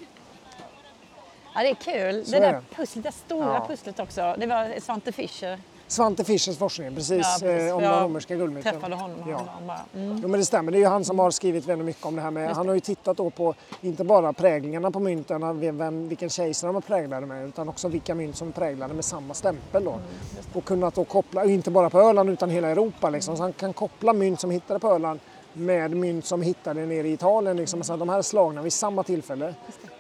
Ja, 1.55 1.63
det 1.63 1.71
är 1.71 1.75
kul. 1.75 2.25
Så 2.25 2.31
det 2.31 2.41
där 2.41 2.63
pusslet, 2.77 3.05
det 3.05 3.13
stora 3.13 3.55
ja. 3.55 3.67
pusslet 3.69 4.01
också. 4.01 4.35
Det 4.39 4.47
var 4.47 4.81
Svante 4.81 5.13
Fischer 5.13 5.59
Svante 5.89 6.25
Fischers 6.25 6.59
forskning, 6.59 6.95
precis, 6.95 7.11
ja, 7.11 7.37
precis. 7.41 7.69
Eh, 7.69 7.77
om 7.77 7.83
den 7.83 8.03
romerska 8.03 8.37
guldmyten. 8.37 8.73
träffade 8.73 8.95
honom. 8.95 9.31
Ja. 9.31 9.37
honom 9.37 9.77
mm. 9.95 10.21
jo, 10.23 10.29
men 10.29 10.41
det 10.41 10.47
stämmer, 10.47 10.73
det 10.73 10.79
är 10.79 10.81
ju 10.81 10.87
han 10.87 11.05
som 11.05 11.19
har 11.19 11.31
skrivit 11.31 11.67
väldigt 11.67 11.87
mycket 11.87 12.07
om 12.07 12.17
det 12.17 12.23
här 12.23 12.31
med, 12.31 12.51
han 12.51 12.69
har 12.69 12.75
ju 12.75 12.81
tittat 12.81 13.17
då 13.17 13.31
på 13.31 13.55
inte 13.81 14.05
bara 14.05 14.33
präglingarna 14.33 14.91
på 14.91 15.01
mynten, 15.01 15.61
vem, 15.79 16.09
vilken 16.09 16.31
kejsare 16.31 16.69
de 16.69 16.77
är 16.77 16.81
präglade 16.81 17.27
med, 17.27 17.49
utan 17.49 17.69
också 17.69 17.89
vilka 17.89 18.15
mynt 18.15 18.37
som 18.37 18.49
är 18.49 18.53
präglade 18.53 18.95
med 18.95 19.05
samma 19.05 19.35
stämpel 19.35 19.85
då. 19.85 19.91
Mm, 19.91 20.05
och 20.53 20.65
kunnat 20.65 20.95
då 20.95 21.05
koppla, 21.05 21.45
inte 21.45 21.71
bara 21.71 21.91
på 21.91 22.01
Öland 22.01 22.31
utan 22.31 22.51
hela 22.51 22.69
Europa 22.69 23.11
liksom, 23.11 23.33
mm. 23.33 23.37
så 23.37 23.43
han 23.43 23.53
kan 23.53 23.73
koppla 23.73 24.13
mynt 24.13 24.41
som 24.41 24.51
hittade 24.51 24.81
på 24.81 24.89
Öland 24.89 25.21
med 25.55 25.91
mynt 25.91 26.27
som 26.27 26.43
hittade 26.43 26.87
nere 26.87 27.09
i 27.09 27.13
Italien. 27.13 27.57
Liksom. 27.57 27.83
Så 27.83 27.97
de 27.97 28.09
här 28.09 28.19
är 28.19 28.23
slagna 28.23 28.63
vid 28.63 28.73
samma 28.73 29.03
tillfälle 29.03 29.55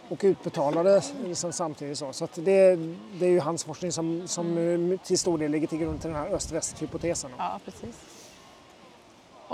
och 0.08 0.20
utbetalade 0.22 1.02
liksom 1.24 1.52
samtidigt. 1.52 1.98
Så, 1.98 2.12
så 2.12 2.28
det, 2.34 2.78
det 3.18 3.26
är 3.26 3.30
ju 3.30 3.40
hans 3.40 3.64
forskning 3.64 3.92
som, 3.92 4.22
som 4.26 4.58
mm. 4.58 4.98
till 4.98 5.18
stor 5.18 5.38
del 5.38 5.50
ligger 5.50 5.66
till 5.66 5.78
grund 5.78 6.00
till 6.00 6.10
den 6.10 6.18
här 6.18 6.28
öst-väst-hypotesen. 6.28 7.30
Ja, 7.38 7.60
precis. 7.64 8.13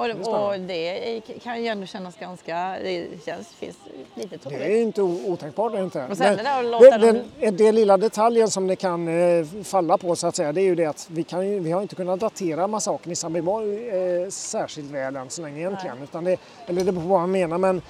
Och, 0.01 0.09
det, 0.09 0.15
och 0.15 0.61
det 0.61 1.21
kan 1.43 1.63
ju 1.63 1.69
ändå 1.69 1.87
kännas 1.87 2.17
ganska, 2.17 2.77
det 2.83 3.25
känns, 3.25 3.49
finns 3.49 3.77
lite 4.15 4.39
troligt. 4.39 4.59
Det 4.59 4.79
är 4.79 4.83
inte 4.83 5.03
otänkbart. 5.03 5.75
Inte. 5.75 6.07
Och 6.11 6.17
sen 6.17 6.37
Men, 6.37 6.81
det, 6.81 6.99
den, 6.99 7.23
den, 7.41 7.57
det 7.57 7.73
lilla 7.73 7.97
detaljen 7.97 8.51
som 8.51 8.67
det 8.67 8.77
kan 8.77 9.09
eh, 9.09 9.47
falla 9.65 9.99
på 9.99 10.17
så 10.17 10.27
att 10.27 10.37
säga, 10.37 10.53
det 10.53 10.61
är 10.61 10.65
ju 10.65 10.75
det 10.75 10.87
att 10.87 11.09
vi, 11.11 11.25
kan 11.25 11.65
vi 11.65 11.71
har 11.71 11.83
inte 11.83 11.95
kunnat 11.95 12.21
datera 12.21 12.67
massakern 12.67 13.13
i 13.13 13.17
Sandbyborg 13.17 13.89
eh, 13.89 14.29
särskilt 14.29 14.91
väl 14.91 15.17
än 15.17 15.31
så 15.31 15.43
länge 15.43 15.59
egentligen. 15.59 16.03
Utan 16.03 16.25
det, 16.25 16.37
eller 16.67 16.85
det 16.85 16.93
beror 16.93 17.03
på 17.03 17.09
vad 17.09 17.21
man 17.21 17.31
menar 17.31 17.59
men 17.59 17.83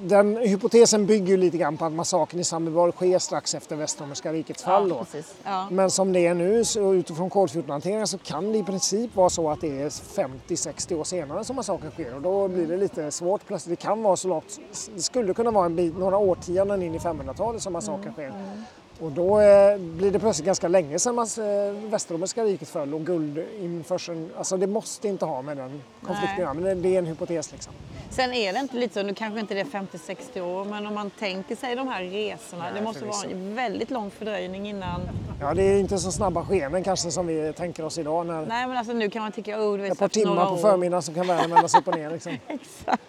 den 0.00 0.36
hypotesen 0.36 1.06
bygger 1.06 1.26
ju 1.26 1.36
lite 1.36 1.58
grann 1.58 1.76
på 1.76 1.84
att 1.84 1.92
massakern 1.92 2.40
i 2.40 2.44
Sandbyborg 2.44 2.92
sker 2.92 3.18
strax 3.18 3.54
efter 3.54 3.76
Västromerska 3.76 4.32
rikets 4.32 4.62
fall. 4.62 4.88
Ja, 4.90 5.06
ja. 5.44 5.68
Men 5.70 5.90
som 5.90 6.12
det 6.12 6.26
är 6.26 6.34
nu, 6.34 6.64
så 6.64 6.94
utifrån 6.94 7.30
kod 7.30 7.48
14-hanteringen 7.48 8.06
så 8.06 8.18
kan 8.18 8.52
det 8.52 8.58
i 8.58 8.64
princip 8.64 9.16
vara 9.16 9.30
så 9.30 9.50
att 9.50 9.60
det 9.60 9.82
är 9.82 9.88
50-60 9.88 10.94
år 10.94 11.04
senare 11.04 11.44
som 11.44 11.56
massakern 11.56 11.90
sker 11.90 12.14
och 12.14 12.22
då 12.22 12.48
blir 12.48 12.66
det 12.66 12.76
lite 12.76 13.10
svårt 13.10 13.46
plötsligt. 13.46 13.80
Det 13.80 13.86
kan 13.86 14.02
vara 14.02 14.16
så 14.16 14.28
långt, 14.28 14.60
det 14.94 15.02
skulle 15.02 15.34
kunna 15.34 15.50
vara 15.50 15.66
en 15.66 15.76
bit, 15.76 15.98
några 15.98 16.18
årtionden 16.18 16.82
in 16.82 16.94
i 16.94 16.98
500-talet 16.98 17.62
som 17.62 17.72
massakern 17.72 18.02
mm, 18.02 18.12
sker. 18.12 18.28
Mm. 18.28 18.64
Och 19.00 19.12
då 19.12 19.40
eh, 19.40 19.78
blir 19.78 20.10
det 20.10 20.18
plötsligt 20.18 20.46
ganska 20.46 20.68
länge 20.68 20.98
sedan 20.98 21.14
man, 21.14 21.26
eh, 21.38 21.90
Västromerska 21.90 22.44
riket 22.44 22.68
föll 22.68 22.94
och 22.94 23.00
guldinförseln, 23.00 24.30
alltså 24.38 24.56
det 24.56 24.66
måste 24.66 25.08
inte 25.08 25.24
ha 25.24 25.42
med 25.42 25.56
den 25.56 25.82
konflikten 26.02 26.48
att 26.48 26.56
men 26.56 26.82
det 26.82 26.94
är 26.94 26.98
en 26.98 27.06
hypotes 27.06 27.52
liksom. 27.52 27.72
Sen 28.10 28.32
är 28.32 28.52
det 28.52 28.58
inte 28.58 28.76
lite 28.76 28.94
så, 28.94 29.02
nu 29.02 29.14
kanske 29.14 29.40
inte 29.40 29.54
det 29.54 29.60
är 29.60 29.64
50-60 29.64 30.40
år, 30.40 30.64
men 30.64 30.86
om 30.86 30.94
man 30.94 31.10
tänker 31.10 31.56
sig 31.56 31.76
de 31.76 31.88
här 31.88 32.02
resorna, 32.02 32.64
Nej, 32.64 32.72
det 32.74 32.82
måste 32.82 33.04
vara 33.04 33.30
en 33.30 33.54
väldigt 33.54 33.90
lång 33.90 34.10
fördröjning 34.10 34.68
innan... 34.68 35.00
Ja, 35.40 35.54
det 35.54 35.62
är 35.62 35.80
inte 35.80 35.98
så 35.98 36.12
snabba 36.12 36.44
skenen 36.44 36.84
kanske 36.84 37.10
som 37.10 37.26
vi 37.26 37.52
tänker 37.52 37.84
oss 37.84 37.98
idag. 37.98 38.26
När 38.26 38.46
Nej, 38.46 38.66
men 38.66 38.76
alltså 38.76 38.92
nu 38.92 39.10
kan 39.10 39.22
man 39.22 39.32
tycka, 39.32 39.60
oh, 39.60 39.76
du 39.76 39.82
vet, 39.82 39.92
Ett 39.92 39.98
par 39.98 40.08
timmar 40.08 40.46
på 40.46 40.56
förmiddagen 40.56 41.02
så 41.02 41.14
kan 41.14 41.26
världen 41.26 41.50
vändas 41.50 41.74
upp 41.74 41.88
och 41.88 41.96
ner 41.96 42.10
liksom. 42.10 42.32
Exakt. 42.48 43.02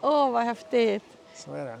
Åh, 0.00 0.10
oh, 0.10 0.30
vad 0.30 0.42
häftigt. 0.42 1.04
Så 1.34 1.54
är 1.54 1.64
det. 1.64 1.78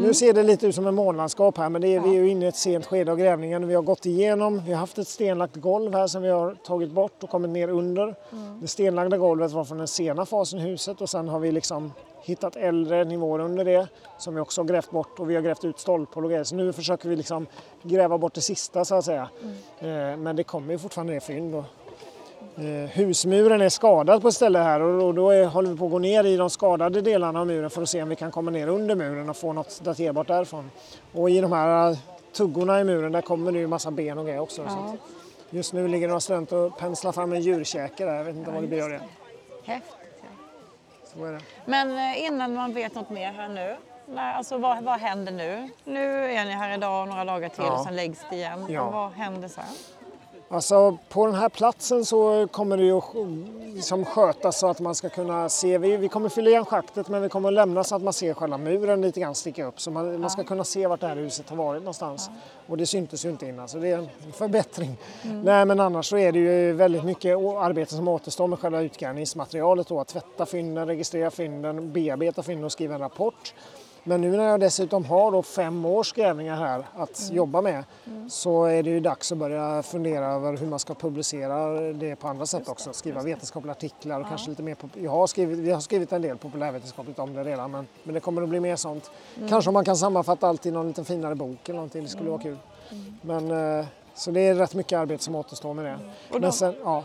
Nu 0.00 0.14
ser 0.14 0.32
det 0.32 0.42
lite 0.42 0.66
ut 0.66 0.74
som 0.74 0.86
en 0.86 0.94
månlandskap 0.94 1.58
här 1.58 1.68
men 1.68 1.80
det 1.82 1.88
är, 1.88 1.96
ja. 1.96 2.02
vi 2.02 2.10
är 2.10 2.14
ju 2.14 2.28
inne 2.28 2.44
i 2.44 2.48
ett 2.48 2.56
sent 2.56 2.86
skede 2.86 3.12
av 3.12 3.18
grävningen. 3.18 3.68
Vi 3.68 3.74
har 3.74 3.82
gått 3.82 4.06
igenom, 4.06 4.62
vi 4.66 4.72
har 4.72 4.80
haft 4.80 4.98
ett 4.98 5.08
stenlagt 5.08 5.56
golv 5.56 5.94
här 5.94 6.06
som 6.06 6.22
vi 6.22 6.28
har 6.28 6.54
tagit 6.54 6.90
bort 6.90 7.22
och 7.22 7.30
kommit 7.30 7.50
ner 7.50 7.68
under. 7.68 8.02
Mm. 8.02 8.60
Det 8.60 8.68
stenlagda 8.68 9.18
golvet 9.18 9.52
var 9.52 9.64
från 9.64 9.78
den 9.78 9.88
sena 9.88 10.26
fasen 10.26 10.58
i 10.58 10.62
huset 10.62 11.00
och 11.00 11.10
sen 11.10 11.28
har 11.28 11.38
vi 11.38 11.52
liksom 11.52 11.92
hittat 12.22 12.56
äldre 12.56 13.04
nivåer 13.04 13.38
under 13.38 13.64
det 13.64 13.88
som 14.18 14.34
vi 14.34 14.40
också 14.40 14.60
har 14.60 14.66
grävt 14.66 14.90
bort 14.90 15.20
och 15.20 15.30
vi 15.30 15.34
har 15.34 15.42
grävt 15.42 15.64
ut 15.64 15.78
stolpar 15.78 16.22
och 16.22 16.30
grejer. 16.30 16.44
Så 16.44 16.54
nu 16.54 16.72
försöker 16.72 17.08
vi 17.08 17.16
liksom 17.16 17.46
gräva 17.82 18.18
bort 18.18 18.34
det 18.34 18.40
sista 18.40 18.84
så 18.84 18.94
att 18.94 19.04
säga. 19.04 19.28
Mm. 19.42 20.12
Eh, 20.12 20.16
men 20.16 20.36
det 20.36 20.44
kommer 20.44 20.72
ju 20.72 20.78
fortfarande 20.78 21.12
ner 21.12 21.20
fynd 21.20 21.54
husmuren 22.92 23.60
är 23.60 23.68
skadad 23.68 24.22
på 24.22 24.28
ett 24.28 24.34
ställe 24.34 24.58
här 24.58 24.80
och 24.80 25.14
då 25.14 25.30
är, 25.30 25.46
håller 25.46 25.70
vi 25.70 25.76
på 25.76 25.84
att 25.84 25.90
gå 25.90 25.98
ner 25.98 26.24
i 26.24 26.36
de 26.36 26.50
skadade 26.50 27.00
delarna 27.00 27.40
av 27.40 27.46
muren 27.46 27.70
för 27.70 27.82
att 27.82 27.88
se 27.88 28.02
om 28.02 28.08
vi 28.08 28.16
kan 28.16 28.30
komma 28.30 28.50
ner 28.50 28.68
under 28.68 28.94
muren 28.94 29.30
och 29.30 29.36
få 29.36 29.52
något 29.52 29.80
daterbart 29.80 30.26
därifrån. 30.26 30.70
Och 31.12 31.30
i 31.30 31.40
de 31.40 31.52
här 31.52 31.96
tuggorna 32.32 32.80
i 32.80 32.84
muren 32.84 33.12
där 33.12 33.22
kommer 33.22 33.52
det 33.52 33.58
ju 33.58 33.66
massa 33.66 33.90
ben 33.90 34.18
och 34.18 34.24
grejer 34.24 34.40
också. 34.40 34.62
Ja. 34.66 34.96
Just 35.50 35.72
nu 35.72 35.88
ligger 35.88 36.08
några 36.08 36.20
studenter 36.20 36.56
och 36.56 36.78
penslar 36.78 37.12
fram 37.12 37.32
en 37.32 37.40
djurkäke 37.40 38.04
där, 38.04 38.14
jag 38.14 38.24
vet 38.24 38.36
inte 38.36 38.50
ja, 38.50 38.54
vad 38.54 38.62
det 38.62 38.68
blir 38.68 38.82
av 38.82 38.90
det. 38.90 39.00
Häftigt. 39.64 39.96
Så 41.14 41.24
är 41.24 41.32
det. 41.32 41.40
Men 41.64 41.98
eh, 41.98 42.24
innan 42.24 42.54
man 42.54 42.72
vet 42.72 42.94
något 42.94 43.10
mer 43.10 43.32
här 43.32 43.48
nu, 43.48 43.76
Nej, 44.14 44.34
alltså 44.34 44.58
vad, 44.58 44.84
vad 44.84 45.00
händer 45.00 45.32
nu? 45.32 45.68
Nu 45.84 46.32
är 46.32 46.44
ni 46.44 46.50
här 46.50 46.74
idag 46.74 47.02
och 47.02 47.08
några 47.08 47.24
dagar 47.24 47.48
till 47.48 47.64
ja. 47.64 47.72
och 47.72 47.84
sen 47.84 47.96
läggs 47.96 48.20
det 48.30 48.36
igen. 48.36 48.66
Ja. 48.68 48.90
vad 48.90 49.12
händer 49.12 49.48
sen? 49.48 49.64
Alltså 50.52 50.98
på 51.08 51.26
den 51.26 51.34
här 51.34 51.48
platsen 51.48 52.04
så 52.04 52.48
kommer 52.50 52.76
det 52.76 52.82
ju 52.82 53.00
liksom 53.74 54.04
skötas 54.04 54.58
så 54.58 54.66
att 54.66 54.80
man 54.80 54.94
ska 54.94 55.08
kunna 55.08 55.48
se, 55.48 55.78
vi, 55.78 55.96
vi 55.96 56.08
kommer 56.08 56.28
fylla 56.28 56.50
igen 56.50 56.64
schaktet 56.64 57.08
men 57.08 57.22
vi 57.22 57.28
kommer 57.28 57.48
att 57.48 57.54
lämna 57.54 57.84
så 57.84 57.96
att 57.96 58.02
man 58.02 58.12
ser 58.12 58.34
själva 58.34 58.58
muren 58.58 59.00
lite 59.00 59.20
grann 59.20 59.34
sticka 59.34 59.64
upp 59.66 59.80
så 59.80 59.90
man, 59.90 60.20
man 60.20 60.30
ska 60.30 60.44
kunna 60.44 60.64
se 60.64 60.86
vart 60.86 61.00
det 61.00 61.06
här 61.06 61.16
huset 61.16 61.48
har 61.48 61.56
varit 61.56 61.82
någonstans. 61.82 62.30
Ja. 62.32 62.40
Och 62.66 62.76
det 62.76 62.86
syntes 62.86 63.24
ju 63.24 63.30
inte 63.30 63.46
innan 63.46 63.68
så 63.68 63.78
det 63.78 63.88
är 63.88 63.98
en 63.98 64.08
förbättring. 64.32 64.96
Mm. 65.22 65.42
Nej 65.42 65.64
men 65.64 65.80
annars 65.80 66.06
så 66.06 66.16
är 66.16 66.32
det 66.32 66.38
ju 66.38 66.72
väldigt 66.72 67.04
mycket 67.04 67.36
arbete 67.36 67.94
som 67.94 68.08
återstår 68.08 68.46
med 68.46 68.58
själva 68.58 68.80
utgrävningsmaterialet 68.80 69.88
då, 69.88 70.00
att 70.00 70.08
tvätta 70.08 70.46
fynden, 70.46 70.86
registrera 70.86 71.30
fynden, 71.30 71.92
bearbeta 71.92 72.42
fynden 72.42 72.64
och 72.64 72.72
skriva 72.72 72.94
en 72.94 73.00
rapport. 73.00 73.54
Men 74.04 74.20
nu 74.20 74.30
när 74.30 74.44
jag 74.44 74.60
dessutom 74.60 75.04
har 75.04 75.32
då 75.32 75.42
fem 75.42 75.84
års 75.84 76.12
grävningar 76.12 76.56
här 76.56 76.84
att 76.94 77.20
mm. 77.22 77.36
jobba 77.36 77.60
med 77.60 77.84
mm. 78.06 78.30
så 78.30 78.64
är 78.64 78.82
det 78.82 78.90
ju 78.90 79.00
dags 79.00 79.32
att 79.32 79.38
börja 79.38 79.82
fundera 79.82 80.26
över 80.26 80.56
hur 80.56 80.66
man 80.66 80.78
ska 80.78 80.94
publicera 80.94 81.80
det 81.92 82.16
på 82.16 82.28
andra 82.28 82.46
sätt 82.46 82.68
också. 82.68 82.92
Skriva 82.92 83.22
vetenskapliga 83.22 83.72
artiklar 83.72 84.20
och 84.20 84.26
ja. 84.26 84.28
kanske 84.28 84.50
lite 84.50 84.62
mer... 84.62 84.76
Jag 84.94 85.10
har 85.10 85.26
skrivit, 85.26 85.58
vi 85.58 85.70
har 85.70 85.80
skrivit 85.80 86.12
en 86.12 86.22
del 86.22 86.38
populärvetenskapligt 86.38 87.18
om 87.18 87.34
det 87.34 87.44
redan 87.44 87.70
men, 87.70 87.86
men 88.02 88.14
det 88.14 88.20
kommer 88.20 88.42
att 88.42 88.48
bli 88.48 88.60
mer 88.60 88.76
sånt. 88.76 89.10
Mm. 89.36 89.48
Kanske 89.48 89.70
om 89.70 89.74
man 89.74 89.84
kan 89.84 89.96
sammanfatta 89.96 90.48
allt 90.48 90.66
i 90.66 90.70
någon 90.70 90.88
lite 90.88 91.04
finare 91.04 91.34
bok 91.34 91.68
eller 91.68 91.76
någonting, 91.76 92.02
det 92.02 92.08
skulle 92.08 92.30
vara 92.30 92.40
mm. 92.42 92.56
kul. 92.56 92.58
Mm. 92.90 93.14
Men, 93.22 93.78
eh, 93.80 93.86
Så 94.20 94.30
det 94.30 94.40
är 94.40 94.54
rätt 94.54 94.74
mycket 94.74 94.98
arbete 94.98 95.24
som 95.24 95.34
återstår 95.34 95.74
med 95.74 95.84
det. 95.84 95.98
Och 96.30 96.40
de- 96.40 96.52
sen, 96.52 96.74
ja, 96.84 97.04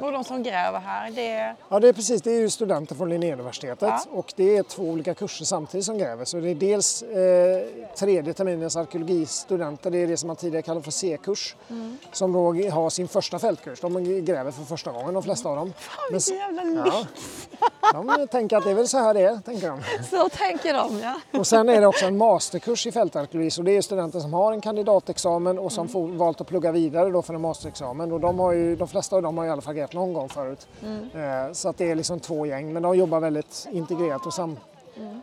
Och 0.00 0.12
de 0.12 0.24
som 0.24 0.42
gräver 0.42 0.78
här, 0.78 1.10
det 1.10 1.28
är... 1.28 1.54
Ja, 1.68 1.80
det 1.80 1.88
är 1.88 1.92
precis. 1.92 2.22
Det 2.22 2.30
är 2.32 2.40
ju 2.40 2.50
studenter 2.50 2.94
från 2.94 3.08
Linnéuniversitetet 3.08 3.88
Ja. 3.88 4.00
och 4.10 4.32
det 4.36 4.56
är 4.56 4.62
två 4.62 4.82
olika 4.82 5.14
kurser 5.14 5.44
samtidigt 5.44 5.86
som 5.86 5.98
gräver. 5.98 6.24
Så 6.24 6.36
det 6.40 6.48
är 6.50 6.54
dels 6.54 7.02
eh, 7.02 7.62
tredje 7.96 8.32
terminens 8.34 8.76
arkeologistudenter, 8.76 9.90
det 9.90 9.98
är 9.98 10.06
det 10.06 10.16
som 10.16 10.26
man 10.26 10.36
tidigare 10.36 10.62
kallade 10.62 10.84
för 10.84 10.90
C-kurs, 10.90 11.56
Mm. 11.70 11.98
som 12.12 12.32
då 12.32 12.52
har 12.70 12.90
sin 12.90 13.08
första 13.08 13.38
fältkurs. 13.38 13.80
De 13.80 14.24
gräver 14.24 14.50
för 14.50 14.62
första 14.64 14.92
gången, 14.92 15.14
de 15.14 15.22
flesta 15.22 15.48
av 15.48 15.56
dem. 15.56 15.72
Men, 16.10 16.20
Så 16.20 16.34
jävla 16.34 16.62
ja, 16.86 17.04
de 17.92 18.26
tänker 18.26 18.56
att 18.56 18.64
det 18.64 18.70
är 18.70 18.74
väl 18.74 18.88
så 18.88 18.98
här 18.98 19.14
det 19.14 19.20
är, 19.20 19.36
tänker 19.36 19.70
de. 19.70 19.80
Så 20.10 20.28
tänker 20.28 20.74
de, 20.74 20.98
ja. 20.98 21.38
Och 21.38 21.46
sen 21.46 21.68
är 21.68 21.80
det 21.80 21.86
också 21.86 22.06
en 22.06 22.16
masterkurs 22.16 22.86
i 22.86 22.92
fältarkeologi, 22.92 23.50
så 23.50 23.62
det 23.62 23.76
är 23.76 23.82
studenter 23.82 24.20
som 24.20 24.34
har 24.34 24.52
en 24.52 24.60
kandidatexamen 24.60 25.58
och 25.58 25.72
som 25.72 25.88
får, 25.88 26.08
valt 26.08 26.40
att 26.40 26.46
plugga 26.46 26.72
vidare 26.72 27.10
då 27.10 27.22
för 27.22 27.34
en 27.34 27.40
masterexamen. 27.40 28.12
Och 28.12 28.20
de, 28.20 28.38
har 28.38 28.52
ju, 28.52 28.76
de 28.76 28.88
flesta 28.88 29.16
av 29.16 29.22
dem 29.22 29.38
har 29.38 29.44
i 29.44 29.50
alla 29.50 29.62
fall 29.62 29.74
grävt 29.74 29.92
någon 29.92 30.12
gång 30.12 30.28
förut. 30.28 30.68
Eh, 31.14 31.52
så 31.52 31.68
att 31.68 31.78
det 31.78 31.90
är 31.90 31.94
liksom 31.94 32.20
två 32.20 32.46
gäng, 32.46 32.72
men 32.72 32.82
de 32.82 32.96
jobbar 32.96 33.20
väldigt 33.20 33.68
integrerat 33.70 34.26
och 34.26 34.34
sam, 34.34 34.56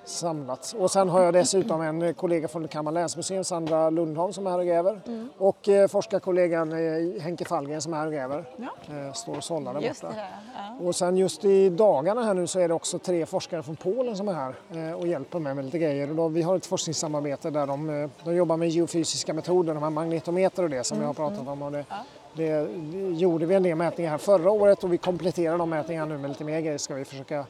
samlat. 0.06 0.76
Och 0.80 0.92
sen 0.92 1.10
har 1.10 1.24
jag 1.24 1.34
dessutom 1.34 1.82
en 1.82 2.14
kollega 2.14 2.48
från 2.48 2.68
Kalmar 2.68 2.92
länsmuseum, 2.92 3.44
Sandra 3.44 3.90
Lundholm, 3.90 4.34
som 4.34 4.48
är 4.48 4.52
här 4.52 4.60
och 4.60 4.66
gräver. 4.66 5.02
Och 5.38 5.70
eh, 5.70 5.88
forskarkollegan 5.88 6.72
eh, 6.72 7.22
Henke 7.22 7.46
Fallgren 7.46 7.82
som 7.82 7.94
är 7.94 7.98
här 7.98 8.08
och 8.08 8.14
gräver. 8.14 8.46
Eh, 8.90 9.14
står 9.14 9.38
och 9.38 9.44
sållar 9.44 9.74
där 9.74 9.82
Just 9.82 10.02
borta. 10.02 10.16
Ja. 10.56 10.86
Och 10.88 10.96
sen 10.96 11.18
just 11.18 11.46
i 11.46 11.70
dagarna 11.70 12.24
här 12.24 12.34
nu 12.34 12.48
så 12.48 12.60
är 12.60 12.68
det 12.68 12.74
också 12.74 13.00
tre 13.00 13.26
forskare 13.26 13.64
från 13.64 13.76
Polen 13.76 14.18
som 14.18 14.28
är 14.28 14.34
här 14.34 14.56
eh, 14.72 14.92
och 14.92 15.08
hjälper 15.08 15.40
mig 15.40 15.54
med 15.54 15.66
lite 15.66 15.80
grejer. 15.80 16.10
Och 16.10 16.16
då, 16.16 16.28
vi 16.28 16.42
har 16.42 16.56
ett 16.56 16.66
forskningssamarbete 16.66 17.50
där 17.50 17.68
de, 17.68 17.90
eh, 17.90 18.10
de 18.24 18.36
jobbar 18.36 18.58
med 18.58 18.70
geofysiska 18.70 19.34
metoder, 19.34 19.74
de 19.74 19.84
här 19.84 19.90
magnetometer 19.90 20.64
och 20.64 20.70
det 20.70 20.84
som 20.84 21.00
jag 21.02 21.08
har 21.08 21.14
pratat 21.14 21.48
om. 21.48 21.62
Och 21.62 21.72
det, 21.72 21.86
det, 22.34 22.68
det 22.92 23.10
gjorde 23.10 23.46
vi 23.46 23.56
en 23.56 23.64
del 23.64 23.76
mätningar 23.76 24.12
här 24.12 24.18
förra 24.18 24.52
året 24.52 24.84
och 24.84 24.94
vi 24.94 24.98
kompletterar 24.98 25.58
de 25.58 25.70
mätningarna 25.70 26.06
nu 26.06 26.18
med 26.18 26.30
lite 26.30 26.44
mer 26.44 26.62
grejer. 26.62 26.78
Ska 26.78 26.94
vi 26.94 27.06
försöka 27.06 27.46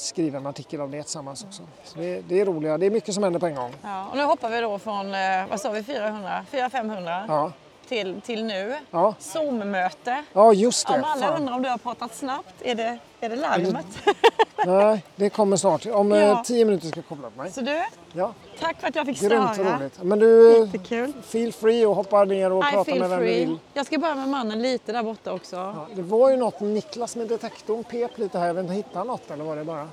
skriva 0.00 0.38
en 0.38 0.46
artikel 0.46 0.80
av 0.80 0.90
det 0.90 1.02
tillsammans 1.02 1.44
också. 1.44 1.62
Så 1.84 1.98
det, 1.98 2.20
det 2.20 2.40
är 2.40 2.44
roliga, 2.44 2.78
det 2.78 2.86
är 2.86 2.90
mycket 2.90 3.14
som 3.14 3.22
händer 3.22 3.40
på 3.40 3.46
en 3.46 3.54
gång. 3.54 3.74
Ja, 3.82 4.06
och 4.10 4.16
nu 4.16 4.22
hoppar 4.24 4.50
vi 4.50 4.60
då 4.60 4.78
från, 4.78 5.14
eh, 5.14 5.20
vad 5.50 5.60
sa 5.60 5.70
vi, 5.70 5.82
400? 5.82 6.44
400-500 6.52 7.24
Ja, 7.28 7.52
till, 7.90 8.20
till 8.20 8.44
nu. 8.44 8.76
ja. 8.90 9.14
Zoom-möte. 9.18 10.22
ja 10.32 10.52
just 10.52 10.86
det. 10.86 10.94
Om 10.94 11.04
alla 11.04 11.26
Fan. 11.26 11.36
undrar 11.40 11.54
om 11.54 11.62
du 11.62 11.68
har 11.68 11.78
pratat 11.78 12.14
snabbt, 12.14 12.54
är 12.62 12.74
det, 12.74 12.98
är 13.20 13.28
det 13.28 13.36
larmet? 13.36 13.86
Nej, 14.66 15.04
det 15.16 15.30
kommer 15.30 15.56
snart. 15.56 15.86
Om 15.86 16.12
eh, 16.12 16.18
Ja. 16.18 16.42
tio 16.46 16.64
minuter 16.64 16.86
ska 16.88 16.98
jag 16.98 17.06
koppla 17.08 17.26
upp 17.28 17.36
mig. 17.36 17.52
Så 17.52 17.60
du, 17.60 17.82
Ja, 18.12 18.34
tack 18.60 18.80
för 18.80 18.88
att 18.88 18.94
jag 18.94 19.06
fick 19.06 19.20
grymt 19.20 19.54
störa. 19.54 19.78
roligt. 19.78 20.02
Men 20.02 20.18
du, 20.18 20.58
Jättekul. 20.66 21.12
feel 21.22 21.52
free 21.52 21.86
och 21.86 21.94
hoppa 21.96 22.24
ner 22.24 22.52
och 22.52 22.64
I 22.64 22.70
prata 22.70 22.94
med 22.94 23.10
vem 23.10 23.18
du 23.20 23.24
vill. 23.26 23.58
Jag 23.74 23.86
ska 23.86 23.98
börja 23.98 24.14
med 24.14 24.28
mannen 24.28 24.62
lite 24.62 24.92
där 24.92 25.02
borta 25.02 25.32
också. 25.32 25.56
Ja, 25.56 25.86
det 25.94 26.02
var 26.02 26.30
ju 26.30 26.36
något, 26.36 26.60
Niklas 26.60 27.16
med 27.16 27.28
detektorn 27.28 27.84
pep 27.84 28.18
lite 28.18 28.38
här, 28.38 28.46
jag 28.46 28.54
vet 28.54 28.62
inte, 28.62 28.74
hittade 28.74 29.04
något 29.04 29.30
eller 29.30 29.44
var 29.44 29.56
det 29.56 29.64
bara? 29.64 29.88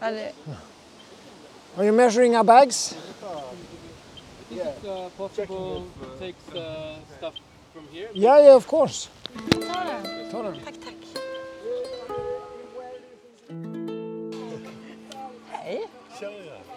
Ja, 0.00 0.10
det, 0.10 0.32
Are 1.76 1.84
you 1.86 1.92
measuring 1.92 2.36
our 2.36 2.44
bags? 2.44 2.96
Is 4.50 4.56
it 4.56 4.84
uh, 4.84 5.08
possible 5.16 5.84
to 6.00 6.18
take 6.18 6.34
uh, 6.56 6.96
stuff 7.18 7.34
from 7.72 7.86
here? 7.92 8.08
Yeah, 8.14 8.42
yeah, 8.42 8.56
of 8.56 8.66
course. 8.66 9.08
ta 9.50 9.84
den. 9.84 10.30
Ta 10.30 10.42
den. 10.42 10.54
Tack, 10.64 10.74
tack. 10.84 10.94
Hej. 15.50 15.88
Tjena, 16.20 16.32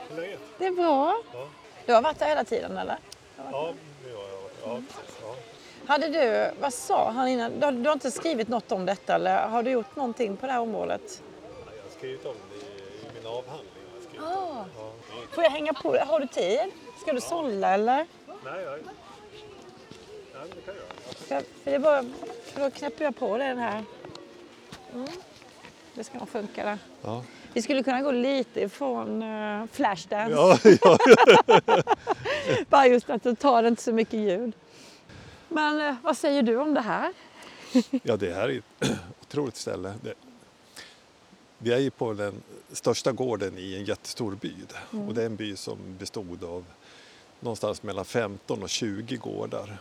hur 0.10 0.18
är 0.18 0.22
läget? 0.22 0.40
Det 0.58 0.66
är 0.66 0.72
bra. 0.72 1.22
Du 1.86 1.94
har 1.94 2.02
varit 2.02 2.20
där 2.20 2.28
hela 2.28 2.44
tiden 2.44 2.78
eller? 2.78 2.98
Ja, 3.38 3.74
det 4.04 4.12
har 4.12 4.22
jag. 4.22 4.76
Ja, 4.76 4.82
precis. 4.88 5.18
Ja. 5.22 5.36
Hade 5.86 6.10
du, 6.10 6.52
vad 6.62 6.74
sa 6.74 7.12
han 7.12 7.28
innan? 7.28 7.60
Du 7.60 7.66
har, 7.66 7.72
du 7.72 7.86
har 7.86 7.94
inte 7.94 8.12
skrivit 8.12 8.48
något 8.48 8.72
om 8.72 8.86
detta 8.86 9.16
eller 9.16 9.48
har 9.48 9.64
du 9.64 9.72
gjort 9.72 9.96
någonting 9.96 10.38
på 10.38 10.46
det 10.46 10.52
här 10.52 10.60
området? 10.60 11.22
Jag 11.66 11.84
har 11.84 11.90
skrivit 11.98 12.26
om 12.26 12.36
det 12.50 12.66
i 12.66 13.20
min 13.20 13.28
avhandling. 13.28 13.70
Jag. 14.16 14.24
Ah. 14.24 14.66
Ja. 14.78 14.92
Får 15.32 15.44
jag 15.44 15.52
hänga 15.52 15.74
på? 15.74 15.98
Har 15.98 16.20
du 16.20 16.28
tid? 16.28 16.72
Ska 17.04 17.14
du 17.14 17.22
sålla 17.22 17.74
eller? 17.74 18.06
Nej, 18.28 18.64
jag... 18.64 18.80
Nej, 20.34 20.50
det 20.56 20.62
kan 20.62 20.66
jag 20.66 20.76
göra. 20.76 20.86
Ska, 21.16 21.42
för 21.64 21.72
det 21.72 21.76
är 21.76 21.80
bara, 21.80 22.04
för 22.44 22.62
då 22.62 22.72
knäpper 22.72 23.06
jag 23.06 23.16
på 23.16 23.38
den 23.38 23.58
här. 23.58 23.84
Mm. 24.94 25.08
Det 25.94 26.04
ska 26.04 26.18
nog 26.18 26.30
funka 26.30 26.66
där. 26.66 26.78
Ja. 27.02 27.24
Vi 27.54 27.62
skulle 27.62 27.84
kunna 27.84 28.02
gå 28.02 28.12
lite 28.12 28.62
ifrån 28.62 29.24
uh, 29.24 29.66
Flashdance. 29.72 30.36
Ja, 30.36 30.58
ja. 30.82 30.98
Bara 32.70 32.88
just 32.88 33.10
att 33.10 33.24
det 33.24 33.36
tar 33.36 33.64
inte 33.64 33.84
så 33.84 33.94
mycket 33.94 34.20
ljud. 34.20 34.54
Men 35.50 35.82
eh, 35.82 35.96
vad 36.04 36.18
säger 36.18 36.44
du 36.44 36.58
om 36.58 36.74
det 36.74 36.82
här? 36.82 37.14
Ja, 38.04 38.18
det 38.18 38.34
här 38.34 38.50
är 38.50 38.58
ett 38.58 38.92
otroligt 39.22 39.56
ställe. 39.56 39.94
Det, 40.02 40.14
vi 41.58 41.74
är 41.74 41.80
ju 41.80 41.90
på 41.90 42.14
den 42.14 42.34
största 42.72 43.12
gården 43.12 43.58
i 43.58 43.76
en 43.76 43.86
jättestor 43.86 44.36
by. 44.42 44.54
Och 45.08 45.14
det 45.14 45.22
är 45.22 45.26
en 45.26 45.36
by 45.36 45.56
som 45.56 45.78
bestod 46.00 46.44
av 46.44 46.66
någonstans 47.44 47.84
mellan 47.84 48.06
15 48.06 48.64
och 48.64 48.70
20 48.70 49.18
gårdar. 49.18 49.78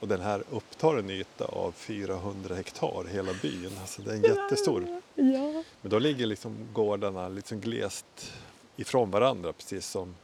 Och 0.00 0.08
den 0.08 0.20
här 0.20 0.42
upptar 0.50 0.96
en 0.96 1.10
yta 1.10 1.44
av 1.44 1.72
400 1.72 2.54
hektar, 2.54 3.04
hela 3.12 3.32
byn. 3.42 3.70
Alltså 3.80 4.02
det 4.02 4.10
är 4.10 4.14
en 4.14 4.22
jättestor. 4.22 5.00
Ja. 5.14 5.62
Men 5.80 5.90
då 5.90 5.98
ligger 5.98 6.26
liksom 6.26 6.68
gårdarna 6.72 7.28
liksom 7.28 7.60
glest 7.60 8.32
ifrån 8.76 9.10
varandra 9.10 9.52
precis 9.52 9.86
som 9.86 10.14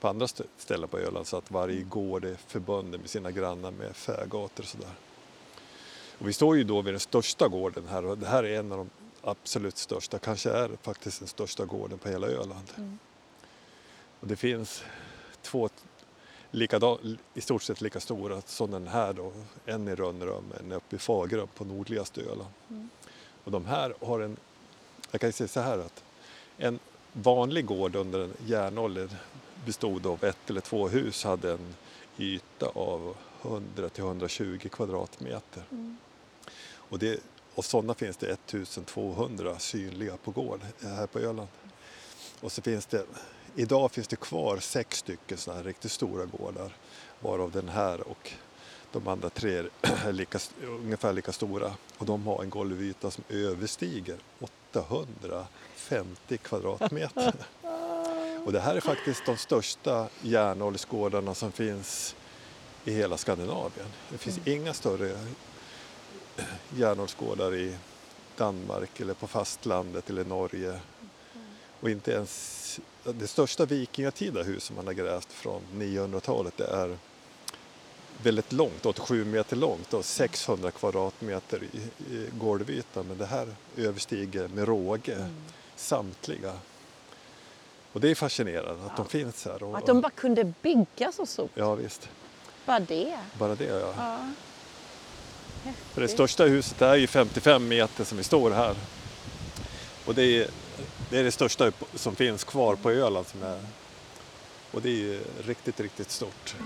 på 0.00 0.08
andra 0.08 0.24
st- 0.24 0.44
ställen 0.58 0.88
på 0.88 0.98
Öland 0.98 1.26
så 1.26 1.36
att 1.36 1.50
varje 1.50 1.82
gård 1.82 2.24
är 2.24 2.34
förbunden 2.46 3.00
med 3.00 3.10
sina 3.10 3.30
grannar 3.30 3.70
med 3.70 3.96
fägator 3.96 4.62
och 4.62 4.64
sådär. 4.68 4.90
Och 6.18 6.28
vi 6.28 6.32
står 6.32 6.56
ju 6.56 6.64
då 6.64 6.82
vid 6.82 6.94
den 6.94 7.00
största 7.00 7.48
gården 7.48 7.84
här 7.88 8.04
och 8.04 8.18
det 8.18 8.26
här 8.26 8.44
är 8.44 8.58
en 8.58 8.72
av 8.72 8.78
de 8.78 8.90
absolut 9.22 9.78
största, 9.78 10.18
kanske 10.18 10.50
är 10.50 10.70
faktiskt 10.82 11.18
den 11.18 11.28
största 11.28 11.64
gården 11.64 11.98
på 11.98 12.08
hela 12.08 12.26
Öland. 12.26 12.98
Och 14.20 14.26
det 14.26 14.36
finns 14.36 14.82
två 15.42 15.68
likadan, 16.50 17.18
i 17.34 17.40
stort 17.40 17.62
sett 17.62 17.80
lika 17.80 18.00
stora 18.00 18.40
som 18.40 18.70
den 18.70 18.86
här 18.86 19.12
då, 19.12 19.32
en 19.66 19.88
i 19.88 19.94
Rönnrum, 19.94 20.52
en 20.60 20.72
uppe 20.72 20.96
i 20.96 20.98
Fagerum 20.98 21.48
på 21.54 21.64
nordligaste 21.64 22.20
Öland. 22.20 22.50
Och 23.44 23.50
de 23.50 23.66
här 23.66 23.94
har 24.00 24.20
en, 24.20 24.36
jag 25.10 25.20
kan 25.20 25.32
säga 25.32 25.48
så 25.48 25.60
här 25.60 25.78
att 25.78 26.04
en 26.58 26.78
vanlig 27.12 27.66
gård 27.66 27.96
under 27.96 28.20
en 28.20 28.32
järnålder 28.46 29.08
bestod 29.66 30.06
av 30.06 30.24
ett 30.24 30.50
eller 30.50 30.60
två 30.60 30.88
hus, 30.88 31.24
hade 31.24 31.52
en 31.52 31.74
yta 32.18 32.66
av 32.66 33.16
100 33.42 33.88
till 33.88 34.04
120 34.04 34.68
kvadratmeter. 34.72 35.62
Och, 36.70 36.98
det, 36.98 37.20
och 37.54 37.64
sådana 37.64 37.94
finns 37.94 38.16
det 38.16 38.26
1200 38.26 39.58
synliga 39.58 40.16
på 40.16 40.30
gård 40.30 40.60
här 40.82 41.06
på 41.06 41.18
Öland. 41.18 41.48
Och 42.40 42.52
så 42.52 42.62
finns 42.62 42.86
det, 42.86 43.04
idag 43.58 43.92
finns 43.92 44.08
det 44.08 44.16
kvar 44.16 44.58
sex 44.58 44.98
stycken 44.98 45.38
sådana 45.38 45.60
här 45.60 45.66
riktigt 45.66 45.92
stora 45.92 46.24
gårdar, 46.24 46.76
varav 47.20 47.50
den 47.50 47.68
här 47.68 48.08
och 48.08 48.32
de 48.92 49.08
andra 49.08 49.30
tre 49.30 49.58
är 49.58 50.12
lika, 50.12 50.38
ungefär 50.66 51.12
lika 51.12 51.32
stora 51.32 51.72
och 51.98 52.06
de 52.06 52.26
har 52.26 52.42
en 52.42 52.50
golvyta 52.50 53.10
som 53.10 53.24
överstiger 53.28 54.16
850 54.40 56.38
kvadratmeter. 56.42 57.34
Och 58.44 58.52
det 58.52 58.60
här 58.60 58.74
är 58.74 58.80
faktiskt 58.80 59.26
de 59.26 59.36
största 59.36 60.08
järnåldersgårdarna 60.22 61.34
som 61.34 61.52
finns 61.52 62.16
i 62.84 62.92
hela 62.92 63.16
Skandinavien. 63.16 63.86
Det 64.10 64.18
finns 64.18 64.40
inga 64.44 64.74
större 64.74 65.18
järnåldersgårdar 66.76 67.54
i 67.54 67.76
Danmark 68.36 69.00
eller 69.00 69.14
på 69.14 69.26
fastlandet 69.26 70.10
eller 70.10 70.24
Norge. 70.24 70.80
Och 71.80 71.90
inte 71.90 72.12
ens 72.12 72.80
det 73.04 73.26
största 73.26 73.64
vikingatida 73.64 74.42
hus 74.42 74.64
som 74.64 74.76
man 74.76 74.86
har 74.86 74.92
grävt 74.92 75.32
från 75.32 75.62
900-talet 75.74 76.56
det 76.56 76.66
är 76.66 76.98
väldigt 78.22 78.52
långt, 78.52 78.86
87 78.86 79.24
meter 79.24 79.56
långt 79.56 79.94
och 79.94 80.04
600 80.04 80.70
kvadratmeter 80.70 81.62
i, 81.62 81.78
i 82.14 82.28
golvyta. 82.38 83.02
Men 83.02 83.18
det 83.18 83.26
här 83.26 83.48
överstiger 83.76 84.48
med 84.48 84.68
råge 84.68 85.28
samtliga. 85.76 86.52
Och 87.92 88.00
det 88.00 88.10
är 88.10 88.14
fascinerande 88.14 88.84
att 88.86 88.96
de 88.96 89.06
finns 89.06 89.44
här. 89.44 89.62
Och, 89.62 89.78
Att 89.78 89.86
de 89.86 90.00
bara 90.00 90.10
kunde 90.10 90.52
bygga 90.62 91.12
så 91.12 91.26
stort. 91.26 91.50
Ja 91.54 91.74
visst, 91.74 92.08
Bara 92.66 92.80
det. 92.80 93.18
bara 93.38 93.54
det 93.54 93.64
ja. 93.64 93.94
Ja. 93.96 95.72
För 95.92 96.00
det 96.00 96.08
största 96.08 96.44
huset 96.44 96.82
är 96.82 96.94
ju 96.94 97.06
55 97.06 97.68
meter 97.68 98.04
som 98.04 98.18
vi 98.18 98.24
står 98.24 98.50
här. 98.50 98.76
Och 100.06 100.14
det 100.14 100.22
är, 100.22 100.48
det 101.10 101.18
är 101.18 101.24
det 101.24 101.32
största 101.32 101.72
som 101.94 102.16
finns 102.16 102.44
kvar 102.44 102.76
på 102.76 102.90
Öland. 102.90 103.26
Som 103.26 103.42
är, 103.42 103.60
och 104.70 104.82
det 104.82 104.88
är 104.88 104.96
ju 104.96 105.20
riktigt, 105.46 105.80
riktigt 105.80 106.10
stort. 106.10 106.56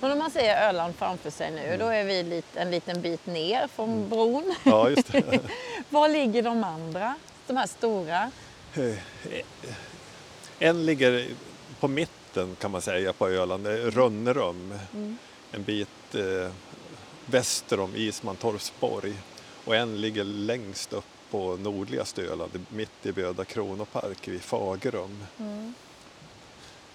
Men 0.00 0.12
om 0.12 0.18
man 0.18 0.30
ser 0.30 0.68
Öland 0.68 0.94
framför 0.94 1.30
sig 1.30 1.50
nu, 1.50 1.76
då 1.78 1.86
är 1.86 2.04
vi 2.04 2.42
en 2.54 2.70
liten 2.70 3.02
bit 3.02 3.26
ner 3.26 3.68
från 3.68 4.08
bron. 4.08 4.54
Ja, 4.64 4.90
just 4.90 5.12
det. 5.12 5.40
Var 5.90 6.08
ligger 6.08 6.42
de 6.42 6.64
andra? 6.64 7.14
De 7.46 7.56
här 7.56 7.66
stora? 7.66 8.30
En 10.58 10.86
ligger 10.86 11.26
på 11.80 11.88
mitten 11.88 12.56
kan 12.60 12.70
man 12.70 12.82
säga 12.82 13.12
på 13.12 13.28
Öland, 13.28 13.66
Rönnerum. 13.66 14.78
Mm. 14.92 15.18
En 15.52 15.62
bit 15.62 16.14
eh, 16.14 16.50
väster 17.26 17.80
om 17.80 17.96
Ismantorpsborg. 17.96 19.14
Och 19.64 19.76
en 19.76 20.00
ligger 20.00 20.24
längst 20.24 20.92
upp 20.92 21.04
på 21.30 21.56
nordligaste 21.56 22.22
Öland, 22.22 22.66
mitt 22.68 23.06
i 23.06 23.12
Böda 23.12 23.44
kronopark 23.44 24.28
vid 24.28 24.42
Fagerum. 24.42 25.26
Mm. 25.38 25.74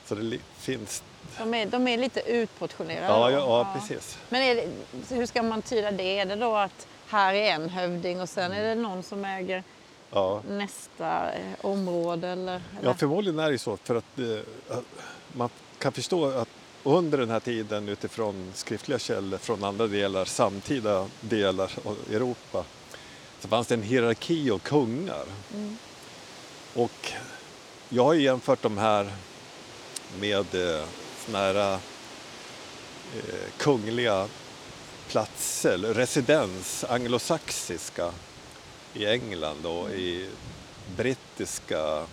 Så 0.06 0.16
det 0.16 0.40
finns... 0.58 1.04
De 1.38 1.54
är, 1.54 1.66
de 1.66 1.88
är 1.88 1.98
lite 1.98 2.20
utportionerade. 2.32 3.08
Ja, 3.08 3.32
ja, 3.32 3.38
ja, 3.38 3.80
precis. 3.80 4.18
Men 4.30 4.56
det, 4.56 4.70
hur 5.16 5.26
ska 5.26 5.44
man 5.44 5.62
tyda 5.62 5.92
det? 5.92 6.20
Är 6.20 6.26
det 6.26 6.36
då 6.36 6.56
att 6.56 6.88
här 7.08 7.34
är 7.34 7.52
en 7.52 7.70
hövding 7.70 8.22
och 8.22 8.30
sen 8.30 8.52
är 8.52 8.64
det 8.64 8.76
någon 8.76 9.04
som 9.04 9.26
äger 9.26 9.64
Ja. 10.12 10.42
nästa 10.50 11.34
eh, 11.34 11.66
område? 11.66 12.28
Eller, 12.28 12.62
eller? 12.80 12.90
Ja, 12.90 12.94
förmodligen 12.94 13.40
är 13.40 13.52
det 13.52 13.58
så 13.60 13.78
för 13.78 13.96
att 13.96 14.20
eh, 14.20 14.78
man 15.34 15.50
kan 15.78 15.92
förstå 15.92 16.26
att 16.26 16.50
under 16.84 17.18
den 17.18 17.30
här 17.30 17.40
tiden 17.40 17.90
utifrån 17.90 18.52
skriftliga 18.54 19.00
källor 19.00 19.38
från 19.38 19.64
andra 19.64 19.88
delar, 19.88 20.26
samtida 20.26 21.08
delar 21.22 21.72
av 21.86 21.98
Europa, 22.12 22.64
så 23.40 23.48
fanns 23.48 23.68
det 23.68 23.74
en 23.74 23.84
hierarki 23.84 24.52
av 24.52 24.60
kungar. 24.60 25.26
Mm. 25.54 25.78
Och 26.74 27.12
jag 27.90 28.04
har 28.04 28.14
jämfört 28.14 28.62
de 28.62 28.78
här 28.78 29.12
med 30.20 30.56
eh, 30.56 30.86
här 31.34 31.74
eh, 31.76 31.80
kungliga 33.58 34.28
platser, 35.08 35.78
residens, 35.78 36.84
anglosaxiska 36.84 38.12
i 38.94 39.06
England 39.06 39.66
och 39.66 39.90
i 39.92 40.30
brittiska 40.98 42.06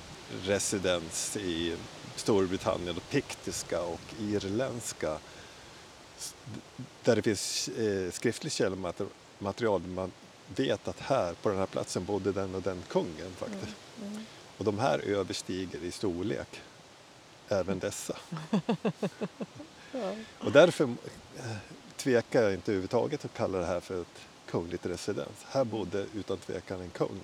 residens 0.44 1.36
i 1.36 1.74
Storbritannien 2.18 2.96
och 2.96 3.10
piktiska 3.10 3.82
och 3.82 4.00
irländska 4.20 5.18
där 7.04 7.16
det 7.16 7.22
finns 7.22 7.68
eh, 7.68 8.10
skriftligt 8.10 8.52
källmaterial 8.52 9.82
man 9.82 10.12
vet 10.56 10.88
att 10.88 11.00
här 11.00 11.34
på 11.42 11.48
den 11.48 11.58
här 11.58 11.66
platsen 11.66 12.04
bodde 12.04 12.32
den 12.32 12.54
och 12.54 12.62
den 12.62 12.82
kungen 12.88 13.32
faktiskt. 13.36 13.76
Och 14.58 14.64
de 14.64 14.78
här 14.78 14.98
överstiger 14.98 15.78
i 15.84 15.90
storlek 15.90 16.60
även 17.48 17.78
dessa. 17.78 18.16
Och 20.38 20.52
därför 20.52 20.84
eh, 20.84 21.56
tvekar 21.96 22.42
jag 22.42 22.54
inte 22.54 22.70
överhuvudtaget 22.70 23.24
att 23.24 23.34
kalla 23.34 23.58
det 23.58 23.66
här 23.66 23.80
för 23.80 24.00
ett 24.00 24.20
kungligt 24.50 24.86
residens. 24.86 25.44
Här 25.48 25.64
bodde 25.64 26.06
utan 26.14 26.38
tvekan 26.38 26.80
en 26.80 26.90
kung. 26.90 27.20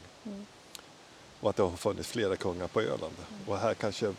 Och 1.40 1.50
att 1.50 1.56
det 1.56 1.62
har 1.62 1.76
funnits 1.76 2.08
flera 2.08 2.36
kungar 2.36 2.68
på 2.68 2.80
Öland. 2.80 3.14
Och 3.46 3.58
här 3.58 3.74
kanske, 3.74 4.14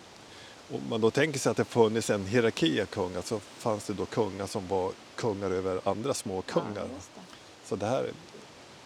om 0.74 0.82
man 0.90 1.02
då 1.02 1.12
tänker 1.12 1.40
sig 1.40 1.50
att 1.50 1.58
det 1.58 1.66
funnits 1.66 2.10
en 2.10 2.26
hierarki 2.26 2.82
av 2.82 2.86
kungar 2.86 3.22
så 3.22 3.40
fanns 3.40 3.86
det 3.86 3.94
då 3.94 4.06
kungar 4.06 4.48
som 4.48 4.68
var 4.68 4.92
kungar 5.16 5.52
över 5.52 5.82
andra 5.84 6.14
små 6.14 6.42
kungar. 6.42 6.68
Ja, 6.76 6.82
det. 6.84 7.22
Så 7.66 7.76
det 7.76 7.86
här 7.86 8.04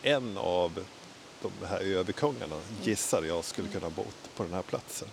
är 0.04 0.16
en 0.16 0.38
av 0.38 0.86
de 1.42 1.52
här 1.68 1.80
överkungarna 1.80 2.56
gissar 2.84 3.24
jag 3.24 3.44
skulle 3.46 3.68
kunna 3.68 3.86
ha 3.86 3.92
bott 3.92 4.36
på 4.36 4.44
den 4.44 4.54
här 4.54 4.62
platsen. 4.62 5.08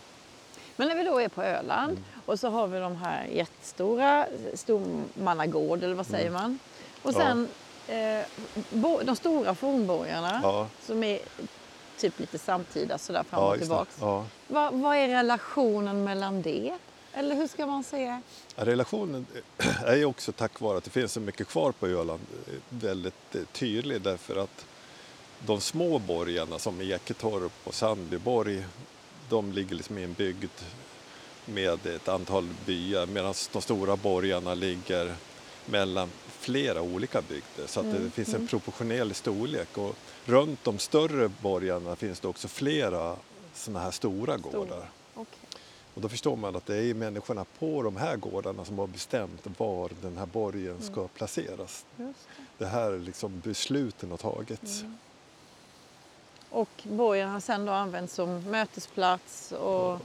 Men 0.76 0.88
när 0.88 0.94
vi 0.96 1.04
då 1.04 1.18
är 1.20 1.28
på 1.28 1.42
Öland 1.42 1.90
Mm. 1.92 2.04
och 2.26 2.40
så 2.40 2.48
har 2.48 2.66
vi 2.66 2.78
de 2.78 2.96
här 2.96 3.26
jättestora, 3.26 4.26
Stormannagård 4.54 5.82
eller 5.82 5.94
vad 5.94 6.06
säger 6.06 6.30
man? 6.30 6.58
Och 7.02 7.10
Mm. 7.14 7.20
Ja. 7.20 7.26
sen 7.28 7.48
eh, 7.96 8.26
bo, 8.70 9.00
de 9.04 9.16
stora 9.16 9.54
fornborgarna 9.54 10.40
Ja, 10.42 10.66
som 10.82 11.02
är 11.04 11.18
typ 11.98 12.18
lite 12.18 12.38
samtida 12.38 12.98
sådär 12.98 13.22
fram 13.22 13.40
ja, 13.40 13.46
och 13.46 13.54
det. 13.54 13.58
tillbaks. 13.58 13.96
Ja. 14.00 14.24
Vad, 14.48 14.74
vad 14.74 14.96
är 14.96 15.08
relationen 15.08 16.04
mellan 16.04 16.42
det? 16.42 16.74
Eller 17.12 17.34
hur 17.34 17.46
ska 17.46 17.66
man 17.66 17.84
säga? 17.84 18.22
Ja, 18.56 18.64
Relationen 18.64 19.26
är 19.84 19.96
ju 19.96 20.04
också 20.04 20.32
tack 20.32 20.60
vare 20.60 20.78
att 20.78 20.84
det 20.84 20.90
finns 20.90 21.12
så 21.12 21.20
mycket 21.20 21.48
kvar 21.48 21.72
på 21.72 21.86
Öland 21.86 22.26
eh, 22.46 22.52
väldigt 22.68 23.34
eh, 23.34 23.40
tydlig 23.52 24.02
därför 24.02 24.36
att 24.36 24.66
de 25.46 25.60
små 25.60 25.98
borgarna 25.98 26.58
som 26.58 26.80
Eketorp 26.80 27.52
och 27.64 27.74
Sandbyborg 27.74 28.64
de 29.28 29.52
ligger 29.52 29.76
liksom 29.76 29.98
i 29.98 30.04
en 30.04 30.12
bygd 30.12 30.50
med 31.44 31.86
ett 31.86 32.08
antal 32.08 32.48
byar 32.66 33.06
medan 33.06 33.34
de 33.52 33.62
stora 33.62 33.96
borgarna 33.96 34.54
ligger 34.54 35.14
mellan 35.66 36.10
flera 36.28 36.82
olika 36.82 37.22
bygder 37.22 37.66
så 37.66 37.80
att 37.80 37.92
det 37.92 38.10
finns 38.10 38.34
en 38.34 38.46
proportionerlig 38.46 39.16
storlek 39.16 39.78
och 39.78 39.94
runt 40.24 40.64
de 40.64 40.78
större 40.78 41.28
borgarna 41.28 41.96
finns 41.96 42.20
det 42.20 42.28
också 42.28 42.48
flera 42.48 43.16
sådana 43.54 43.80
här 43.80 43.90
stora 43.90 44.36
gårdar. 44.36 44.90
Okej. 45.14 45.38
Och 45.94 46.02
då 46.02 46.08
förstår 46.08 46.36
man 46.36 46.56
att 46.56 46.66
det 46.66 46.76
är 46.76 46.94
människorna 46.94 47.44
på 47.58 47.82
de 47.82 47.96
här 47.96 48.16
gårdarna 48.16 48.64
som 48.64 48.78
har 48.78 48.86
bestämt 48.86 49.46
var 49.58 49.90
den 50.02 50.16
här 50.18 50.26
borgen 50.26 50.82
ska 50.82 51.08
placeras. 51.08 51.86
Just 51.96 52.28
Det 52.58 52.66
här 52.66 52.92
är 52.92 52.98
liksom 52.98 53.40
besluten 53.40 54.10
har 54.10 54.16
tagits. 54.16 54.84
Och 56.50 56.82
borgen 56.84 57.28
har 57.28 57.40
sen 57.40 57.64
då 57.64 57.72
använts 57.72 58.14
som 58.14 58.50
mötesplats 58.50 59.52
och 59.52 60.00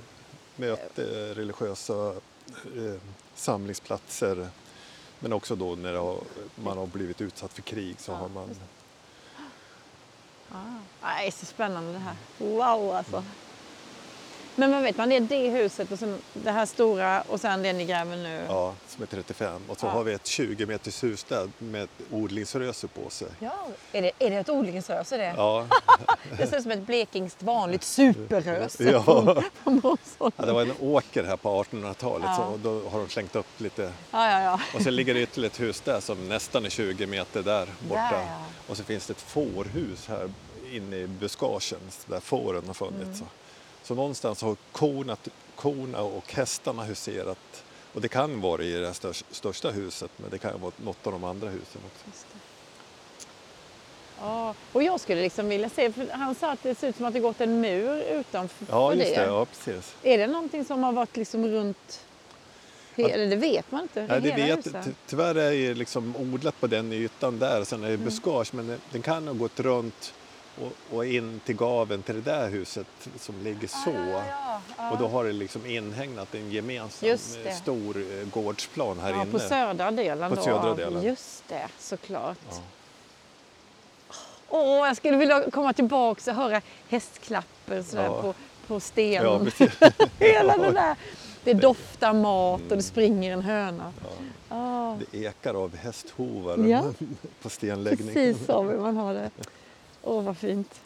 Möte, 0.55 1.33
religiösa 1.33 2.09
eh, 2.75 3.01
samlingsplatser 3.35 4.49
men 5.21 5.33
också 5.33 5.55
då 5.55 5.75
när 5.75 5.93
det 5.93 5.99
har, 5.99 6.17
man 6.55 6.77
har 6.77 6.85
blivit 6.85 7.21
utsatt 7.21 7.53
för 7.53 7.61
krig 7.61 7.95
så 7.99 8.11
Ja, 8.11 8.15
har 8.15 8.29
man... 8.29 8.49
Ah. 10.51 10.57
Nej, 11.01 11.31
så 11.31 11.45
spännande 11.45 11.93
det 11.93 11.99
här. 11.99 12.15
Wow 12.37 12.95
alltså. 12.95 13.23
Men 14.61 14.71
vad 14.71 14.81
vet 14.83 14.97
man, 14.97 15.11
är 15.11 15.19
det 15.19 15.49
huset 15.49 15.91
och 15.91 15.99
sen 15.99 16.17
det 16.33 16.51
här 16.51 16.65
stora 16.65 17.21
och 17.21 17.39
sen 17.41 17.61
det 17.63 17.73
ni 17.73 17.85
gräver 17.85 18.17
nu. 18.17 18.41
Ja, 18.47 18.73
som 18.87 19.03
är 19.03 19.07
35 19.07 19.61
och 19.67 19.79
så 19.79 19.85
Ja. 19.85 19.89
har 19.89 20.03
vi 20.03 20.13
ett 20.13 20.27
20 20.27 20.65
meters 20.65 21.03
hus 21.03 21.23
där 21.23 21.49
med 21.57 21.87
odlingsröse 22.11 22.87
på 22.87 23.09
sig. 23.09 23.27
Ja, 23.39 23.67
är 23.91 24.01
det, 24.01 24.11
är 24.19 24.29
det 24.29 24.35
ett 24.35 24.49
odlingsröse 24.49 25.17
det? 25.17 25.33
Ja, 25.37 25.67
Det 26.37 26.47
ser 26.47 26.57
ut 26.57 26.63
som 26.63 26.71
ett 26.71 26.79
blekingskt 26.87 27.43
vanligt 27.43 27.83
superröse 27.83 28.83
Ja. 28.91 29.03
på, 29.03 29.43
på 29.63 29.69
Månsholm. 29.71 30.31
ja, 30.37 30.45
det 30.45 30.51
var 30.53 30.61
en 30.61 30.73
åker 30.79 31.23
här 31.23 31.37
på 31.37 31.63
1800-talet 31.63 32.25
Ja. 32.27 32.35
så 32.35 32.57
då 32.69 32.89
har 32.89 32.99
de 32.99 33.09
slängt 33.09 33.35
upp 33.35 33.47
lite 33.61 33.91
Ja, 34.11 34.31
ja, 34.31 34.41
ja. 34.43 34.59
Och 34.75 34.81
sen 34.81 34.95
ligger 34.95 35.13
det 35.13 35.21
ytterligare 35.21 35.51
ett 35.53 35.59
hus 35.59 35.81
där 35.81 35.99
som 35.99 36.29
nästan 36.29 36.65
är 36.65 36.69
20 36.69 37.05
meter 37.07 37.43
där 37.43 37.67
borta. 37.89 38.01
Där, 38.01 38.21
ja. 38.21 38.45
Och 38.67 38.77
så 38.77 38.83
finns 38.83 39.07
det 39.07 39.11
ett 39.13 39.21
fårhus 39.21 40.07
här 40.07 40.29
inne 40.71 40.95
i 40.95 41.07
buskagen 41.07 41.79
där 42.05 42.19
fåren 42.19 42.63
har 42.67 42.73
funnits. 42.73 43.19
Mm. 43.19 43.27
Så 43.91 43.95
någonstans 43.95 44.41
har 44.41 44.55
korna, 44.71 45.17
korna 45.55 46.01
och 46.01 46.33
hästarna 46.33 46.83
huserat. 46.83 47.63
Och 47.93 48.01
det 48.01 48.07
kan 48.07 48.41
vara 48.41 48.63
i 48.63 48.71
det 48.73 48.85
här 48.85 48.93
största, 48.93 49.25
största 49.31 49.69
huset 49.71 50.11
men 50.17 50.29
det 50.29 50.37
kan 50.37 50.61
vara 50.61 50.71
något 50.77 51.07
av 51.07 51.11
de 51.13 51.23
andra 51.23 51.49
husen 51.49 51.81
också. 51.85 52.21
Ja, 54.21 54.53
och 54.73 54.83
jag 54.83 54.99
skulle 54.99 55.21
liksom 55.21 55.49
vilja 55.49 55.69
se, 55.69 55.91
för 55.91 56.07
han 56.11 56.35
sa 56.35 56.51
att 56.51 56.63
det 56.63 56.75
ser 56.75 56.87
ut 56.89 56.95
som 56.95 57.05
att 57.05 57.13
det 57.13 57.19
gått 57.19 57.41
en 57.41 57.61
mur 57.61 58.01
utanför 58.01 58.65
Ja, 58.69 58.93
just 58.93 59.15
det. 59.15 59.21
det. 59.21 59.25
Ja, 59.27 59.45
precis. 59.45 59.95
Är 60.03 60.17
det 60.17 60.27
någonting 60.27 60.65
som 60.65 60.83
har 60.83 60.91
varit 60.91 61.17
liksom 61.17 61.47
runt, 61.47 62.05
eller 62.95 63.27
det 63.27 63.35
vet 63.35 63.71
man 63.71 63.81
inte, 63.81 64.07
Nej, 64.07 64.21
det 64.21 64.31
vet, 64.31 64.57
huset? 64.65 64.89
tyvärr 65.07 65.35
är 65.35 65.51
det 65.69 65.73
liksom 65.73 66.15
odlat 66.15 66.59
på 66.59 66.67
den 66.67 66.93
ytan 66.93 67.39
där, 67.39 67.63
sen 67.63 67.83
är 67.83 67.87
Mm. 67.87 67.99
det 67.99 68.05
buskage, 68.05 68.53
men 68.53 68.67
den- 68.67 68.81
den 68.91 69.01
kan 69.01 69.27
ha 69.27 69.33
gått 69.33 69.59
runt 69.59 70.13
och, 70.61 70.95
och 70.97 71.05
in 71.05 71.41
till 71.45 71.55
gaven 71.55 72.03
till 72.03 72.15
det 72.15 72.21
där 72.31 72.49
huset 72.49 72.87
som 73.19 73.35
ligger 73.43 73.67
så. 73.67 73.89
Ja, 73.89 74.23
ja, 74.29 74.61
ja. 74.77 74.91
Och 74.91 74.97
då 74.97 75.07
har 75.07 75.23
det 75.25 75.31
liksom 75.31 75.65
inhägnat 75.65 76.35
en 76.35 76.51
gemensam 76.51 77.09
eh, 77.09 77.53
stor 77.55 77.97
eh, 77.97 78.27
gårdsplan 78.33 78.99
här 78.99 79.09
ja, 79.09 79.21
inne. 79.21 79.31
på 79.31 79.39
södra 79.39 79.91
delen 79.91 80.29
På 80.29 80.35
då. 80.35 80.41
södra 80.41 80.75
delen. 80.75 81.03
Just 81.03 81.43
det, 81.47 81.67
såklart. 81.79 82.37
Åh, 84.49 84.87
jag 84.87 84.97
skulle 84.97 85.17
vilja 85.17 85.51
komma 85.51 85.73
tillbaka 85.73 86.31
och 86.31 86.37
höra 86.37 86.61
hästklapper 86.89 87.81
sådär 87.83 88.07
på, 88.07 88.33
på 88.67 88.79
sten. 88.79 89.23
Ja, 89.23 89.39
precis. 89.43 89.71
Hela 90.19 90.57
det 90.57 90.71
där. 90.71 90.95
Det 91.43 91.53
doftar 91.53 92.13
mat 92.13 92.61
och 92.69 92.77
det 92.77 92.83
springer 92.83 93.33
en 93.33 93.41
höna. 93.41 93.93
Ah, 94.49 94.95
Det 95.11 95.17
ekar 95.17 95.53
av 95.63 95.75
hästhovar 95.75 96.57
på 97.41 97.49
stenläggning. 97.49 98.13
precis 98.13 98.45
så 98.45 98.63
vill 98.63 98.77
man 98.79 98.97
ha 98.97 99.13
det. 99.13 99.29
Åh, 100.03 100.23
vad 100.23 100.37
fint. 100.37 100.81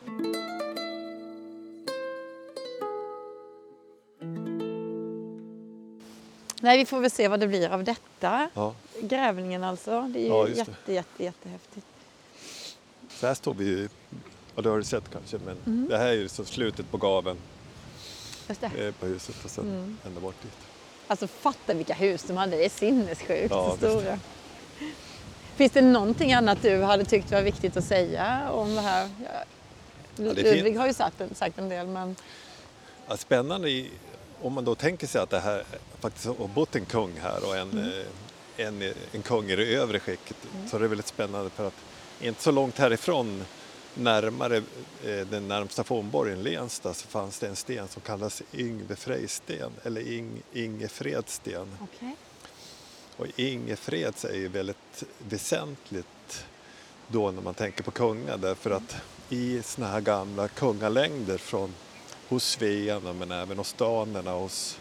Nej, 6.62 6.78
vi 6.78 6.86
får 6.86 7.00
väl 7.00 7.12
se 7.12 7.28
vad 7.28 7.40
det 7.40 7.48
blir 7.48 7.70
av 7.70 7.84
detta. 7.84 8.50
Ja. 8.54 8.74
Grävningen 9.02 9.64
alltså. 9.64 10.02
Det 10.02 10.20
är 10.20 10.24
ju 10.24 10.28
Ja, 10.28 10.44
det. 10.46 10.52
jätte, 10.52 10.94
jätte, 10.94 11.24
jättehäftigt. 11.24 11.86
Så 13.10 13.28
här 13.28 13.34
står 13.34 13.54
vi 13.54 13.66
ju, 13.66 13.90
ja 14.56 14.62
det 14.62 14.70
har 14.70 14.78
du 14.78 14.84
sett 14.84 15.12
kanske, 15.12 15.38
men 15.46 15.58
Mm. 15.66 15.88
det 15.90 15.98
här 15.98 16.08
är 16.08 16.14
ju 16.14 16.28
så 16.28 16.46
slutet 16.46 16.92
på 16.92 16.98
gaven 16.98 17.38
eh, 18.48 18.92
på 19.00 19.06
huset 19.06 19.36
och 19.46 19.50
sen 19.52 19.70
Mm. 19.70 19.98
ända 20.06 20.22
bort 20.22 20.42
dit. 20.44 20.52
Alltså 21.08 21.28
fatta 21.28 21.74
vilka 21.74 21.94
hus 21.94 22.24
de 22.24 22.38
hade. 22.38 22.58
Det 22.58 22.66
är 22.66 22.70
sinnessjukt 22.70 23.52
Ja, 23.52 23.76
stora. 23.78 24.20
Finns 25.56 25.72
det 25.72 25.82
någonting 25.82 26.34
annat 26.34 26.62
du 26.62 26.82
hade 26.82 27.06
tyckt 27.06 27.32
var 27.32 27.42
viktigt 27.42 27.78
att 27.78 27.84
säga 27.84 28.50
om 28.52 28.76
det 28.76 28.82
här? 28.82 29.10
Ja, 29.24 29.30
är 29.30 30.24
Ludvig 30.24 30.64
fint. 30.64 30.78
har 30.78 30.88
ju 30.88 30.94
sagt, 30.94 31.22
sagt 31.36 31.60
en 31.60 31.70
del 31.70 31.88
men 31.88 32.16
Ja, 33.08 33.18
spännande 33.18 33.70
i, 33.70 33.90
om 34.42 34.54
man 34.54 34.66
då 34.66 34.76
tänker 34.76 35.08
sig 35.08 35.22
att 35.22 35.30
det 35.30 35.40
här 35.40 35.64
faktiskt 36.00 36.26
har 36.26 36.48
bott 36.48 36.76
en 36.76 36.86
kung 36.86 37.12
här 37.22 37.48
och 37.48 37.58
en, 37.58 37.72
Mm. 37.72 37.90
eh, 38.58 38.68
en, 38.68 38.94
en 39.12 39.22
kung 39.22 39.50
i 39.50 39.56
det 39.56 39.76
övre 39.76 40.00
skicket 40.00 40.38
så 40.70 40.76
är 40.78 40.82
det 40.82 40.88
väldigt 40.88 41.08
spännande 41.08 41.50
för 41.50 41.68
att 41.68 41.74
inte 42.22 42.44
så 42.44 42.52
långt 42.52 42.78
härifrån 42.78 43.44
närmare 43.94 44.58
eh, 44.58 45.28
den 45.30 45.48
närmsta 45.48 45.84
fornborgen 45.84 46.44
Lensta 46.44 46.94
så 46.94 47.08
fanns 47.08 47.40
det 47.40 47.48
en 47.48 47.56
sten 47.56 47.88
som 47.88 48.02
kallas 48.02 48.42
Yngve 48.54 48.96
Frejsten 48.96 49.72
eller 49.84 50.12
Ing, 50.14 50.42
Ingefredsten. 50.54 51.68
Okej. 51.84 52.16
Och 53.18 53.28
Ingefreds 53.36 54.26
är 54.26 54.36
ju 54.36 54.48
väldigt 54.48 55.04
väsentligt 55.30 56.46
då 57.08 57.32
när 57.32 57.42
man 57.42 57.54
tänker 57.54 57.84
på 57.84 57.92
kungar 57.92 58.38
därför 58.38 58.72
att 58.72 58.98
i 59.30 59.62
såna 59.64 59.88
här 59.88 60.02
gamla 60.02 60.48
kungalängder 60.48 61.38
från 61.38 61.74
hos 62.28 62.44
svearna 62.44 63.14
men 63.14 63.32
även 63.32 63.58
hos 63.58 63.74
danerna, 63.74 64.32
hos 64.32 64.80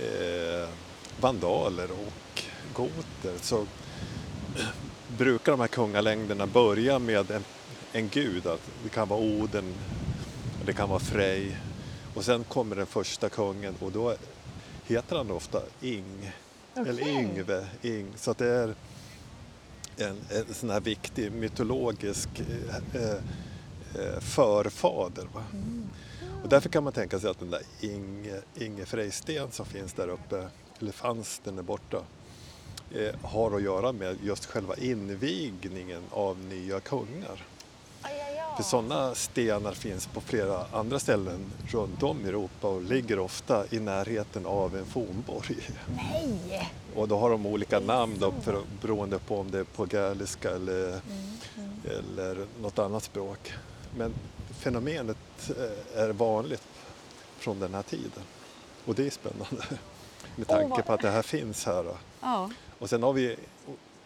eh, 0.00 0.68
vandaler 1.20 1.88
och 1.90 2.42
goter 2.74 3.38
så 3.40 3.66
brukar 5.08 5.52
de 5.52 5.60
här 5.60 5.68
kungalängderna 5.68 6.46
börja 6.46 6.98
med 6.98 7.30
en, 7.30 7.44
en 7.92 8.08
gud. 8.08 8.46
Att 8.46 8.70
Det 8.82 8.88
kan 8.88 9.08
vara 9.08 9.20
Oden, 9.20 9.74
det 10.66 10.72
kan 10.72 10.88
vara 10.88 11.00
Frej 11.00 11.58
och 12.14 12.24
sen 12.24 12.44
kommer 12.44 12.76
den 12.76 12.86
första 12.86 13.28
kungen 13.28 13.74
och 13.80 13.92
då 13.92 14.16
heter 14.86 15.16
han 15.16 15.30
ofta 15.30 15.62
Ing. 15.80 16.32
Eller 16.76 17.02
Okej. 17.02 17.14
Yngve, 17.14 17.66
Ing. 17.82 18.06
Så 18.16 18.30
att 18.30 18.38
det 18.38 18.48
är 18.48 18.74
en, 19.96 20.16
en 20.30 20.54
sån 20.54 20.70
här 20.70 20.80
viktig 20.80 21.32
mytologisk 21.32 22.28
eh, 22.40 23.02
eh, 23.02 23.10
eh, 23.94 24.20
förfader. 24.20 25.26
Va? 25.34 25.44
Och 26.42 26.48
därför 26.48 26.68
kan 26.68 26.84
man 26.84 26.92
tänka 26.92 27.20
sig 27.20 27.30
att 27.30 27.38
den 27.38 27.50
där 27.50 27.62
Inge, 27.80 28.40
Inge 28.54 28.84
Frejsten 28.84 29.50
som 29.50 29.66
finns 29.66 29.92
där 29.92 30.08
uppe, 30.08 30.48
eller 30.80 30.92
fanns, 30.92 31.40
den 31.44 31.58
är 31.58 31.62
borta, 31.62 32.02
eh, 32.90 33.14
har 33.22 33.56
att 33.56 33.62
göra 33.62 33.92
med 33.92 34.16
just 34.22 34.46
själva 34.46 34.76
invigningen 34.76 36.02
av 36.10 36.38
nya 36.38 36.80
kungar. 36.80 37.44
För 38.56 38.62
sådana 38.62 39.14
stenar 39.14 39.72
finns 39.72 40.06
på 40.06 40.20
flera 40.20 40.66
andra 40.72 40.98
ställen 40.98 41.52
runt 41.68 42.02
om 42.02 42.26
i 42.26 42.28
Europa 42.28 42.68
och 42.68 42.82
ligger 42.82 43.18
ofta 43.18 43.64
i 43.70 43.80
närheten 43.80 44.46
av 44.46 44.76
en 44.76 44.86
fornborg. 44.86 45.56
Nej! 45.96 46.72
Och 46.94 47.08
då 47.08 47.18
har 47.18 47.30
de 47.30 47.46
olika 47.46 47.80
namn 47.80 48.16
då, 48.18 48.32
för, 48.42 48.62
beroende 48.82 49.18
på 49.18 49.38
om 49.38 49.50
det 49.50 49.58
är 49.58 49.64
på 49.64 49.84
gaeliska 49.84 50.50
eller, 50.50 51.00
eller 51.84 52.46
något 52.60 52.78
annat 52.78 53.02
språk. 53.02 53.52
Men 53.96 54.14
fenomenet 54.50 55.16
eh, 55.48 56.02
är 56.02 56.12
vanligt 56.12 56.68
från 57.38 57.60
den 57.60 57.74
här 57.74 57.82
tiden. 57.82 58.22
Och 58.84 58.94
det 58.94 59.06
är 59.06 59.10
spännande 59.10 59.64
med 60.36 60.48
tanke 60.48 60.82
på 60.82 60.92
att 60.92 61.00
det 61.00 61.10
här 61.10 61.22
finns 61.22 61.66
här. 61.66 61.84
Ja. 62.20 62.50
Och 62.78 62.90
sen 62.90 63.02
har 63.02 63.12
vi 63.12 63.36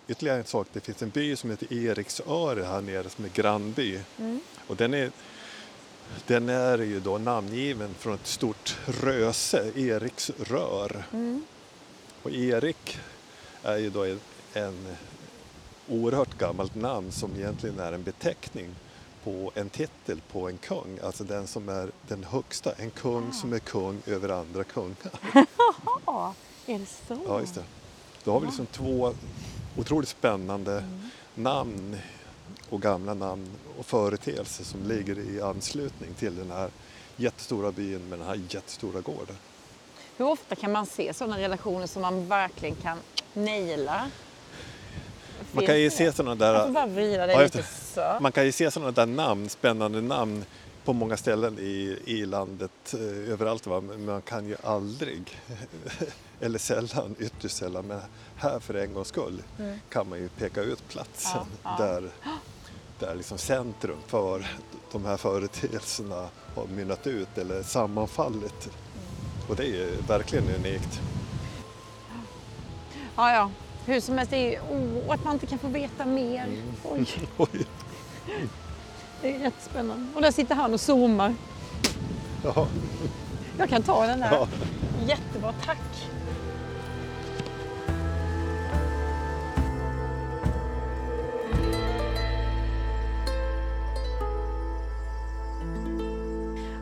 ytterligare 0.09 0.39
en 0.39 0.45
sak, 0.45 0.67
det 0.73 0.81
finns 0.81 1.03
en 1.03 1.11
by 1.11 1.37
som 1.37 1.51
heter 1.51 1.73
Eriksöre 1.73 2.65
här 2.65 2.81
nere 2.81 3.09
som 3.11 3.25
är 3.25 3.29
grannby. 3.29 4.01
Och 4.67 4.77
den 4.77 4.95
är, 4.95 5.11
den 6.27 6.49
är 6.49 6.79
ju 6.79 7.01
då 7.01 7.19
namngiven 7.19 7.95
från 7.95 8.15
ett 8.15 8.27
stort 8.27 8.77
röse, 8.87 9.73
Eriksrör. 9.77 11.05
Och 12.23 12.31
Erik 12.31 12.99
är 13.63 13.77
ju 13.77 13.91
då 13.91 14.05
en, 14.05 14.21
en 14.55 14.97
oerhört 15.89 16.39
gammalt 16.39 16.75
namn 16.75 17.13
som 17.13 17.37
egentligen 17.37 17.79
är 17.79 17.93
en 17.93 18.03
beteckning 18.03 18.69
på 19.25 19.53
en 19.55 19.71
titel 19.71 20.21
på 20.33 20.49
en 20.49 20.59
kung, 20.59 20.99
alltså 21.03 21.25
den 21.25 21.47
som 21.47 21.69
är 21.69 21.91
den 22.09 22.25
högsta, 22.25 22.73
en 22.73 22.91
kung 22.91 23.33
som 23.33 23.53
är 23.53 23.59
kung 23.59 24.03
över 24.07 24.29
andra 24.29 24.65
kungar. 24.65 24.97
Ja, 26.07 26.35
är 26.67 26.79
det 26.79 26.87
så? 26.87 27.19
Ja, 27.27 27.41
just 27.41 27.55
det. 27.55 27.65
Då 28.25 28.33
har 28.33 28.41
vi 28.41 28.47
liksom 28.47 28.67
två 28.67 29.15
otroligt 29.79 30.09
spännande 30.09 30.85
namn 31.35 31.97
och 32.71 32.83
gamla 32.83 33.15
namn 33.15 33.47
och 33.79 33.87
företeelser 33.87 34.65
som 34.65 34.89
ligger 34.89 35.19
i 35.19 35.41
anslutning 35.41 36.15
till 36.15 36.37
den 36.37 36.51
här 36.51 36.71
jättestora 37.17 37.73
byn 37.73 38.09
med 38.09 38.19
den 38.19 38.29
här 38.29 38.41
jättestora 38.49 39.01
gården. 39.01 39.37
Hur 40.17 40.27
ofta 40.27 40.55
kan 40.55 40.73
man 40.73 40.87
se 40.87 41.15
sådana 41.15 41.39
relationer 41.39 41.87
som 41.87 42.03
man 42.03 42.29
verkligen 42.29 42.75
kan 42.75 42.99
naila? 43.35 44.11
Man 45.53 45.67
kan 45.67 45.81
ju 45.81 45.91
se 45.91 46.13
sådana 46.13 46.35
där... 46.35 46.53
Dig 46.53 46.73
Ja. 47.97 48.19
Man 48.21 48.33
kan 48.33 48.45
ju 48.45 48.53
se 48.53 48.71
sådana 48.71 48.91
där 48.91 49.07
namn, 49.07 49.49
spännande 49.49 50.01
namn 50.01 50.45
på 50.89 50.93
många 50.93 51.17
ställen 51.17 51.59
i, 51.59 51.99
i 52.05 52.27
landet 52.27 52.95
eh, 52.95 53.33
överallt. 53.33 53.67
Va? 53.67 53.81
Men 53.81 54.05
man 54.05 54.23
kan 54.23 54.47
ju 54.47 54.57
aldrig, 54.63 55.41
eller 56.41 56.59
sällan, 56.59 57.17
ytterst 57.19 57.57
sällan, 57.57 57.87
men 57.87 58.01
här 58.37 58.59
för 58.61 58.75
en 58.75 58.95
gångs 58.95 59.09
skull 59.09 59.43
kan 59.91 60.09
man 60.09 60.19
ju 60.19 60.29
peka 60.29 60.63
ut 60.63 60.89
platsen 60.89 61.41
Ja, 61.63 61.77
ja. 61.79 61.85
där, 61.85 62.11
där 62.99 63.15
liksom 63.15 63.39
centrum 63.39 63.97
för 64.07 64.47
de 64.93 65.05
här 65.05 65.17
företeelserna 65.17 66.29
har 66.55 66.67
mynnat 66.67 67.07
ut 67.07 67.39
eller 67.39 67.63
sammanfallit. 67.63 68.71
Och 69.49 69.57
det 69.57 69.63
är 69.63 69.67
ju 69.67 69.97
verkligen 70.09 70.45
unikt. 70.45 71.01
Ja, 73.17 73.33
ja. 73.33 73.51
Hur 73.87 74.01
som 74.01 74.19
helst, 74.19 74.31
det 74.31 74.37
är 74.37 74.51
ju 74.51 74.59
oh, 74.61 75.15
att 75.15 75.25
man 75.25 75.33
inte 75.33 75.47
kan 75.47 75.59
få 75.59 75.69
veta 75.69 76.05
mer. 76.05 76.45
Mm. 76.45 76.73
Oj, 76.85 77.07
Oj. 77.37 77.67
Det 79.23 79.35
är 79.35 79.39
jättespännande. 79.39 80.07
Och 80.15 80.23
där 80.23 80.31
sitter 80.31 80.55
han 80.55 80.75
och 80.75 80.81
zoomar. 80.81 81.35
Ja. 82.45 82.69
Jag 83.59 83.69
kan 83.69 83.83
ta 83.83 84.07
den 84.07 84.21
där. 84.21 84.33
Ja. 84.33 84.49
Jättebra, 85.09 85.53
tack. 85.65 86.09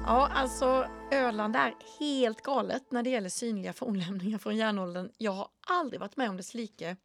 Ja, 0.06 0.28
alltså 0.34 0.86
Öland 1.10 1.56
är 1.56 1.74
helt 1.98 2.42
galet 2.42 2.90
när 2.90 3.02
det 3.02 3.10
gäller 3.10 3.28
synliga 3.28 3.72
fornlämningar 3.72 4.38
från 4.38 4.56
järnåldern. 4.56 5.10
Jag 5.18 5.32
har 5.32 5.48
aldrig 5.60 6.00
varit 6.00 6.16
med 6.16 6.30
om 6.30 6.36
dess 6.36 6.54
like. 6.54 6.96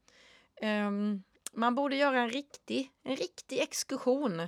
Ehm, 0.61 1.23
man 1.53 1.75
borde 1.75 1.95
göra 1.95 2.21
en 2.21 2.29
riktig, 2.29 2.91
en 3.03 3.15
riktig 3.15 3.59
exkursion 3.59 4.47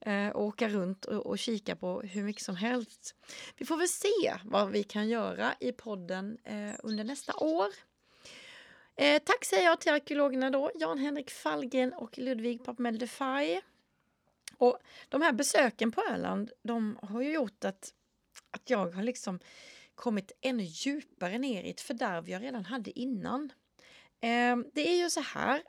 Eh, 0.00 0.28
och 0.28 0.44
åka 0.44 0.68
runt 0.68 1.04
och, 1.04 1.26
och 1.26 1.38
kika 1.38 1.76
på 1.76 2.00
hur 2.00 2.22
mycket 2.22 2.42
som 2.42 2.56
helst. 2.56 3.14
Vi 3.56 3.66
får 3.66 3.76
väl 3.76 3.88
se 3.88 4.34
vad 4.44 4.70
vi 4.70 4.82
kan 4.82 5.08
göra 5.08 5.54
i 5.60 5.72
podden 5.72 6.38
eh, 6.44 6.74
under 6.82 7.04
nästa 7.04 7.36
år. 7.36 7.68
Eh, 8.96 9.22
tack 9.24 9.44
säger 9.44 9.64
jag 9.64 9.80
till 9.80 9.92
arkeologerna 9.92 10.50
då, 10.50 10.70
Jan-Henrik 10.74 11.30
Fallgren 11.30 11.92
och 11.92 12.18
Ludvig 12.18 12.64
Papmeldefaj. 12.64 13.60
Och 14.56 14.78
de 15.08 15.22
här 15.22 15.32
besöken 15.32 15.92
på 15.92 16.02
Öland, 16.10 16.50
de 16.62 16.98
har 17.02 17.22
ju 17.22 17.32
gjort 17.32 17.64
att, 17.64 17.94
att 18.50 18.70
jag 18.70 18.94
har 18.94 19.02
liksom 19.02 19.40
kommit 19.94 20.32
ännu 20.40 20.62
djupare 20.62 21.38
ner 21.38 21.64
i 21.64 21.70
ett 21.70 21.80
fördärv 21.80 22.28
jag 22.28 22.42
redan 22.42 22.64
hade 22.64 22.98
innan. 22.98 23.52
Eh, 24.20 24.56
det 24.72 24.88
är 24.88 24.96
ju 24.96 25.10
så 25.10 25.20
här, 25.20 25.62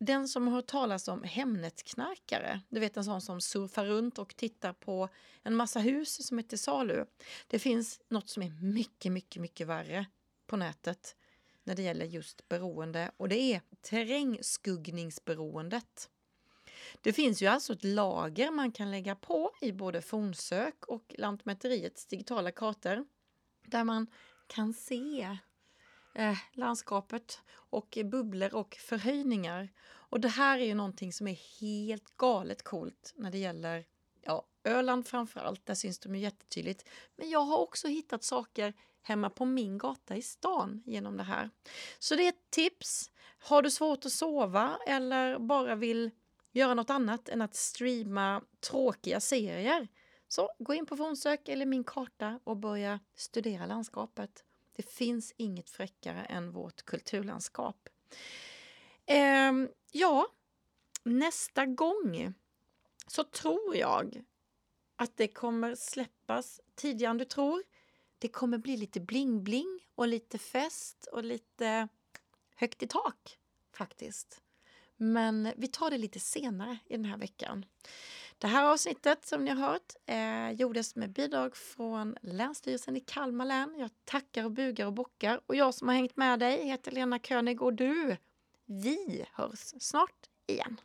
den 0.00 0.28
som 0.28 0.46
har 0.46 0.54
hört 0.54 0.66
talas 0.66 1.08
om 1.08 1.22
Hemnetknarkare, 1.22 2.60
du 2.68 2.80
vet 2.80 2.96
en 2.96 3.04
sån 3.04 3.20
som 3.20 3.40
surfar 3.40 3.86
runt 3.86 4.18
och 4.18 4.36
tittar 4.36 4.72
på 4.72 5.08
en 5.42 5.54
massa 5.54 5.80
hus 5.80 6.26
som 6.26 6.38
är 6.38 6.42
till 6.42 6.58
salu. 6.58 7.04
Det 7.46 7.58
finns 7.58 8.00
något 8.08 8.28
som 8.28 8.42
är 8.42 8.50
mycket, 8.50 9.12
mycket, 9.12 9.42
mycket 9.42 9.66
värre 9.66 10.06
på 10.46 10.56
nätet 10.56 11.16
när 11.64 11.74
det 11.74 11.82
gäller 11.82 12.06
just 12.06 12.48
beroende 12.48 13.10
och 13.16 13.28
det 13.28 13.38
är 13.38 13.62
terrängskuggningsberoendet. 13.80 16.10
Det 17.00 17.12
finns 17.12 17.42
ju 17.42 17.46
alltså 17.46 17.72
ett 17.72 17.84
lager 17.84 18.50
man 18.50 18.72
kan 18.72 18.90
lägga 18.90 19.16
på 19.16 19.50
i 19.60 19.72
både 19.72 20.02
Fornsök 20.02 20.84
och 20.84 21.14
Lantmäteriets 21.18 22.06
digitala 22.06 22.52
kartor 22.52 23.04
där 23.66 23.84
man 23.84 24.06
kan 24.46 24.74
se 24.74 25.38
eh, 26.14 26.38
landskapet 26.52 27.40
och 27.52 27.98
bubblor 28.04 28.54
och 28.54 28.74
förhöjningar. 28.74 29.68
Och 29.82 30.20
det 30.20 30.28
här 30.28 30.58
är 30.58 30.64
ju 30.64 30.74
någonting 30.74 31.12
som 31.12 31.28
är 31.28 31.60
helt 31.60 32.16
galet 32.16 32.62
coolt 32.62 33.12
när 33.16 33.30
det 33.30 33.38
gäller 33.38 33.84
ja, 34.22 34.46
Öland 34.64 35.06
framför 35.06 35.40
allt, 35.40 35.66
där 35.66 35.74
syns 35.74 35.98
de 35.98 36.14
ju 36.14 36.20
jättetydligt. 36.20 36.88
Men 37.16 37.30
jag 37.30 37.40
har 37.40 37.58
också 37.58 37.88
hittat 37.88 38.24
saker 38.24 38.74
hemma 39.02 39.30
på 39.30 39.44
min 39.44 39.78
gata 39.78 40.16
i 40.16 40.22
stan 40.22 40.82
genom 40.86 41.16
det 41.16 41.22
här. 41.22 41.50
Så 41.98 42.16
det 42.16 42.24
är 42.24 42.28
ett 42.28 42.50
tips. 42.50 43.10
Har 43.38 43.62
du 43.62 43.70
svårt 43.70 44.06
att 44.06 44.12
sova 44.12 44.78
eller 44.86 45.38
bara 45.38 45.74
vill 45.74 46.10
göra 46.52 46.74
något 46.74 46.90
annat 46.90 47.28
än 47.28 47.42
att 47.42 47.54
streama 47.54 48.42
tråkiga 48.60 49.20
serier 49.20 49.88
så 50.28 50.50
gå 50.58 50.74
in 50.74 50.86
på 50.86 50.96
Fornsök 50.96 51.48
eller 51.48 51.66
min 51.66 51.84
karta 51.84 52.40
och 52.44 52.56
börja 52.56 53.00
studera 53.14 53.66
landskapet. 53.66 54.44
Det 54.80 54.90
finns 54.90 55.34
inget 55.36 55.70
fräckare 55.70 56.24
än 56.24 56.52
vårt 56.52 56.82
kulturlandskap. 56.82 57.88
Eh, 59.06 59.52
ja, 59.92 60.26
nästa 61.04 61.66
gång 61.66 62.34
så 63.06 63.24
tror 63.24 63.76
jag 63.76 64.24
att 64.96 65.16
det 65.16 65.28
kommer 65.28 65.74
släppas 65.74 66.60
tidigare 66.74 67.10
än 67.10 67.18
du 67.18 67.24
tror. 67.24 67.62
det 68.18 68.28
kommer 68.28 68.58
bli 68.58 68.76
lite 68.76 69.00
bling-bling 69.00 69.80
och 69.94 70.08
lite 70.08 70.38
fest 70.38 71.08
och 71.12 71.24
lite 71.24 71.88
högt 72.54 72.82
i 72.82 72.86
tak 72.86 73.38
faktiskt. 73.72 74.42
Men 74.96 75.52
vi 75.56 75.68
tar 75.68 75.90
det 75.90 75.98
lite 75.98 76.20
senare 76.20 76.78
i 76.86 76.96
den 76.96 77.04
här 77.04 77.18
veckan. 77.18 77.66
Det 78.40 78.46
här 78.46 78.64
avsnittet 78.64 79.26
som 79.26 79.44
ni 79.44 79.50
har 79.50 79.68
hört 79.68 79.94
eh, 80.06 80.50
gjordes 80.50 80.96
med 80.96 81.12
bidrag 81.12 81.56
från 81.56 82.16
Länsstyrelsen 82.22 82.96
i 82.96 83.00
Kalmar 83.00 83.44
län. 83.44 83.74
Jag 83.78 83.90
tackar 84.04 84.44
och 84.44 84.50
bugar 84.50 84.86
och 84.86 84.92
bockar. 84.92 85.40
Och 85.46 85.56
jag 85.56 85.74
som 85.74 85.88
har 85.88 85.94
hängt 85.94 86.16
med 86.16 86.38
dig 86.38 86.66
heter 86.66 86.90
Lena 86.92 87.18
König 87.18 87.62
och 87.62 87.72
du, 87.72 88.16
vi 88.66 89.24
hörs 89.32 89.74
snart 89.78 90.28
igen. 90.46 90.80